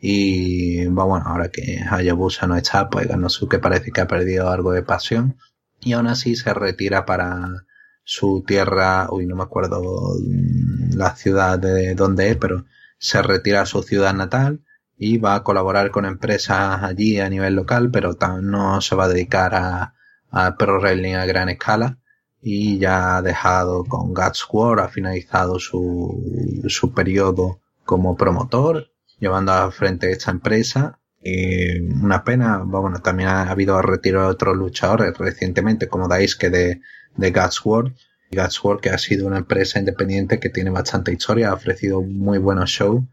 [0.00, 4.82] Y bueno, ahora que Hayabusa no está, pues Ganosuke parece que ha perdido algo de
[4.82, 5.36] pasión
[5.84, 7.66] y aún así se retira para
[8.02, 12.64] su tierra, uy, no me acuerdo mm, la ciudad de donde es, pero
[12.98, 14.60] se retira a su ciudad natal
[14.96, 19.08] y va a colaborar con empresas allí a nivel local, pero no se va a
[19.08, 19.94] dedicar a,
[20.30, 21.98] a Pro Wrestling a gran escala
[22.40, 29.52] y ya ha dejado con Guts War, ha finalizado su, su periodo como promotor, llevando
[29.52, 35.16] a frente esta empresa y una pena, bueno, también ha habido retiro de otros luchadores
[35.16, 36.82] recientemente, como Daisuke de,
[37.16, 37.30] de.
[37.30, 42.36] Guts World, que ha sido una empresa independiente que tiene bastante historia, ha ofrecido muy
[42.36, 43.04] buenos shows.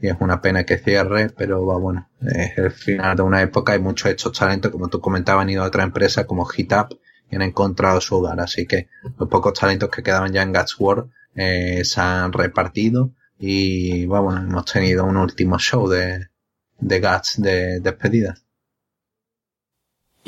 [0.00, 3.72] Y es una pena que cierre, pero va bueno, es el final de una época.
[3.72, 7.00] Hay muchos hechos talentos, como tú comentabas, han ido a otra empresa como Hit Up
[7.30, 8.38] y han encontrado su hogar.
[8.38, 8.88] Así que
[9.18, 13.10] los pocos talentos que quedaban ya en Guts World eh, se han repartido.
[13.38, 16.28] Y bueno, hemos tenido un último show de,
[16.78, 18.36] de Guts de despedida.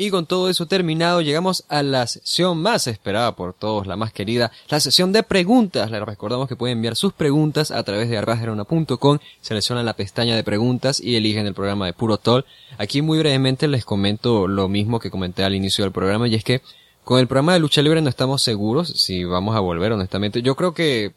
[0.01, 4.13] Y con todo eso terminado, llegamos a la sesión más esperada por todos, la más
[4.13, 5.91] querida, la sesión de preguntas.
[5.91, 10.43] Les recordamos que pueden enviar sus preguntas a través de arrasgerona.com, seleccionan la pestaña de
[10.45, 12.45] preguntas y eligen el programa de Puro Toll.
[12.77, 16.45] Aquí muy brevemente les comento lo mismo que comenté al inicio del programa y es
[16.45, 16.61] que
[17.03, 20.41] con el programa de lucha libre no estamos seguros si vamos a volver, honestamente.
[20.41, 21.11] Yo creo que,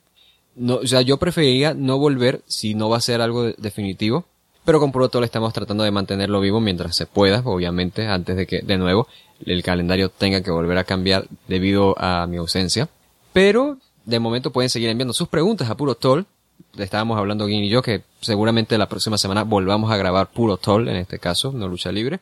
[0.57, 4.27] no, o sea, yo preferiría no volver si no va a ser algo definitivo
[4.65, 8.61] pero con Puro estamos tratando de mantenerlo vivo mientras se pueda, obviamente, antes de que,
[8.61, 9.09] de nuevo,
[9.45, 12.89] el calendario tenga que volver a cambiar debido a mi ausencia.
[13.33, 16.27] Pero, de momento pueden seguir enviando sus preguntas a Puro Toll.
[16.79, 20.89] Estábamos hablando Gin y yo que seguramente la próxima semana volvamos a grabar Puro Toll,
[20.89, 22.21] en este caso, no lucha libre.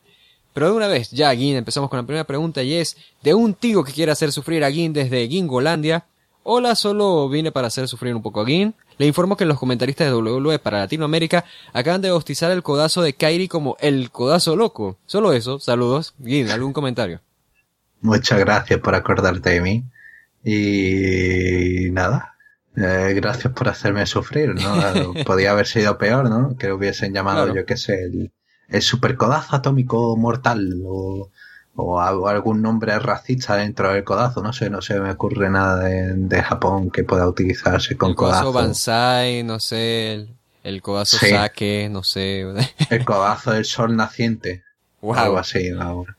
[0.54, 3.54] Pero de una vez, ya Gin, empezamos con la primera pregunta y es de un
[3.54, 6.06] tío que quiere hacer sufrir a Gin desde Gingolandia.
[6.42, 8.74] Hola, solo vine para hacer sufrir un poco a Gin.
[8.96, 13.12] Le informo que los comentaristas de WWE para Latinoamérica acaban de bautizar el codazo de
[13.12, 14.98] Kairi como el codazo loco.
[15.06, 16.14] Solo eso, saludos.
[16.24, 17.20] Gin, ¿algún comentario?
[18.00, 19.84] Muchas gracias por acordarte de mí.
[20.42, 22.36] Y nada,
[22.74, 25.12] eh, gracias por hacerme sufrir, ¿no?
[25.26, 26.56] Podía haber sido peor, ¿no?
[26.56, 28.32] Que hubiesen llamado, yo qué sé, el,
[28.68, 31.30] el supercodazo atómico mortal o
[31.76, 36.42] o algún nombre racista dentro del codazo, no sé, no se me ocurre nada de,
[36.42, 38.52] Japón que pueda utilizarse con el codazo.
[38.52, 40.26] Bansai, no sé,
[40.62, 42.44] el, codazo Sake, no sé.
[42.90, 44.62] el codazo del sol naciente.
[45.02, 45.70] Algo así,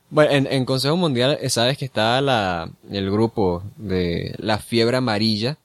[0.10, 4.98] Bueno, en, en, Consejo Mundial eh, sabes que está la, el grupo de la fiebre
[4.98, 5.58] amarilla,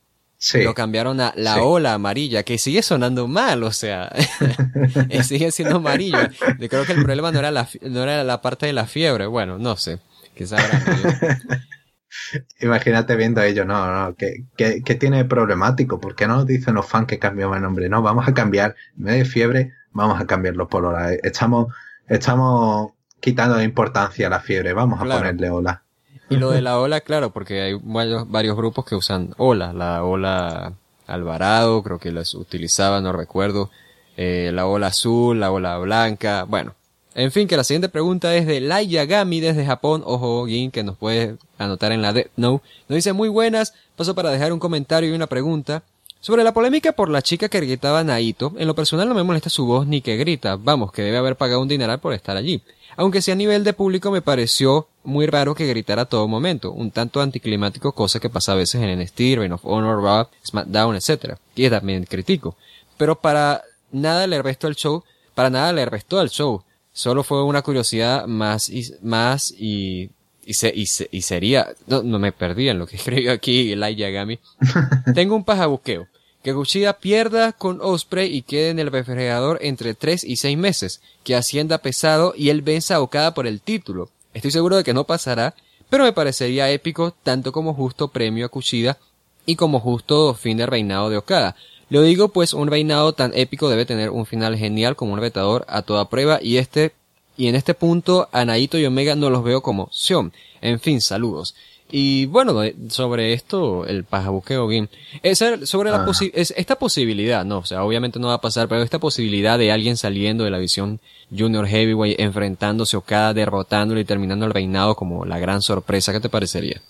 [0.55, 4.11] lo cambiaron a la ola amarilla, que sigue sonando mal, o sea,
[5.09, 6.19] eh, sigue siendo amarillo.
[6.59, 9.27] Yo creo que el problema no era la, no era la parte de la fiebre,
[9.27, 9.99] bueno, no sé,
[12.61, 17.07] Imagínate viendo ello, no, no, que, que, tiene problemático, ¿por qué no dicen los fans
[17.07, 17.89] que cambiamos el nombre?
[17.89, 21.13] No, vamos a cambiar, en vez de fiebre, vamos a cambiarlo por ola.
[21.23, 21.75] Estamos,
[22.09, 25.83] estamos quitando de importancia a la fiebre, vamos a ponerle ola.
[26.29, 29.73] Y lo de la ola, claro, porque hay varios, grupos que usan ola.
[29.73, 30.73] La ola
[31.07, 33.71] Alvarado, creo que las utilizaba, no recuerdo.
[34.17, 36.45] Eh, la ola azul, la ola blanca.
[36.45, 36.75] Bueno,
[37.15, 40.03] en fin, que la siguiente pregunta es de Lai Yagami desde Japón.
[40.05, 42.61] Ojo, Gin, que nos puede anotar en la de no.
[42.89, 43.73] Nos dice muy buenas.
[43.97, 45.83] Paso para dejar un comentario y una pregunta.
[46.21, 49.49] Sobre la polémica por la chica que gritaba Naito, en lo personal no me molesta
[49.49, 52.61] su voz ni que grita, vamos, que debe haber pagado un dineral por estar allí.
[52.97, 56.73] Aunque sea a nivel de público me pareció muy raro que gritara a todo momento,
[56.73, 60.97] un tanto anticlimático, cosa que pasa a veces en NXT, Reign of Honor, Raw, SmackDown,
[60.97, 61.37] etc.
[61.55, 62.57] Y también critico.
[62.97, 63.63] Pero para
[63.93, 65.05] nada le restó al show,
[65.35, 66.63] para nada le restó al show.
[66.93, 70.11] Solo fue una curiosidad más y, más y,
[70.47, 73.95] y, se, y, y sería, no, no me perdí en lo que escribió aquí Eli
[73.95, 74.39] Yagami.
[75.15, 76.09] Tengo un pajabuqueo
[76.47, 81.01] que Kushida pierda con Osprey y quede en el refrigerador entre 3 y 6 meses,
[81.25, 84.11] que ascienda pesado y él venza a Okada por el título.
[84.33, 85.57] Estoy seguro de que no pasará,
[85.91, 88.97] pero me parecería épico tanto como justo premio a Kushida
[89.45, 91.57] y como justo fin del reinado de Okada.
[91.89, 95.65] Lo digo pues un reinado tan épico debe tener un final genial como un retador
[95.67, 96.93] a toda prueba y este
[97.37, 100.33] y en este punto a Naito y Omega no los veo como opción.
[100.61, 101.57] En fin, saludos.
[101.89, 104.89] Y bueno, sobre esto, el pajabuqueo game,
[105.35, 106.05] sobre la
[106.35, 109.97] esta posibilidad, no, o sea, obviamente no va a pasar, pero esta posibilidad de alguien
[109.97, 111.01] saliendo de la visión
[111.31, 116.19] Junior Heavyweight, enfrentándose o cada derrotándolo y terminando el reinado como la gran sorpresa, ¿qué
[116.19, 116.83] te parecería?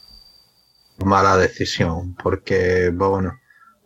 [1.05, 3.39] Mala decisión, porque, bueno,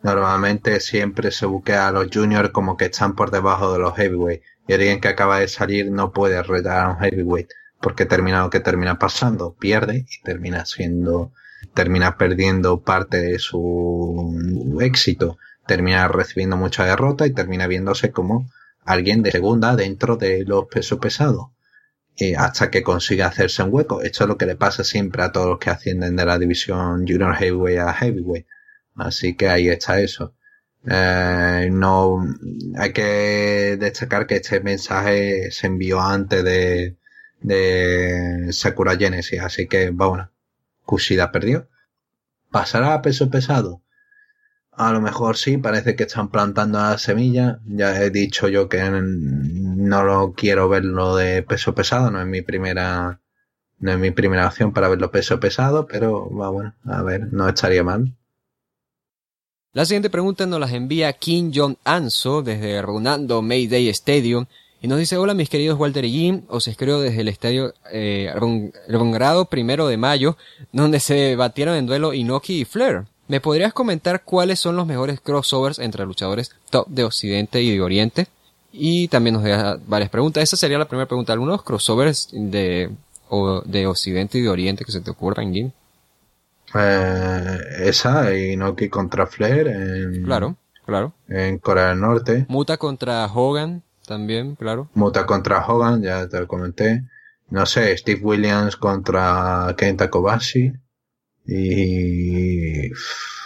[0.05, 4.43] normalmente siempre se buquea a los Juniors como que están por debajo de los Heavyweight,
[4.69, 7.49] y alguien que acaba de salir no puede retar a un Heavyweight
[7.81, 11.33] porque termina lo que termina pasando, pierde y termina siendo,
[11.75, 18.51] termina perdiendo parte de su éxito, termina recibiendo mucha derrota y termina viéndose como
[18.85, 21.49] alguien de segunda dentro de los pesos pesados.
[22.37, 24.03] hasta que consiga hacerse un hueco.
[24.03, 27.07] Esto es lo que le pasa siempre a todos los que ascienden de la división
[27.09, 28.47] Junior Heavyweight a Heavyweight.
[28.97, 30.35] Así que ahí está eso.
[30.87, 32.23] Eh, no
[32.79, 36.97] hay que destacar que este mensaje se envió antes de,
[37.41, 40.31] de Sakura Genesis, así que bueno,
[40.85, 41.69] Kushida perdió.
[42.51, 43.83] ¿Pasará a peso pesado?
[44.73, 47.61] A lo mejor sí, parece que están plantando la semilla.
[47.67, 52.43] Ya he dicho yo que no lo quiero verlo de peso pesado, no es mi
[52.43, 53.21] primera,
[53.79, 57.85] no es mi primera opción para verlo peso pesado, pero bueno, a ver, no estaría
[57.85, 58.15] mal.
[59.73, 64.47] La siguiente pregunta nos la envía Kim Jong Anso desde Runando Mayday Stadium
[64.83, 68.33] y nos dice, hola mis queridos Walter y Jim, os escribo desde el estadio eh,
[68.89, 70.37] Rongrado primero de mayo,
[70.73, 73.05] donde se batieron en duelo Inoki y Flair.
[73.29, 77.81] ¿Me podrías comentar cuáles son los mejores crossovers entre luchadores top de Occidente y de
[77.81, 78.27] Oriente?
[78.73, 80.43] Y también nos deja varias preguntas.
[80.43, 81.33] Esa sería la primera pregunta.
[81.33, 82.91] ¿Algunos crossovers de
[83.31, 85.73] o de Occidente y de Oriente que se te ocurra en Gin.
[86.75, 91.13] Eh, esa, Inoki contra Flair en, Claro, claro.
[91.29, 92.45] en Corea del Norte.
[92.49, 94.91] Muta contra Hogan también, claro.
[94.95, 97.05] Muta contra Hogan, ya te lo comenté.
[97.49, 100.73] No sé, Steve Williams contra Kenta Kobashi.
[101.47, 102.91] Y...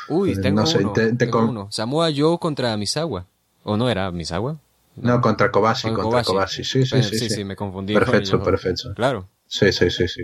[0.09, 1.69] Uy, tengo no sé, uno, te- te tengo com- uno.
[1.71, 3.27] Samoa Joe contra Misawa.
[3.63, 4.59] ¿O no era Misawa?
[4.97, 6.33] No, contra Kobashi, Con contra Kobashi.
[6.33, 6.65] Kobashi.
[6.65, 7.19] Sí, sí, Bueno, sí.
[7.19, 7.35] sí, sí.
[7.37, 7.95] sí, me confundí.
[7.95, 8.95] con Perfecto, perfecto.
[8.95, 9.29] Claro.
[9.47, 10.23] Sí, sí, sí, sí.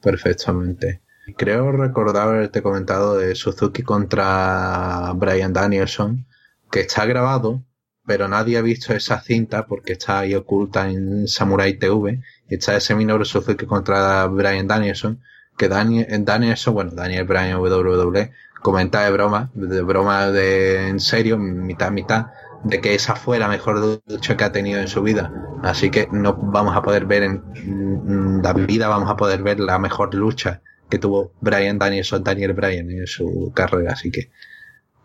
[0.00, 1.00] Perfectamente.
[1.36, 6.26] Creo recordar haberte comentado de Suzuki contra Brian Danielson,
[6.70, 7.62] que está grabado,
[8.06, 12.20] pero nadie ha visto esa cinta porque está ahí oculta en Samurai TV.
[12.48, 15.20] Y está ese Minoru Suzuki contra Brian Danielson,
[15.56, 18.32] que Daniel, Danielson, bueno, Daniel Bryan WWE,
[18.62, 22.26] comenta de broma, de broma de en serio, mitad, mitad,
[22.64, 25.32] de que esa fue la mejor lucha que ha tenido en su vida.
[25.62, 29.78] Así que no vamos a poder ver en la vida, vamos a poder ver la
[29.78, 33.92] mejor lucha que tuvo Brian Danielson, Daniel Bryan en su carrera.
[33.92, 34.30] Así que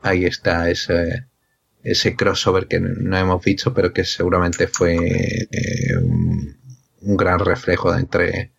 [0.02, 1.28] ahí está ese,
[1.86, 6.58] ese crossover que no hemos visto, pero que seguramente fue eh, un,
[7.02, 8.52] un gran reflejo de entre,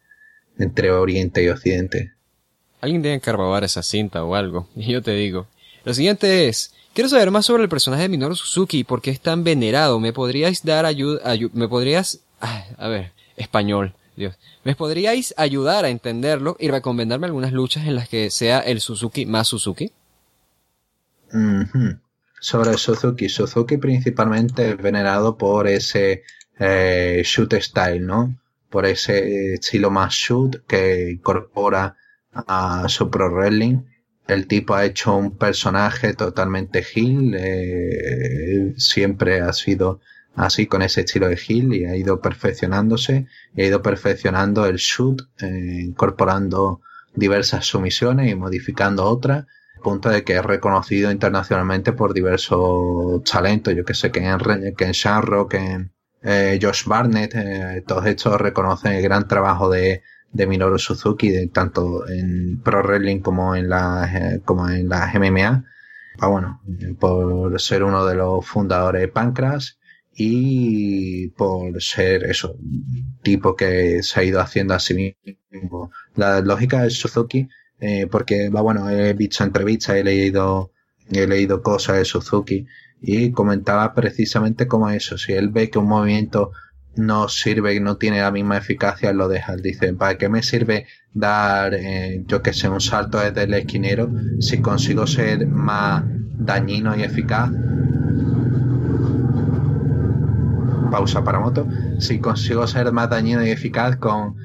[0.59, 2.13] entre Oriente y Occidente.
[2.81, 4.69] Alguien tiene que esa cinta o algo.
[4.77, 5.49] Y yo te digo.
[5.85, 9.11] Lo siguiente es, quiero saber más sobre el personaje de Minoru Suzuki y por qué
[9.11, 10.01] es tan venerado.
[10.01, 11.21] ¿Me podríais dar ayuda,
[11.53, 14.37] me podrías, ay, a ver, español, Dios.
[14.65, 19.27] ¿Me podríais ayudar a entenderlo y recomendarme algunas luchas en las que sea el Suzuki
[19.27, 19.93] más Suzuki?
[21.33, 21.99] Ujú.
[22.49, 26.23] Sobre Suzuki, Suzuki principalmente es venerado por ese
[26.61, 28.39] eh, shoot style, ¿no?
[28.71, 31.97] Por ese estilo más shoot que incorpora
[32.33, 33.79] a su pro wrestling.
[34.29, 39.99] El tipo ha hecho un personaje totalmente heel, eh, siempre ha sido
[40.37, 44.77] así con ese estilo de heel y ha ido perfeccionándose y ha ido perfeccionando el
[44.77, 46.81] shoot, eh, incorporando
[47.13, 49.47] diversas sumisiones y modificando otras
[49.83, 53.75] punto de que es reconocido internacionalmente por diversos talentos.
[53.75, 54.39] Yo que sé que en,
[54.77, 54.93] que en
[55.49, 55.93] que en
[56.23, 61.49] eh, Josh Barnett, eh, todos estos reconocen el gran trabajo de, de Minoru Suzuki, de,
[61.49, 65.65] tanto en Pro Wrestling como en las eh, como en las MMA.
[66.19, 66.63] Ah, bueno,
[66.99, 69.79] por ser uno de los fundadores de Pancras
[70.15, 72.57] y por ser eso,
[73.23, 75.15] tipo que se ha ido haciendo a sí
[75.53, 75.91] mismo.
[76.15, 77.49] La lógica de Suzuki
[77.81, 80.73] eh, porque bueno he visto entrevistas he leído
[81.13, 82.67] he leído cosas de Suzuki
[83.01, 85.19] y comentaba precisamente como eso.
[85.19, 86.51] Si él ve que un movimiento
[86.97, 89.55] no sirve y no tiene la misma eficacia lo deja.
[89.57, 94.11] Dice para qué me sirve dar eh, yo que sé un salto desde el esquinero
[94.41, 96.05] si consigo ser más
[96.39, 97.51] dañino y eficaz
[100.91, 101.67] pausa para moto.
[101.99, 104.37] Si consigo ser más dañino y eficaz con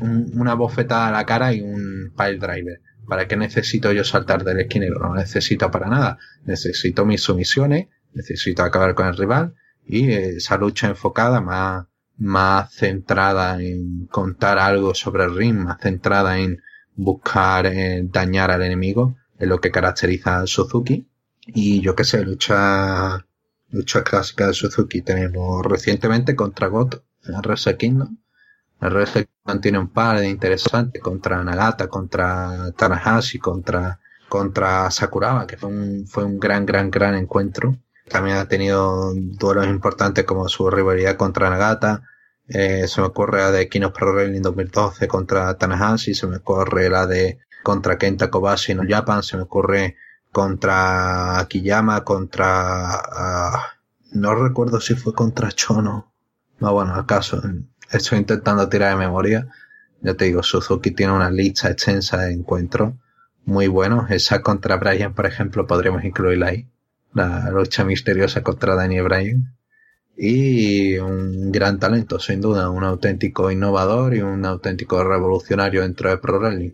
[0.00, 1.89] un- una bofetada a la cara y un
[2.20, 2.80] pile driver.
[3.08, 4.98] ¿Para qué necesito yo saltar del esquinero?
[5.00, 6.18] No necesito para nada.
[6.44, 9.54] Necesito mis sumisiones, necesito acabar con el rival
[9.86, 11.86] y esa lucha enfocada más,
[12.16, 16.62] más centrada en contar algo sobre el ring, más centrada en
[16.94, 17.70] buscar
[18.04, 21.08] dañar al enemigo, es lo que caracteriza a Suzuki.
[21.46, 23.26] Y yo qué sé, lucha,
[23.70, 28.18] lucha clásica de Suzuki tenemos recientemente contra Goto en Wrestle Kingdom.
[28.80, 29.28] El Wrestle
[29.60, 33.98] Tiene un par de interesantes contra Nagata, contra Tanahashi, contra,
[34.28, 37.76] contra Sakuraba, que fue un, fue un gran, gran, gran encuentro.
[38.08, 42.02] También ha tenido duelos importantes como su rivalidad contra Nagata.
[42.48, 46.90] Eh, se me ocurre la de Kinos Pro Wrestling 2012 contra Tanahashi, se me ocurre
[46.90, 49.96] la de contra Kenta Kobashi en Japan, se me ocurre
[50.32, 52.90] contra Akiyama, contra...
[52.90, 53.72] ah,
[54.12, 56.12] no recuerdo si fue contra Chono.
[56.58, 57.40] No, bueno, al caso,
[57.90, 59.48] estoy intentando tirar de memoria.
[60.02, 62.94] Ya te digo, Suzuki tiene una lista extensa de encuentros
[63.44, 64.10] muy buenos.
[64.10, 66.68] Esa contra Bryan, por ejemplo, podríamos incluirla ahí.
[67.12, 69.56] La lucha misteriosa contra Daniel Bryan.
[70.16, 76.18] Y un gran talento, sin duda, un auténtico innovador y un auténtico revolucionario dentro de
[76.18, 76.72] Pro Wrestling.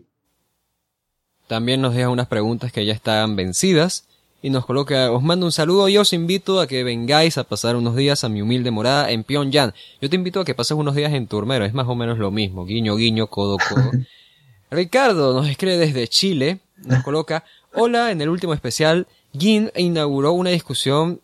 [1.47, 4.05] También nos deja unas preguntas que ya están vencidas
[4.41, 7.75] y nos coloca, os mando un saludo y os invito a que vengáis a pasar
[7.75, 9.73] unos días a mi humilde morada en Pyongyang.
[10.01, 12.31] Yo te invito a que pases unos días en Turmero, es más o menos lo
[12.31, 13.91] mismo, guiño, guiño, codo, codo.
[14.71, 17.43] Ricardo nos escribe desde Chile, nos coloca,
[17.73, 19.07] hola, en el último especial,
[19.37, 21.21] Gin inauguró una discusión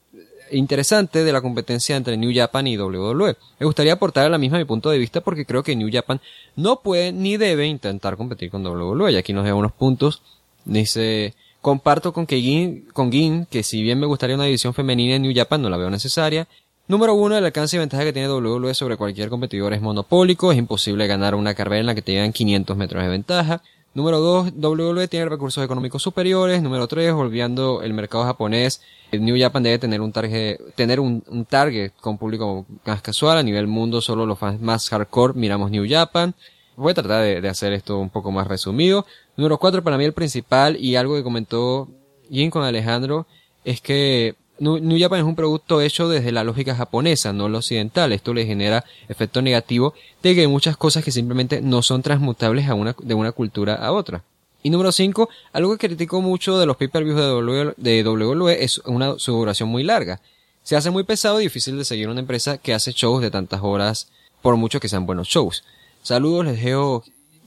[0.52, 3.36] interesante de la competencia entre New Japan y WWE.
[3.60, 6.22] Me gustaría aportar a la misma mi punto de vista porque creo que New Japan
[6.56, 9.12] no puede ni debe intentar competir con WWE.
[9.12, 10.22] Y aquí nos da unos puntos.
[10.66, 11.34] Dice,
[11.64, 15.22] comparto con que Gin, con Gin, que si bien me gustaría una división femenina en
[15.22, 16.46] New Japan, no la veo necesaria.
[16.90, 20.58] Número uno, el alcance y ventaja que tiene WWE sobre cualquier competidor es monopólico, es
[20.58, 23.62] imposible ganar una carrera en la que te llegan 500 metros de ventaja.
[23.94, 26.62] Número dos, WWE tiene recursos económicos superiores.
[26.62, 28.82] Número tres, volviendo el mercado japonés,
[29.14, 33.38] New Japan debe tener un target, tener un, target con público más casual.
[33.38, 36.36] A nivel mundo, solo los fans más hardcore miramos New Japan.
[36.76, 39.06] Voy a tratar de hacer esto un poco más resumido.
[39.36, 41.90] Número cuatro, para mí el principal y algo que comentó
[42.30, 43.26] Jin con Alejandro
[43.66, 48.14] es que New Japan es un producto hecho desde la lógica japonesa, no la occidental.
[48.14, 52.68] Esto le genera efecto negativo de que hay muchas cosas que simplemente no son transmutables
[52.68, 54.24] de una cultura a otra.
[54.62, 59.34] Y número 5, algo que critico mucho de los pay-per-views de WWE es una, su
[59.34, 60.22] duración muy larga.
[60.64, 63.60] Se hace muy pesado y difícil de seguir una empresa que hace shows de tantas
[63.62, 64.08] horas,
[64.42, 65.66] por mucho que sean buenos shows.
[66.02, 67.04] Saludos, les dejo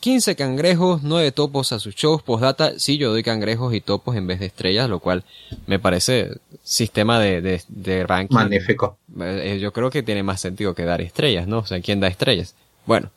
[0.06, 2.22] 15 cangrejos, 9 topos a sus shows.
[2.22, 5.24] Postdata, sí, yo doy cangrejos y topos en vez de estrellas, lo cual
[5.66, 8.36] me parece sistema de, de, de ranking.
[8.36, 9.00] Magnífico.
[9.18, 11.58] Eh, yo creo que tiene más sentido que dar estrellas, ¿no?
[11.58, 12.54] O sea, ¿quién da estrellas?
[12.86, 13.10] Bueno.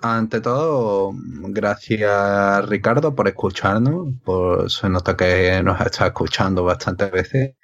[0.00, 4.08] Ante todo, gracias Ricardo por escucharnos.
[4.24, 7.54] Por, se nota que nos está escuchando bastantes veces.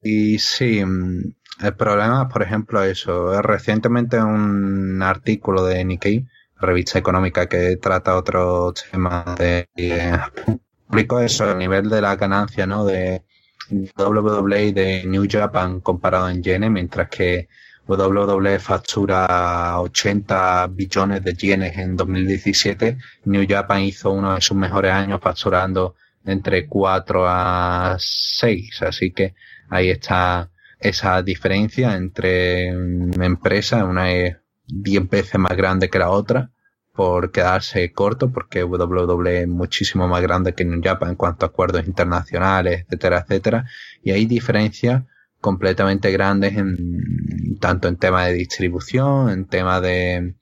[0.00, 3.42] Y sí, mm, el problema, por ejemplo, eso.
[3.42, 6.26] Recientemente un artículo de Nikkei
[6.62, 9.68] revista económica que trata otros temas de,
[10.86, 12.84] público eso, el nivel de la ganancia, ¿no?
[12.84, 13.22] De
[13.96, 17.48] WWE de New Japan comparado en yenes, mientras que
[17.86, 22.98] WWE factura 80 billones de yenes en 2017.
[23.24, 28.82] New Japan hizo uno de sus mejores años facturando entre 4 a 6.
[28.82, 29.34] Así que
[29.68, 33.82] ahí está esa diferencia entre empresas.
[33.82, 34.36] Una es
[34.66, 36.51] 10 veces más grande que la otra
[36.94, 41.48] por quedarse corto, porque WWE es muchísimo más grande que New Japan en cuanto a
[41.48, 43.64] acuerdos internacionales, etcétera, etcétera.
[44.02, 45.04] Y hay diferencias
[45.40, 50.34] completamente grandes en tanto en tema de distribución, en tema de,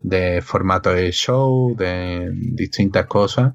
[0.00, 3.54] de formato de show, de distintas cosas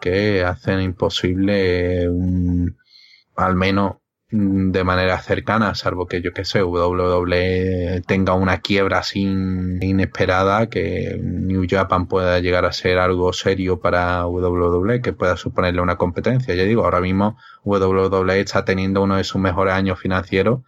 [0.00, 2.76] que hacen imposible un,
[3.36, 3.96] al menos
[4.32, 11.18] de manera cercana, salvo que yo que sé, WWE tenga una quiebra así inesperada, que
[11.20, 16.54] New Japan pueda llegar a ser algo serio para WWE, que pueda suponerle una competencia.
[16.54, 20.60] Ya digo, ahora mismo WWE está teniendo uno de sus mejores años financieros.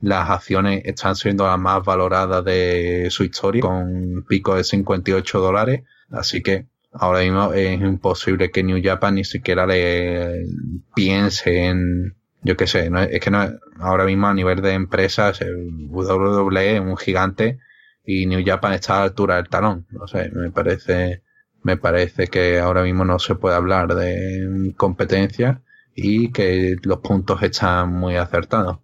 [0.00, 5.82] Las acciones están siendo las más valoradas de su historia, con pico de 58 dólares.
[6.10, 10.46] Así que ahora mismo es imposible que New Japan ni siquiera le
[10.94, 13.46] piense en yo qué sé, no, es que no,
[13.78, 17.58] ahora mismo a nivel de empresas, WWE es un gigante
[18.04, 19.86] y New Japan está a la altura del talón.
[19.90, 21.22] No sé, me parece,
[21.62, 25.62] me parece que ahora mismo no se puede hablar de competencia
[25.94, 28.78] y que los puntos están muy acertados.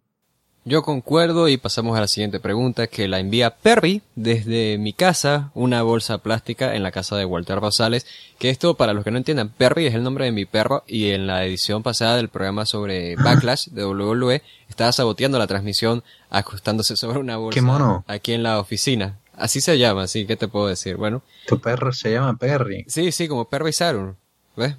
[0.69, 5.53] Yo concuerdo y pasamos a la siguiente pregunta que la envía Perry desde mi casa,
[5.55, 8.05] una bolsa plástica en la casa de Walter Rosales,
[8.41, 11.11] que esto para los que no entiendan, Perry es el nombre de mi perro y
[11.11, 16.97] en la edición pasada del programa sobre Backlash de WWE estaba saboteando la transmisión acostándose
[16.97, 18.05] sobre una bolsa mono?
[18.09, 19.21] aquí en la oficina.
[19.37, 20.97] Así se llama, así que te puedo decir.
[20.97, 21.23] Bueno.
[21.47, 22.85] Tu perro se llama Perry.
[22.89, 24.17] Sí, sí, como Perry Saturn.
[24.57, 24.73] ¿Ves?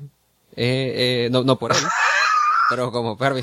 [0.58, 1.78] Eh, eh, no, no por él.
[2.70, 3.38] pero como perro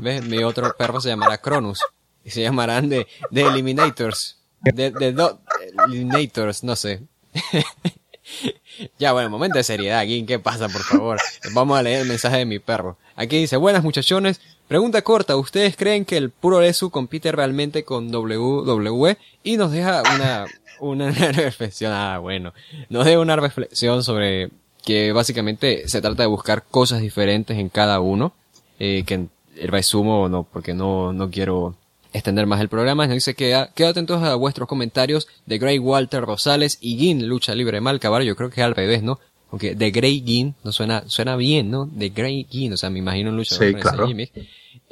[0.00, 0.24] ¿Ves?
[0.24, 1.80] Mi otro perro se llamará Cronus.
[2.24, 4.38] Y se llamarán de, de Eliminators.
[4.60, 5.40] De, de do,
[5.86, 7.02] Eliminators, no sé.
[8.98, 10.24] ya, bueno, momento de seriedad aquí.
[10.24, 11.18] ¿Qué pasa, por favor?
[11.52, 12.98] Vamos a leer el mensaje de mi perro.
[13.16, 14.40] Aquí dice, buenas muchachones.
[14.68, 19.18] Pregunta corta, ¿ustedes creen que el puro Esu compite realmente con WWE?
[19.42, 20.46] Y nos deja una,
[20.78, 22.54] una reflexión, ah, bueno,
[22.88, 24.50] nos deja una reflexión sobre
[24.84, 28.32] que básicamente se trata de buscar cosas diferentes en cada uno,
[28.78, 31.76] eh, que el resumo no, porque no, no quiero
[32.12, 36.22] extender más el programa, nos dice que quédate atentos a vuestros comentarios de Grey Walter
[36.22, 39.20] Rosales y Gin Lucha Libre Mal Caballo, yo creo que es al revés, ¿no?
[39.50, 41.86] Aunque de Grey Gin no suena, suena bien, ¿no?
[41.86, 44.08] De Grey Gin, o sea, me imagino un lucha sí, claro.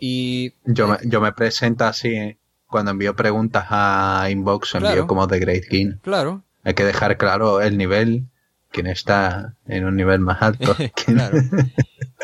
[0.00, 2.38] Y yo me, yo me presento así, ¿eh?
[2.68, 5.98] cuando envío preguntas a Inbox envío como de Great Gin.
[6.02, 6.42] Claro.
[6.64, 8.26] Hay que dejar claro el nivel
[8.70, 10.76] quien está en un nivel más alto.
[11.06, 11.38] claro.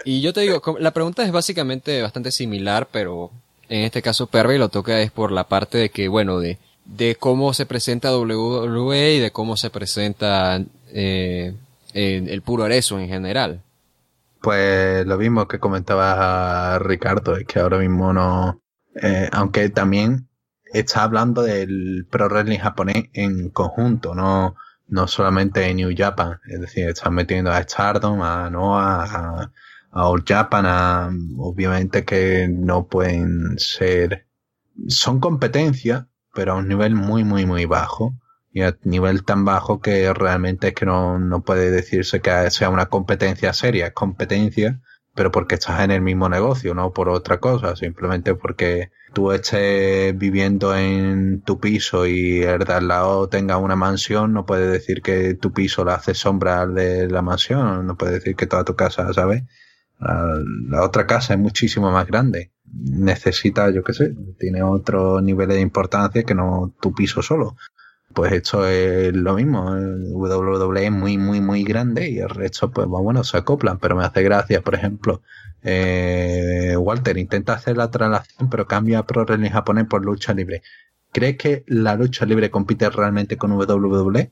[0.06, 3.30] Y yo te digo, la pregunta es básicamente bastante similar, pero
[3.70, 7.14] en este caso Perry lo toca es por la parte de que, bueno, de, de
[7.14, 10.60] cómo se presenta WWE y de cómo se presenta
[10.92, 11.54] eh,
[11.94, 13.62] el puro areso en general.
[14.42, 18.60] Pues lo mismo que comentaba Ricardo, es que ahora mismo no,
[19.00, 20.28] eh, aunque también
[20.66, 24.54] está hablando del pro wrestling japonés en conjunto, no,
[24.86, 29.50] no solamente en New Japan, es decir, están metiendo a Stardom, a Noah, a,
[29.90, 34.26] a All Japan, a, obviamente que no pueden ser
[34.88, 38.14] son competencias, pero a un nivel muy, muy, muy bajo.
[38.52, 42.70] Y a nivel tan bajo que realmente es que no, no puede decirse que sea
[42.70, 43.88] una competencia seria.
[43.88, 44.80] Es competencia,
[45.14, 50.16] pero porque estás en el mismo negocio, no por otra cosa, simplemente porque tú estés
[50.18, 55.02] viviendo en tu piso y el de al lado tenga una mansión, no puede decir
[55.02, 58.64] que tu piso le hace sombra al de la mansión, no puede decir que toda
[58.64, 59.44] tu casa, ¿sabes?
[60.00, 62.52] La otra casa es muchísimo más grande.
[62.66, 67.56] Necesita, yo qué sé, tiene otro nivel de importancia que no tu piso solo.
[68.14, 69.70] Pues esto es lo mismo.
[69.70, 73.78] WWE es muy, muy, muy grande y el resto, pues bueno, se acoplan.
[73.78, 75.20] Pero me hace gracia, por ejemplo,
[75.64, 80.62] eh, Walter intenta hacer la traslación, pero cambia Pro Wrestling japonés por lucha libre.
[81.10, 84.30] ¿Crees que la lucha libre compite realmente con WWE?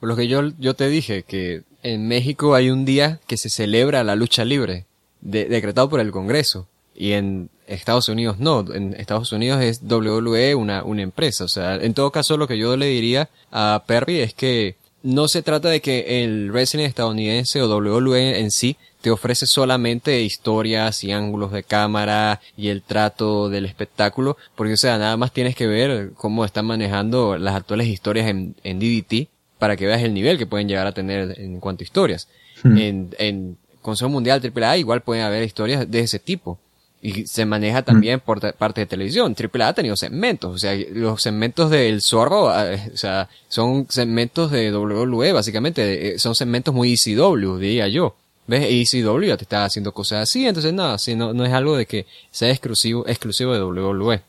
[0.00, 3.48] Por lo que yo, yo te dije, que en México hay un día que se
[3.48, 4.86] celebra la lucha libre,
[5.20, 6.68] decretado por el Congreso.
[6.94, 11.44] Y en Estados Unidos no, en Estados Unidos es WWE una, una empresa.
[11.44, 15.28] O sea, en todo caso lo que yo le diría a Perry es que no
[15.28, 21.04] se trata de que el wrestling estadounidense o WWE en sí te ofrece solamente historias
[21.04, 25.54] y ángulos de cámara y el trato del espectáculo, porque o sea, nada más tienes
[25.54, 29.28] que ver cómo están manejando las actuales historias en, en DDT
[29.58, 32.28] para que veas el nivel que pueden llegar a tener en cuanto a historias.
[32.62, 32.78] Hmm.
[32.78, 36.58] En, en Consejo Mundial AAA igual pueden haber historias de ese tipo
[37.04, 39.36] y se maneja también por parte de televisión.
[39.38, 44.50] AAA ha tenido segmentos, o sea, los segmentos del Zorro, ah, o sea, son segmentos
[44.50, 48.16] de WWE, básicamente, eh, son segmentos muy ECW, diría yo.
[48.46, 48.94] ¿Ves?
[48.94, 51.84] ECW ya te está haciendo cosas así, entonces nada, si no, no es algo de
[51.84, 54.22] que sea exclusivo, exclusivo de WWE.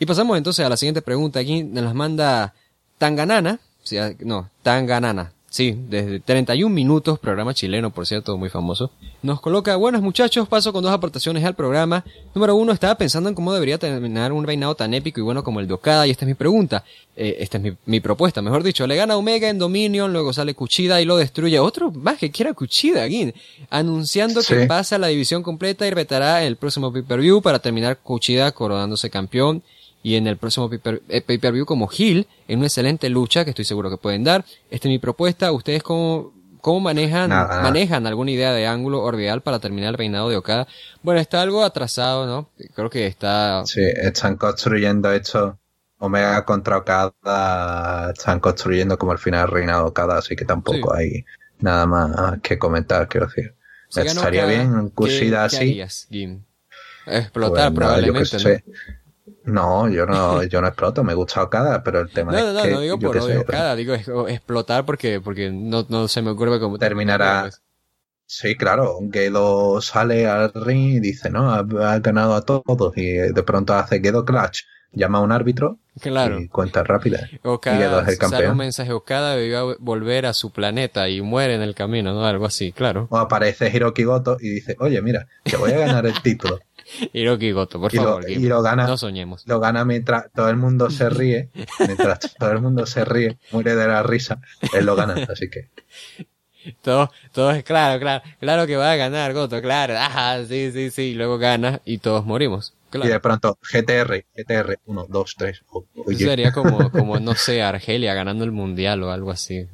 [0.00, 1.40] Y pasamos entonces a la siguiente pregunta.
[1.40, 2.54] Aquí nos las manda
[2.96, 8.90] Tanganana, o sea, no, Tanganana, Sí, desde 31 minutos, programa chileno, por cierto, muy famoso.
[9.22, 12.04] Nos coloca, buenos muchachos, paso con dos aportaciones al programa.
[12.34, 15.60] Número uno, estaba pensando en cómo debería terminar un reinado tan épico y bueno como
[15.60, 16.82] el de Okada, y esta es mi pregunta.
[17.14, 18.84] Eh, esta es mi, propuesta, mejor dicho.
[18.88, 21.60] Le gana Omega en Dominion, luego sale Kuchida y lo destruye.
[21.60, 23.32] Otro más que quiera Kuchida, aquí,
[23.70, 29.08] anunciando que pasa la división completa y retará el próximo pay-per-view para terminar Kuchida coronándose
[29.08, 29.62] campeón
[30.04, 33.88] y en el próximo eh, pay-per-view como Hill, en una excelente lucha que estoy seguro
[33.88, 34.44] que pueden dar.
[34.70, 35.50] Esta es mi propuesta.
[35.50, 40.36] ¿Ustedes cómo, cómo manejan, manejan alguna idea de ángulo orbital para terminar el reinado de
[40.36, 40.68] Okada?
[41.02, 42.50] Bueno, está algo atrasado, ¿no?
[42.74, 43.62] Creo que está...
[43.64, 45.58] Sí, están construyendo esto.
[45.96, 50.94] Omega contra Okada están construyendo como el final del reinado de Okada, así que tampoco
[50.94, 51.24] hay
[51.60, 53.54] nada más que comentar, quiero decir.
[53.88, 55.80] Estaría bien Kushida así.
[57.06, 58.36] Explotar pues probablemente.
[58.36, 59.03] No,
[59.46, 62.70] yo no, yo no exploto, me gusta Okada, pero el tema es que...
[62.70, 66.78] No, no digo por Okada, digo explotar porque, porque no, no se me ocurre cómo...
[66.78, 67.50] Terminará...
[68.26, 71.62] Sí, claro, Gedo sale al ring y dice, no, ha,
[71.98, 74.62] ganado a todos y de pronto hace Gedo Clutch,
[74.92, 76.40] llama a un árbitro claro.
[76.40, 77.28] y cuenta rápida.
[77.42, 78.40] Okada es el campeón.
[78.40, 82.24] Sale un mensaje, Okada a volver a su planeta y muere en el camino, ¿no?
[82.24, 83.08] Algo así, claro.
[83.10, 86.60] O aparece Hiroki Goto y dice, oye, mira, que voy a ganar el título.
[87.12, 88.28] Hiroki Goto, por favor.
[88.28, 89.46] y lo gana, no soñemos.
[89.46, 91.50] Lo gana mientras todo el mundo se ríe.
[91.78, 94.40] mientras todo el mundo se ríe, muere de la risa,
[94.72, 95.70] él lo gana, así que.
[96.80, 100.90] Todo, todo es claro, claro, claro que va a ganar Goto, claro, ajá, sí, sí,
[100.90, 102.74] sí, y luego gana y todos morimos.
[103.02, 105.62] Y de pronto, GTR, GTR, 1, 2, 3.
[106.16, 109.66] Sería como, como, no sé, Argelia ganando el mundial o algo así.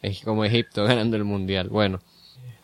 [0.00, 1.68] Es como Egipto ganando el mundial.
[1.68, 2.00] Bueno.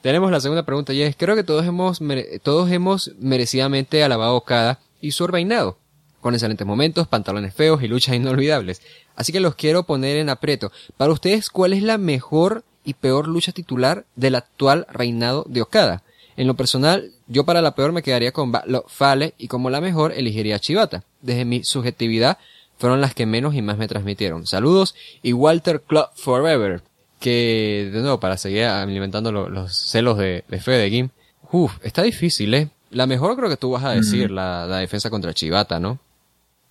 [0.00, 2.00] Tenemos la segunda pregunta y es, creo que todos hemos,
[2.42, 5.76] todos hemos merecidamente alabado a Okada y su reinado,
[6.20, 8.80] con excelentes momentos, pantalones feos y luchas inolvidables.
[9.16, 10.70] Así que los quiero poner en aprieto.
[10.96, 16.04] Para ustedes, ¿cuál es la mejor y peor lucha titular del actual reinado de Okada?
[16.36, 19.80] En lo personal, yo para la peor me quedaría con lo Fale y como la
[19.80, 21.02] mejor elegiría a Chivata.
[21.20, 22.38] Desde mi subjetividad,
[22.78, 24.46] fueron las que menos y más me transmitieron.
[24.46, 26.82] Saludos y Walter Club Forever
[27.18, 31.08] que, de nuevo, para seguir alimentando los celos de, de fe de Kim,
[31.52, 32.70] uff, está difícil, ¿eh?
[32.90, 35.98] La mejor creo que tú vas a decir, la, la, defensa contra Chivata, ¿no?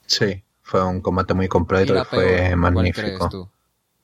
[0.08, 3.50] Sí, fue un combate muy completo y, fue magnífico.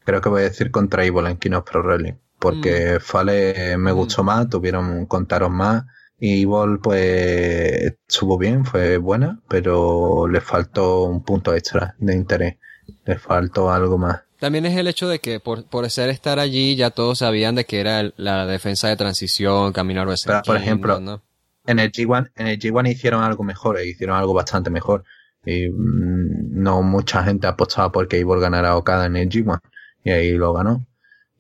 [0.06, 3.00] Creo que voy a decir contra Ivo en Kino Pro Rally, porque mm.
[3.02, 3.96] Fale me mm.
[3.96, 5.86] gustó más, tuvieron contaros más,
[6.20, 12.58] y Ivo pues estuvo bien, fue buena, pero le faltó un punto extra de interés,
[13.06, 14.22] le faltó algo más.
[14.44, 17.64] También es el hecho de que por, por ser estar allí ya todos sabían de
[17.64, 21.22] que era la defensa de transición, caminar Pero, por ejemplo,
[21.66, 25.06] en el G1, en el G1 hicieron algo mejor, e hicieron algo bastante mejor.
[25.46, 29.62] Y mm, no mucha gente apostaba porque Ivor ganara Okada en el G1.
[30.04, 30.86] Y ahí lo ganó.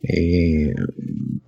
[0.02, 0.72] Y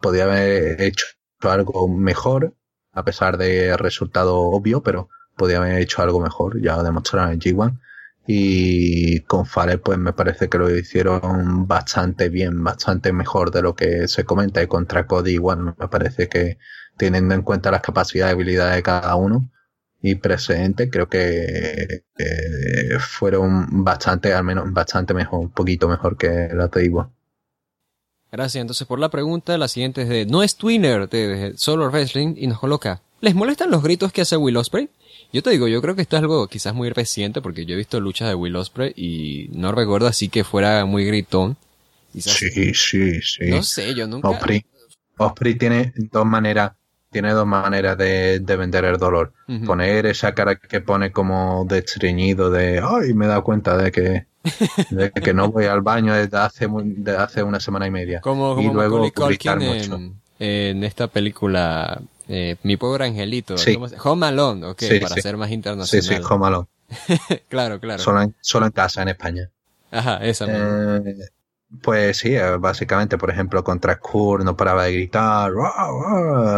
[0.02, 1.06] podía haber hecho
[1.40, 2.54] algo mejor,
[2.92, 5.08] a pesar del resultado obvio, pero
[5.38, 7.80] podía haber hecho algo mejor, ya lo demostraron en G1.
[8.28, 13.76] Y con Fale, pues me parece que lo hicieron bastante bien, bastante mejor de lo
[13.76, 14.64] que se comenta.
[14.64, 16.58] Y contra Cody, igual, me parece que
[16.98, 19.52] teniendo en cuenta las capacidades y habilidades de cada uno
[20.02, 22.04] y precedentes, creo que
[23.00, 27.10] fueron bastante, al menos bastante mejor, un poquito mejor que la de Igual.
[28.32, 28.62] Gracias.
[28.62, 32.48] Entonces, por la pregunta, la siguiente es de No es Twinner de Solo Wrestling y
[32.48, 34.90] nos coloca ¿Les molestan los gritos que hace Will Ospreay?
[35.36, 37.78] Yo te digo, yo creo que esto es algo quizás muy reciente porque yo he
[37.78, 41.58] visto luchas de Will Ospreay y no recuerdo así que fuera muy gritón.
[42.14, 43.50] sí, sí, sí.
[43.50, 44.30] No sé, yo nunca.
[44.30, 44.66] Osprey,
[45.18, 46.72] Osprey tiene dos maneras,
[47.12, 49.34] tiene dos maneras de, vender el dolor.
[49.66, 53.92] Poner esa cara que pone como de estreñido, de ay, me he dado cuenta de
[53.92, 54.28] que,
[54.90, 58.22] de que no voy al baño desde hace, desde hace una semana y media.
[58.22, 63.58] Como, y luego en, en esta película eh, mi pobre angelito.
[63.58, 63.78] Sí.
[64.04, 66.04] Home Alone, ok, para ser más internacional.
[66.04, 66.68] Sí, sí, Home Alone.
[67.50, 68.02] claro, claro.
[68.02, 69.50] Solo en, solo en casa, en España.
[69.92, 70.46] Ajá, esa.
[70.50, 71.16] Eh,
[71.82, 75.52] pues sí, eh, básicamente, por ejemplo, contra Kurt no paraba de gritar.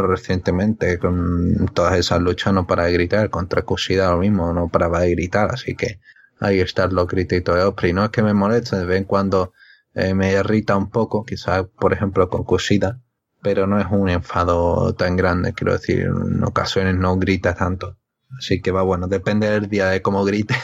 [0.04, 3.30] Recientemente, con todas esas luchas no paraba de gritar.
[3.30, 5.52] Contra Kushida lo mismo, no paraba de gritar.
[5.52, 6.00] Así que
[6.40, 7.94] ahí están los grititos de Osprey.
[7.94, 9.54] No es que me moleste, de vez en cuando
[9.96, 13.00] eh, me irrita un poco, quizás, por ejemplo, con Kushida
[13.42, 17.96] pero no es un enfado tan grande, quiero decir, en ocasiones no grita tanto.
[18.38, 20.56] Así que va bueno, depende del día de cómo grite.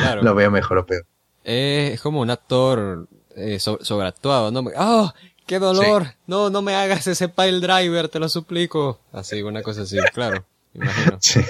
[0.00, 0.22] Claro.
[0.22, 1.06] Lo veo mejor o peor.
[1.44, 4.70] es como un actor eh, sobreactuado, ¿no?
[4.76, 5.12] ¡Oh!
[5.46, 6.14] ¡Qué dolor!
[6.26, 9.00] No, no me hagas ese pile driver, te lo suplico.
[9.12, 10.44] Así, una cosa así, claro.
[10.74, 11.18] Imagino.
[11.20, 11.40] Sí.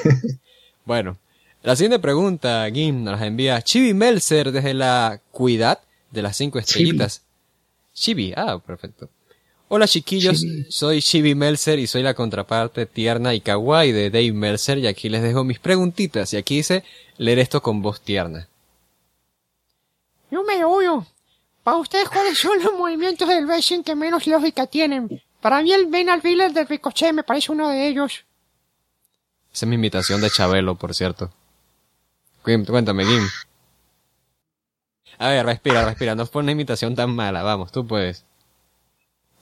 [0.85, 1.19] Bueno,
[1.63, 5.81] la siguiente pregunta, Gim, nos la envía Chibi Melzer desde la Cuidad
[6.11, 7.23] de las cinco estrellitas.
[7.95, 9.09] Chibi, ah, perfecto.
[9.75, 14.77] Hola chiquillos, soy Shibi Melzer y soy la contraparte tierna y kawaii de Dave Melzer
[14.77, 16.85] y aquí les dejo mis preguntitas y aquí dice
[17.17, 18.47] leer esto con voz tierna.
[20.31, 21.07] me uno.
[21.65, 25.23] Para ustedes, ¿cuáles son los movimientos del wrestling que menos lógica tienen?
[25.41, 28.27] Para mí el Ben Alviller del Ricochet me parece uno de ellos.
[29.55, 31.33] Esa es mi imitación de Chabelo, por cierto.
[32.43, 33.27] Cuéntame, Jim.
[35.17, 36.15] A ver, respira, respira.
[36.15, 37.43] No fue una imitación tan mala.
[37.43, 38.27] Vamos, tú puedes.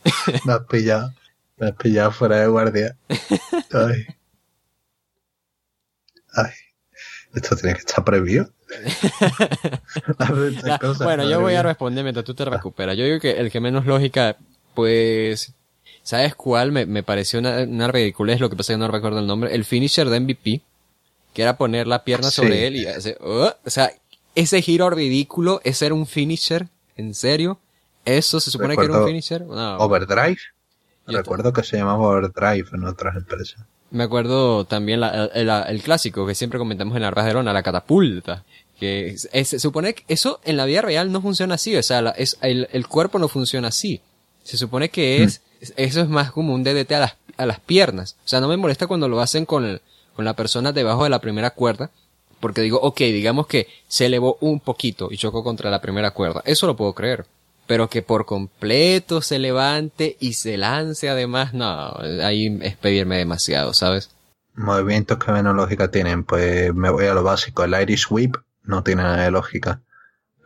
[0.45, 1.15] Me has pillado.
[1.57, 2.97] Me has pillado fuera de guardia.
[3.73, 4.07] Ay.
[6.35, 6.51] Ay.
[7.35, 8.53] Esto tiene que estar previo.
[10.99, 12.97] bueno, yo voy a responder mientras tú te recuperas.
[12.97, 14.37] Yo digo que el que menos lógica,
[14.75, 15.53] pues,
[16.03, 16.73] ¿sabes cuál?
[16.73, 19.55] Me, me pareció una, una ridiculez, lo que pasa es que no recuerdo el nombre.
[19.55, 20.63] El finisher de MVP,
[21.33, 23.93] que era poner la pierna sobre él y hacer, oh, o sea,
[24.35, 27.59] ese giro ridículo es ser un finisher, ¿en serio?
[28.05, 29.45] ¿Eso se supone que era un finisher?
[29.49, 30.39] Overdrive.
[31.07, 33.61] Recuerdo que se llamaba Overdrive en otras empresas.
[33.91, 38.45] Me acuerdo también el, clásico que siempre comentamos en la de la catapulta.
[38.79, 42.39] Que se supone que eso en la vida real no funciona así, o sea, es,
[42.41, 44.01] el, cuerpo no funciona así.
[44.43, 45.73] Se supone que es, hmm.
[45.77, 48.17] eso es más como un DDT a las, a las piernas.
[48.25, 49.81] O sea, no me molesta cuando lo hacen con,
[50.17, 51.91] con la persona debajo de la primera cuerda,
[52.39, 56.41] porque digo, ok, digamos que se elevó un poquito y chocó contra la primera cuerda.
[56.47, 57.27] Eso lo puedo creer
[57.71, 63.75] pero que por completo se levante y se lance además, no, ahí es pedirme demasiado,
[63.75, 64.11] ¿sabes?
[64.57, 68.35] Movimientos que menos lógica tienen, pues me voy a lo básico, el Irish Whip
[68.65, 69.83] no tiene nada de lógica.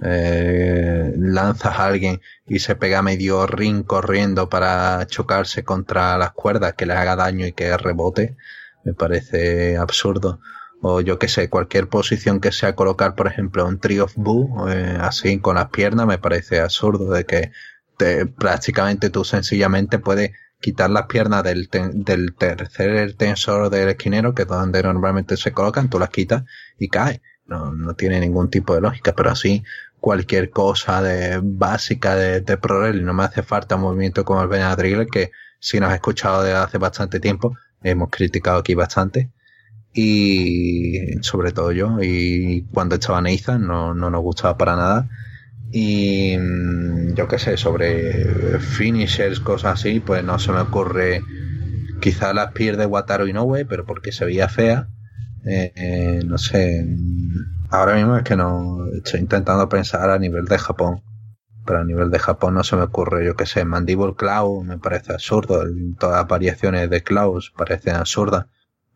[0.03, 6.75] Eh, lanzas a alguien y se pega medio ring corriendo para chocarse contra las cuerdas,
[6.75, 8.37] que le haga daño y que rebote,
[8.85, 10.41] me parece absurdo
[10.87, 14.69] o yo que sé, cualquier posición que sea colocar, por ejemplo, un tree of boo,
[14.69, 17.53] eh, así con las piernas, me parece absurdo de que
[17.97, 24.43] te, prácticamente tú sencillamente puedes quitar las piernas del, del tercer tensor del esquinero, que
[24.43, 26.45] es donde normalmente se colocan, tú las quitas
[26.79, 27.23] y cae.
[27.47, 29.63] No, no tiene ningún tipo de lógica, pero así
[30.01, 32.59] cualquier cosa de básica de, de
[32.95, 35.31] y no me hace falta un movimiento como el Benadryl, que
[35.61, 39.31] si nos has escuchado desde hace bastante tiempo, hemos criticado aquí bastante
[39.95, 41.99] y sobre todo yo.
[42.03, 45.09] Y cuando estaba Nathan no, no nos gustaba para nada.
[45.71, 51.23] Y mm, yo qué sé sobre finishers cosas así pues no se me ocurre
[52.01, 54.89] quizá las pierde Wataru Inoue pero porque se veía fea
[55.45, 56.87] eh, no sé
[57.71, 61.03] ahora mismo es que no estoy intentando pensar a nivel de Japón
[61.67, 64.79] pero a nivel de Japón no se me ocurre yo qué sé Mandible Claw me
[64.79, 65.65] parece absurdo
[65.99, 68.47] todas las variaciones de Claws parecen absurdas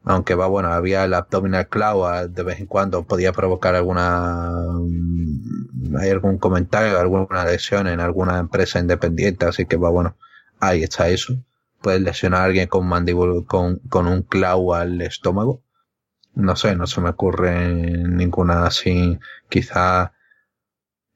[0.05, 4.51] aunque va bueno, había el abdominal claw, de vez en cuando podía provocar alguna,
[4.81, 10.17] mm, hay algún comentario, alguna lesión en alguna empresa independiente, así que va bueno,
[10.61, 11.35] ahí está eso.
[11.83, 15.63] Puedes lesionar a alguien con mandíbula, con, con un claw al estómago.
[16.35, 19.19] no sé, no se me ocurre ninguna así,
[19.49, 20.13] quizá,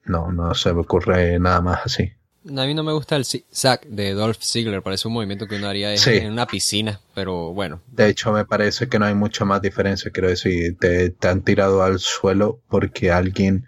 [0.04, 2.12] no, no se me ocurre nada más así.
[2.44, 5.68] A mí no me gusta el zag de Dolph Ziggler, parece un movimiento que uno
[5.68, 7.80] haría en una piscina, pero bueno.
[7.86, 11.42] De hecho, me parece que no hay mucho más diferencia, quiero decir, te, te han
[11.42, 13.66] tirado al suelo porque alguien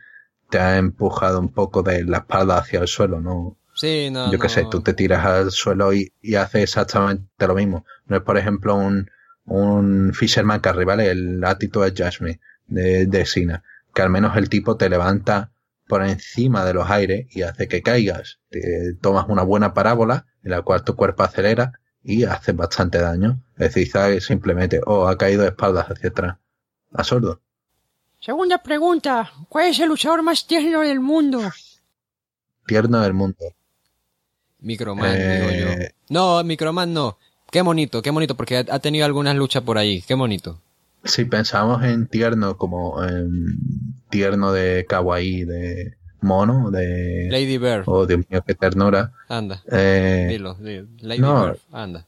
[0.50, 3.56] te ha empujado un poco de la espalda hacia el suelo, ¿no?
[3.74, 4.30] Sí, no.
[4.32, 7.84] Yo qué sé, tú te tiras al suelo y, y haces exactamente lo mismo.
[8.06, 9.10] No es, por ejemplo, un,
[9.46, 11.10] un Fisherman Carry, ¿vale?
[11.10, 13.62] El Attitude Adjustment de, de Sina,
[13.94, 15.52] que al menos el tipo te levanta
[15.94, 18.40] por encima de los aires y hace que caigas.
[18.50, 23.40] Te tomas una buena parábola en la cual tu cuerpo acelera y hace bastante daño.
[23.56, 26.38] Es decir, simplemente, oh, ha caído de espaldas hacia atrás.
[26.92, 27.40] Absurdo.
[28.18, 29.30] Segunda pregunta.
[29.48, 31.48] ¿Cuál es el luchador más tierno del mundo?
[32.66, 33.54] Tierno del mundo.
[34.58, 35.68] Microman, digo yo.
[35.80, 37.18] Eh, no, Microman no.
[37.52, 40.02] Qué bonito, qué bonito, porque ha tenido algunas luchas por ahí.
[40.02, 40.60] Qué bonito.
[41.04, 42.96] Si pensamos en tierno como
[44.10, 47.28] tierno de kawaii, de mono, de...
[47.30, 47.84] Lady Bird.
[47.86, 49.12] Oh, Dios mío, qué ternura.
[49.28, 49.62] Anda.
[49.70, 52.06] Eh, dilo, Lady Bird, anda.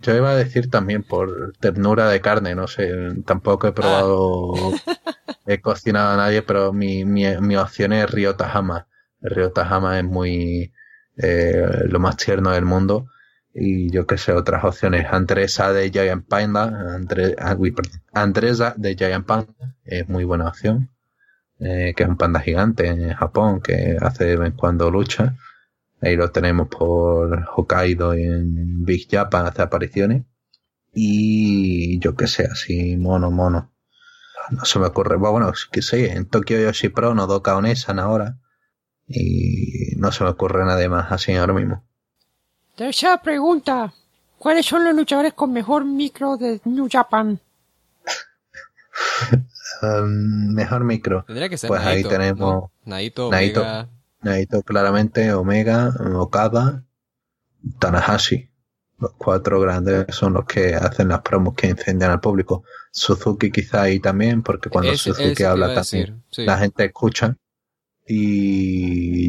[0.00, 2.90] Yo iba a decir también por ternura de carne, no sé,
[3.24, 4.96] tampoco he probado, ah.
[5.46, 8.88] he cocinado a nadie, pero mi, mi, mi opción es Ryota Hama.
[9.20, 10.72] Ryota Hama es muy,
[11.18, 13.06] eh, lo más tierno del mundo
[13.54, 15.06] y yo qué sé, otras opciones.
[15.10, 17.56] Andresa de Giant Panda, Andre, ah,
[18.12, 19.52] Andresa de Giant Panda
[19.84, 20.90] es muy buena opción,
[21.60, 25.36] eh, que es un panda gigante en Japón que hace de vez en cuando lucha.
[26.00, 30.24] Ahí lo tenemos por Hokkaido y en Big Japan hace apariciones.
[30.94, 33.72] Y yo qué sé, así mono, mono.
[34.50, 35.16] No se me ocurre.
[35.16, 38.38] Bueno, que sé, en Tokyo Yoshi Pro no doca Onesan ahora.
[39.06, 41.84] Y no se me ocurre nada más así ahora mismo.
[42.74, 43.92] Tercera pregunta.
[44.38, 47.38] ¿Cuáles son los luchadores con mejor micro de New Japan?
[49.82, 51.24] Um, mejor micro.
[51.26, 53.88] Tendría que ser pues ahí tenemos Naito, Omega.
[54.20, 56.84] Naito, claramente, Omega, Okada,
[57.80, 58.48] Tanahashi.
[59.00, 62.62] Los cuatro grandes son los que hacen las promos que incendian al público.
[62.92, 67.36] Suzuki quizá ahí también, porque cuando Suzuki habla también la gente escucha
[68.06, 68.61] y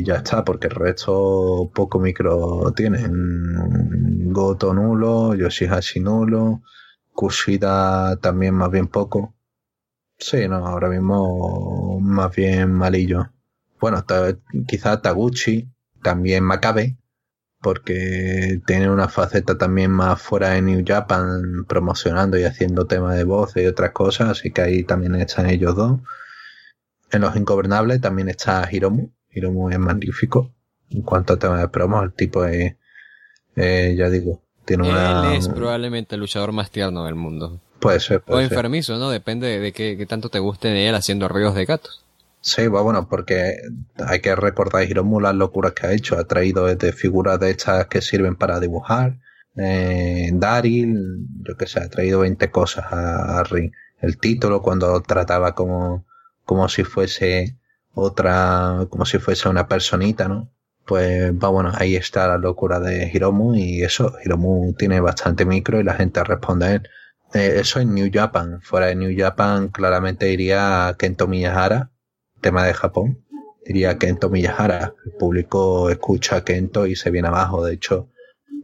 [0.04, 4.32] ya está, porque el resto poco micro tienen.
[4.34, 6.62] Goto nulo, Yoshihashi nulo,
[7.14, 9.36] Kushida también más bien poco.
[10.18, 13.32] Sí, no, ahora mismo más bien malillo.
[13.80, 14.06] Bueno,
[14.68, 15.70] quizá Taguchi,
[16.02, 16.98] también Makabe,
[17.62, 23.24] porque tiene una faceta también más fuera de New Japan promocionando y haciendo temas de
[23.24, 26.00] voz y otras cosas, así que ahí también están ellos dos.
[27.12, 29.10] En Los Ingobernables también está Hiromu.
[29.34, 30.52] Hiromu es magnífico.
[30.90, 32.76] En cuanto a temas de promo, el tipo es,
[33.56, 35.32] eh, ya digo, tiene una...
[35.32, 37.60] Él es probablemente el luchador más tierno del mundo.
[37.80, 39.10] Puede ser, puede O enfermizo, ¿no?
[39.10, 42.06] Depende de qué, tanto te guste de él haciendo ruidos de gatos.
[42.42, 43.56] Sí, bueno, porque
[44.06, 46.18] hay que recordar a Hiromu las locuras que ha hecho.
[46.18, 49.18] Ha traído desde figuras de estas que sirven para dibujar.
[49.56, 53.72] Eh, Daryl, yo que sé, ha traído 20 cosas a, a Ring.
[54.02, 56.06] El título cuando trataba como
[56.46, 57.58] como si fuese
[57.94, 60.52] otra, como si fuese una personita, ¿no?
[60.86, 65.80] Pues va, bueno, ahí está la locura de Hiromu y eso, Hiromu tiene bastante micro
[65.80, 66.90] y la gente responde a él.
[67.34, 71.92] Eh, eso en New Japan, fuera de New Japan claramente iría Kento Miyahara,
[72.42, 73.24] tema de Japón,
[73.66, 78.10] diría Kento Miyahara, el público escucha a Kento y se viene abajo, de hecho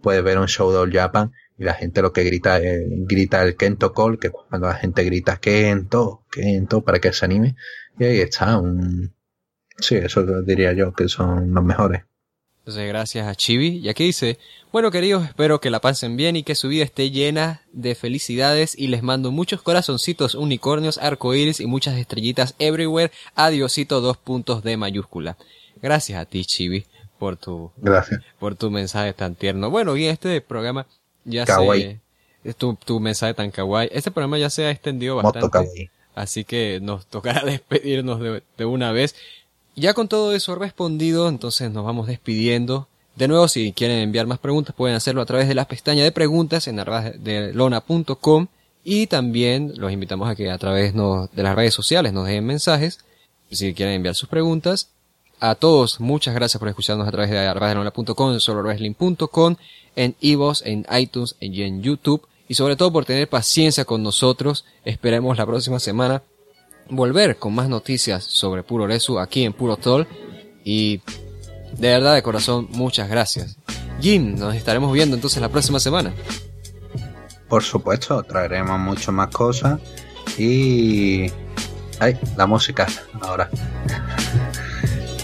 [0.01, 3.43] puedes ver un show de All Japan y la gente lo que grita es, grita
[3.43, 7.55] el Kento Call, que cuando la gente grita Kento, Kento, para que se anime,
[7.97, 9.13] y ahí está un...
[9.79, 12.03] Sí, eso diría yo que son los mejores.
[12.59, 13.79] Entonces, gracias a Chibi.
[13.79, 14.37] Y aquí dice,
[14.71, 18.77] bueno queridos, espero que la pasen bien y que su vida esté llena de felicidades
[18.77, 23.11] y les mando muchos corazoncitos, unicornios, arcoíris y muchas estrellitas everywhere.
[23.35, 25.37] Adiosito, dos puntos de mayúscula.
[25.81, 26.85] Gracias a ti, Chibi,
[27.17, 28.21] por tu, gracias.
[28.37, 29.69] por tu mensaje tan tierno.
[29.69, 30.85] Bueno, y este programa
[31.25, 31.99] ya kawaii.
[32.43, 33.89] se, tu, tu mensaje tan kawaii.
[33.91, 35.89] Este programa ya se ha extendido bastante.
[36.19, 39.15] Así que nos tocará despedirnos de, una vez.
[39.79, 42.89] Ya con todo eso respondido, entonces nos vamos despidiendo.
[43.15, 46.11] De nuevo, si quieren enviar más preguntas, pueden hacerlo a través de la pestaña de
[46.11, 48.47] preguntas en de lona.com
[48.83, 52.99] y también los invitamos a que a través de las redes sociales nos dejen mensajes
[53.49, 54.89] si quieren enviar sus preguntas.
[55.39, 59.55] A todos, muchas gracias por escucharnos a través de arrabasdelona.com, solowrestling.com,
[59.95, 62.27] en Evox, en iTunes y en YouTube.
[62.49, 64.65] Y sobre todo por tener paciencia con nosotros.
[64.83, 66.21] Esperemos la próxima semana
[66.89, 70.07] volver con más noticias sobre Puro Resu aquí en Puro Tol.
[70.63, 71.01] Y
[71.77, 73.57] de verdad, de corazón, muchas gracias.
[74.01, 76.13] Jim, nos estaremos viendo entonces la próxima semana.
[77.47, 79.79] Por supuesto, traeremos mucho más cosas
[80.37, 81.31] Y...
[81.99, 82.17] ¡Ay!
[82.37, 82.87] La música
[83.21, 83.49] ahora.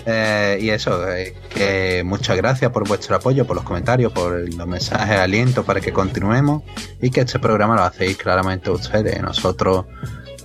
[0.08, 4.68] Eh, y eso, eh, que muchas gracias por vuestro apoyo, por los comentarios, por los
[4.68, 6.62] mensajes aliento para que continuemos
[7.02, 9.20] y que este programa lo hacéis claramente ustedes.
[9.20, 9.86] Nosotros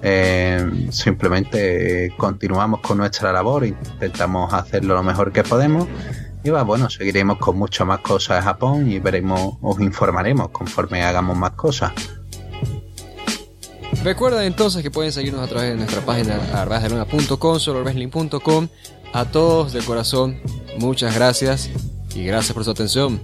[0.02, 5.86] eh, simplemente continuamos con nuestra labor, intentamos hacerlo lo mejor que podemos
[6.42, 11.02] y va, bueno, seguiremos con muchas más cosas de Japón y veremos, os informaremos conforme
[11.02, 11.92] hagamos más cosas.
[14.02, 18.68] Recuerden entonces que pueden seguirnos a través de nuestra página arrasdeluna.com, solowrestling.com.
[19.12, 20.40] A todos de corazón,
[20.78, 21.68] muchas gracias
[22.14, 23.20] y gracias por su atención.